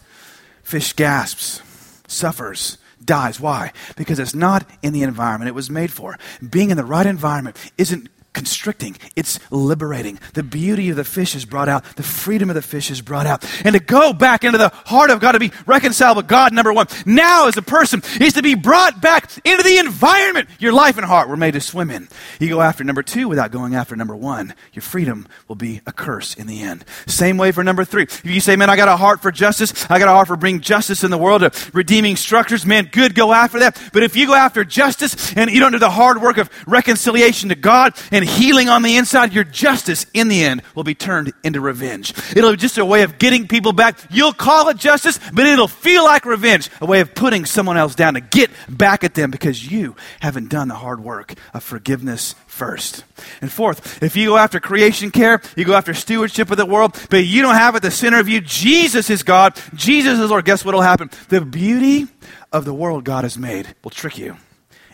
Fish 0.62 0.92
gasps, 0.92 1.62
suffers, 2.06 2.78
dies. 3.04 3.40
Why? 3.40 3.72
Because 3.96 4.18
it's 4.18 4.34
not 4.34 4.68
in 4.82 4.92
the 4.92 5.02
environment 5.02 5.48
it 5.48 5.54
was 5.54 5.70
made 5.70 5.90
for. 5.90 6.18
Being 6.48 6.70
in 6.70 6.76
the 6.76 6.84
right 6.84 7.06
environment 7.06 7.56
isn't 7.78 8.08
constricting, 8.32 8.96
it's 9.16 9.38
liberating. 9.50 10.18
The 10.34 10.42
beauty 10.42 10.90
of 10.90 10.96
the 10.96 11.04
fish 11.04 11.34
is 11.34 11.44
brought 11.44 11.68
out, 11.68 11.84
the 11.96 12.02
freedom 12.02 12.48
of 12.50 12.54
the 12.54 12.62
fish 12.62 12.90
is 12.90 13.00
brought 13.00 13.26
out. 13.26 13.44
And 13.64 13.74
to 13.74 13.80
go 13.80 14.12
back 14.12 14.44
into 14.44 14.58
the 14.58 14.68
heart 14.68 15.10
of 15.10 15.20
God, 15.20 15.32
to 15.32 15.38
be 15.38 15.52
reconciled 15.66 16.16
with 16.16 16.28
God, 16.28 16.52
number 16.52 16.72
one, 16.72 16.86
now 17.06 17.48
as 17.48 17.56
a 17.56 17.62
person, 17.62 18.02
is 18.20 18.34
to 18.34 18.42
be 18.42 18.54
brought 18.54 19.00
back 19.00 19.30
into 19.44 19.62
the 19.62 19.78
environment 19.78 20.48
your 20.58 20.72
life 20.72 20.96
and 20.96 21.06
heart 21.06 21.28
were 21.28 21.36
made 21.36 21.52
to 21.52 21.60
swim 21.60 21.90
in. 21.90 22.08
You 22.40 22.48
go 22.48 22.60
after 22.60 22.84
number 22.84 23.02
two 23.02 23.28
without 23.28 23.50
going 23.50 23.74
after 23.74 23.96
number 23.96 24.16
one, 24.16 24.54
your 24.72 24.82
freedom 24.82 25.26
will 25.48 25.56
be 25.56 25.80
a 25.86 25.92
curse 25.92 26.34
in 26.34 26.46
the 26.46 26.62
end. 26.62 26.84
Same 27.06 27.36
way 27.36 27.52
for 27.52 27.62
number 27.62 27.84
three. 27.84 28.04
If 28.04 28.24
you 28.24 28.40
say, 28.40 28.56
man, 28.56 28.70
I 28.70 28.76
got 28.76 28.88
a 28.88 28.96
heart 28.96 29.20
for 29.20 29.30
justice, 29.30 29.90
I 29.90 29.98
got 29.98 30.08
a 30.08 30.12
heart 30.12 30.28
for 30.28 30.36
bringing 30.36 30.60
justice 30.60 31.04
in 31.04 31.10
the 31.10 31.18
world, 31.18 31.42
of 31.42 31.74
redeeming 31.74 32.16
structures, 32.16 32.64
man, 32.64 32.88
good, 32.90 33.14
go 33.14 33.32
after 33.32 33.58
that. 33.60 33.80
But 33.92 34.02
if 34.02 34.16
you 34.16 34.26
go 34.26 34.34
after 34.34 34.64
justice 34.64 35.34
and 35.36 35.50
you 35.50 35.60
don't 35.60 35.72
do 35.72 35.78
the 35.78 35.90
hard 35.90 36.20
work 36.20 36.38
of 36.38 36.50
reconciliation 36.66 37.48
to 37.50 37.54
God 37.54 37.94
and 38.10 38.21
and 38.22 38.30
healing 38.30 38.68
on 38.68 38.82
the 38.82 38.96
inside, 38.96 39.32
your 39.32 39.44
justice 39.44 40.06
in 40.14 40.28
the 40.28 40.44
end 40.44 40.62
will 40.74 40.84
be 40.84 40.94
turned 40.94 41.32
into 41.42 41.60
revenge. 41.60 42.14
It'll 42.36 42.52
be 42.52 42.56
just 42.56 42.78
a 42.78 42.84
way 42.84 43.02
of 43.02 43.18
getting 43.18 43.48
people 43.48 43.72
back. 43.72 43.98
You'll 44.10 44.32
call 44.32 44.68
it 44.68 44.76
justice, 44.76 45.18
but 45.32 45.44
it'll 45.44 45.66
feel 45.66 46.04
like 46.04 46.24
revenge, 46.24 46.70
a 46.80 46.86
way 46.86 47.00
of 47.00 47.14
putting 47.14 47.44
someone 47.44 47.76
else 47.76 47.96
down 47.96 48.14
to 48.14 48.20
get 48.20 48.50
back 48.68 49.02
at 49.02 49.14
them 49.14 49.32
because 49.32 49.70
you 49.70 49.96
haven't 50.20 50.50
done 50.50 50.68
the 50.68 50.76
hard 50.76 51.02
work 51.02 51.34
of 51.52 51.64
forgiveness 51.64 52.36
first. 52.46 53.04
And 53.40 53.50
fourth, 53.50 54.02
if 54.02 54.14
you 54.14 54.28
go 54.28 54.36
after 54.36 54.60
creation 54.60 55.10
care, 55.10 55.40
you 55.56 55.64
go 55.64 55.74
after 55.74 55.92
stewardship 55.92 56.50
of 56.50 56.56
the 56.56 56.66
world, 56.66 56.96
but 57.10 57.24
you 57.24 57.42
don't 57.42 57.56
have 57.56 57.74
at 57.74 57.82
the 57.82 57.90
center 57.90 58.20
of 58.20 58.28
you 58.28 58.40
Jesus 58.40 59.10
is 59.10 59.24
God, 59.24 59.58
Jesus 59.74 60.18
is 60.20 60.30
Lord, 60.30 60.44
guess 60.44 60.64
what 60.64 60.74
will 60.74 60.82
happen? 60.82 61.10
The 61.28 61.40
beauty 61.40 62.06
of 62.52 62.64
the 62.64 62.74
world 62.74 63.04
God 63.04 63.24
has 63.24 63.36
made 63.36 63.74
will 63.82 63.90
trick 63.90 64.16
you. 64.16 64.36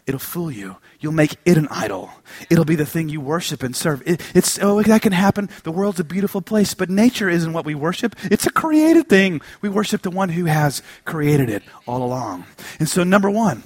It'll 0.09 0.19
fool 0.19 0.51
you. 0.51 0.77
You'll 1.01 1.13
make 1.13 1.37
it 1.45 1.59
an 1.59 1.69
idol. 1.71 2.11
It'll 2.49 2.65
be 2.65 2.77
the 2.77 2.87
thing 2.87 3.11
you 3.11 3.21
worship 3.21 3.63
and 3.63 3.77
serve. 3.77 4.03
It, 4.07 4.23
it's 4.35 4.59
oh 4.63 4.83
that 4.83 5.03
can 5.03 5.13
happen. 5.13 5.51
The 5.65 5.71
world's 5.71 6.01
a 6.01 6.05
beautiful 6.05 6.41
place, 6.41 6.73
but 6.73 6.89
nature 6.89 7.29
isn't 7.29 7.53
what 7.53 7.67
we 7.67 7.75
worship. 7.75 8.17
It's 8.25 8.47
a 8.47 8.51
created 8.51 9.11
thing. 9.11 9.43
We 9.61 9.69
worship 9.69 10.01
the 10.01 10.11
one 10.11 10.31
who 10.31 10.47
has 10.47 10.83
created 11.05 11.51
it 11.51 11.63
all 11.87 12.03
along. 12.03 12.47
And 12.79 12.89
so 12.89 13.05
number 13.05 13.29
1, 13.31 13.63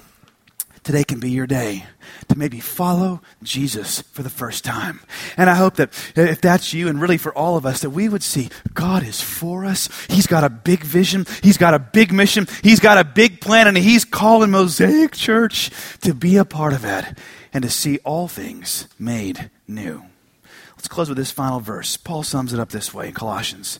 today 0.83 1.03
can 1.03 1.19
be 1.19 1.31
your 1.31 1.47
day 1.47 1.85
to 2.27 2.37
maybe 2.37 2.59
follow 2.59 3.21
Jesus 3.41 4.01
for 4.01 4.23
the 4.23 4.29
first 4.29 4.63
time. 4.63 4.99
And 5.37 5.49
I 5.49 5.55
hope 5.55 5.75
that 5.75 5.89
if 6.15 6.41
that's 6.41 6.73
you 6.73 6.87
and 6.87 7.01
really 7.01 7.17
for 7.17 7.33
all 7.33 7.57
of 7.57 7.65
us, 7.65 7.81
that 7.81 7.89
we 7.89 8.09
would 8.09 8.23
see 8.23 8.49
God 8.73 9.03
is 9.03 9.21
for 9.21 9.65
us. 9.65 9.89
He's 10.09 10.27
got 10.27 10.43
a 10.43 10.49
big 10.49 10.83
vision. 10.83 11.25
He's 11.41 11.57
got 11.57 11.73
a 11.73 11.79
big 11.79 12.11
mission. 12.11 12.47
He's 12.61 12.79
got 12.79 12.97
a 12.97 13.03
big 13.03 13.41
plan 13.41 13.67
and 13.67 13.77
he's 13.77 14.05
calling 14.05 14.51
Mosaic 14.51 15.13
Church 15.13 15.71
to 16.01 16.13
be 16.13 16.37
a 16.37 16.45
part 16.45 16.73
of 16.73 16.85
it 16.85 17.05
and 17.53 17.63
to 17.63 17.69
see 17.69 17.99
all 17.99 18.27
things 18.27 18.87
made 18.99 19.49
new. 19.67 20.03
Let's 20.75 20.87
close 20.87 21.07
with 21.07 21.17
this 21.17 21.31
final 21.31 21.61
verse. 21.61 21.95
Paul 21.95 22.23
sums 22.23 22.51
it 22.53 22.59
up 22.59 22.69
this 22.69 22.93
way 22.93 23.07
in 23.07 23.13
Colossians. 23.13 23.79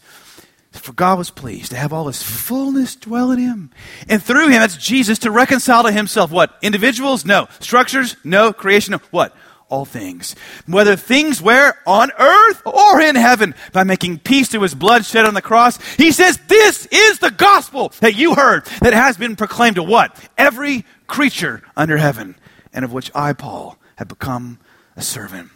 For 0.74 0.91
God 0.91 1.17
was 1.17 1.30
pleased 1.30 1.71
to 1.71 1.78
have 1.78 1.93
all 1.93 2.07
his 2.07 2.21
fullness 2.21 2.95
dwell 2.95 3.32
in 3.32 3.39
him. 3.39 3.71
And 4.09 4.21
through 4.21 4.49
him, 4.49 4.59
that's 4.59 4.76
Jesus, 4.76 5.19
to 5.19 5.32
reconcile 5.32 5.84
to 5.84 5.91
himself 5.91 6.32
what? 6.32 6.57
Individuals? 6.61 7.26
No. 7.26 7.47
Structures? 7.59 8.17
No. 8.24 8.51
Creation? 8.51 8.91
No. 8.91 8.99
What? 9.11 9.36
All 9.69 9.86
things. 9.86 10.36
Whether 10.65 10.95
things 10.95 11.41
where? 11.41 11.80
On 11.88 12.11
earth 12.17 12.61
or 12.65 12.99
in 12.99 13.15
heaven. 13.15 13.55
By 13.71 13.84
making 13.84 14.19
peace 14.19 14.49
through 14.49 14.61
his 14.61 14.76
blood 14.76 15.05
shed 15.05 15.26
on 15.26 15.36
the 15.36 15.41
cross. 15.41 15.78
He 15.95 16.11
says, 16.11 16.38
this 16.47 16.88
is 16.88 17.19
the 17.19 17.32
gospel 17.32 17.93
that 18.01 18.15
you 18.15 18.36
heard 18.36 18.65
that 18.82 18.93
has 18.93 19.15
been 19.15 19.36
proclaimed 19.36 19.76
to 19.78 19.84
what? 19.84 20.19
Every 20.38 20.86
creature 21.07 21.61
under 21.78 21.97
heaven. 21.97 22.36
And 22.74 22.84
of 22.84 22.91
which 22.91 23.11
I, 23.15 23.34
Paul, 23.34 23.78
have 23.97 24.07
become 24.07 24.59
a 24.97 25.01
servant. 25.01 25.51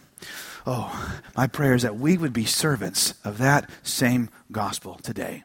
Oh, 0.70 1.18
my 1.34 1.46
prayer 1.46 1.72
is 1.72 1.80
that 1.80 1.96
we 1.96 2.18
would 2.18 2.34
be 2.34 2.44
servants 2.44 3.14
of 3.24 3.38
that 3.38 3.70
same 3.82 4.28
gospel 4.52 4.96
today. 5.02 5.44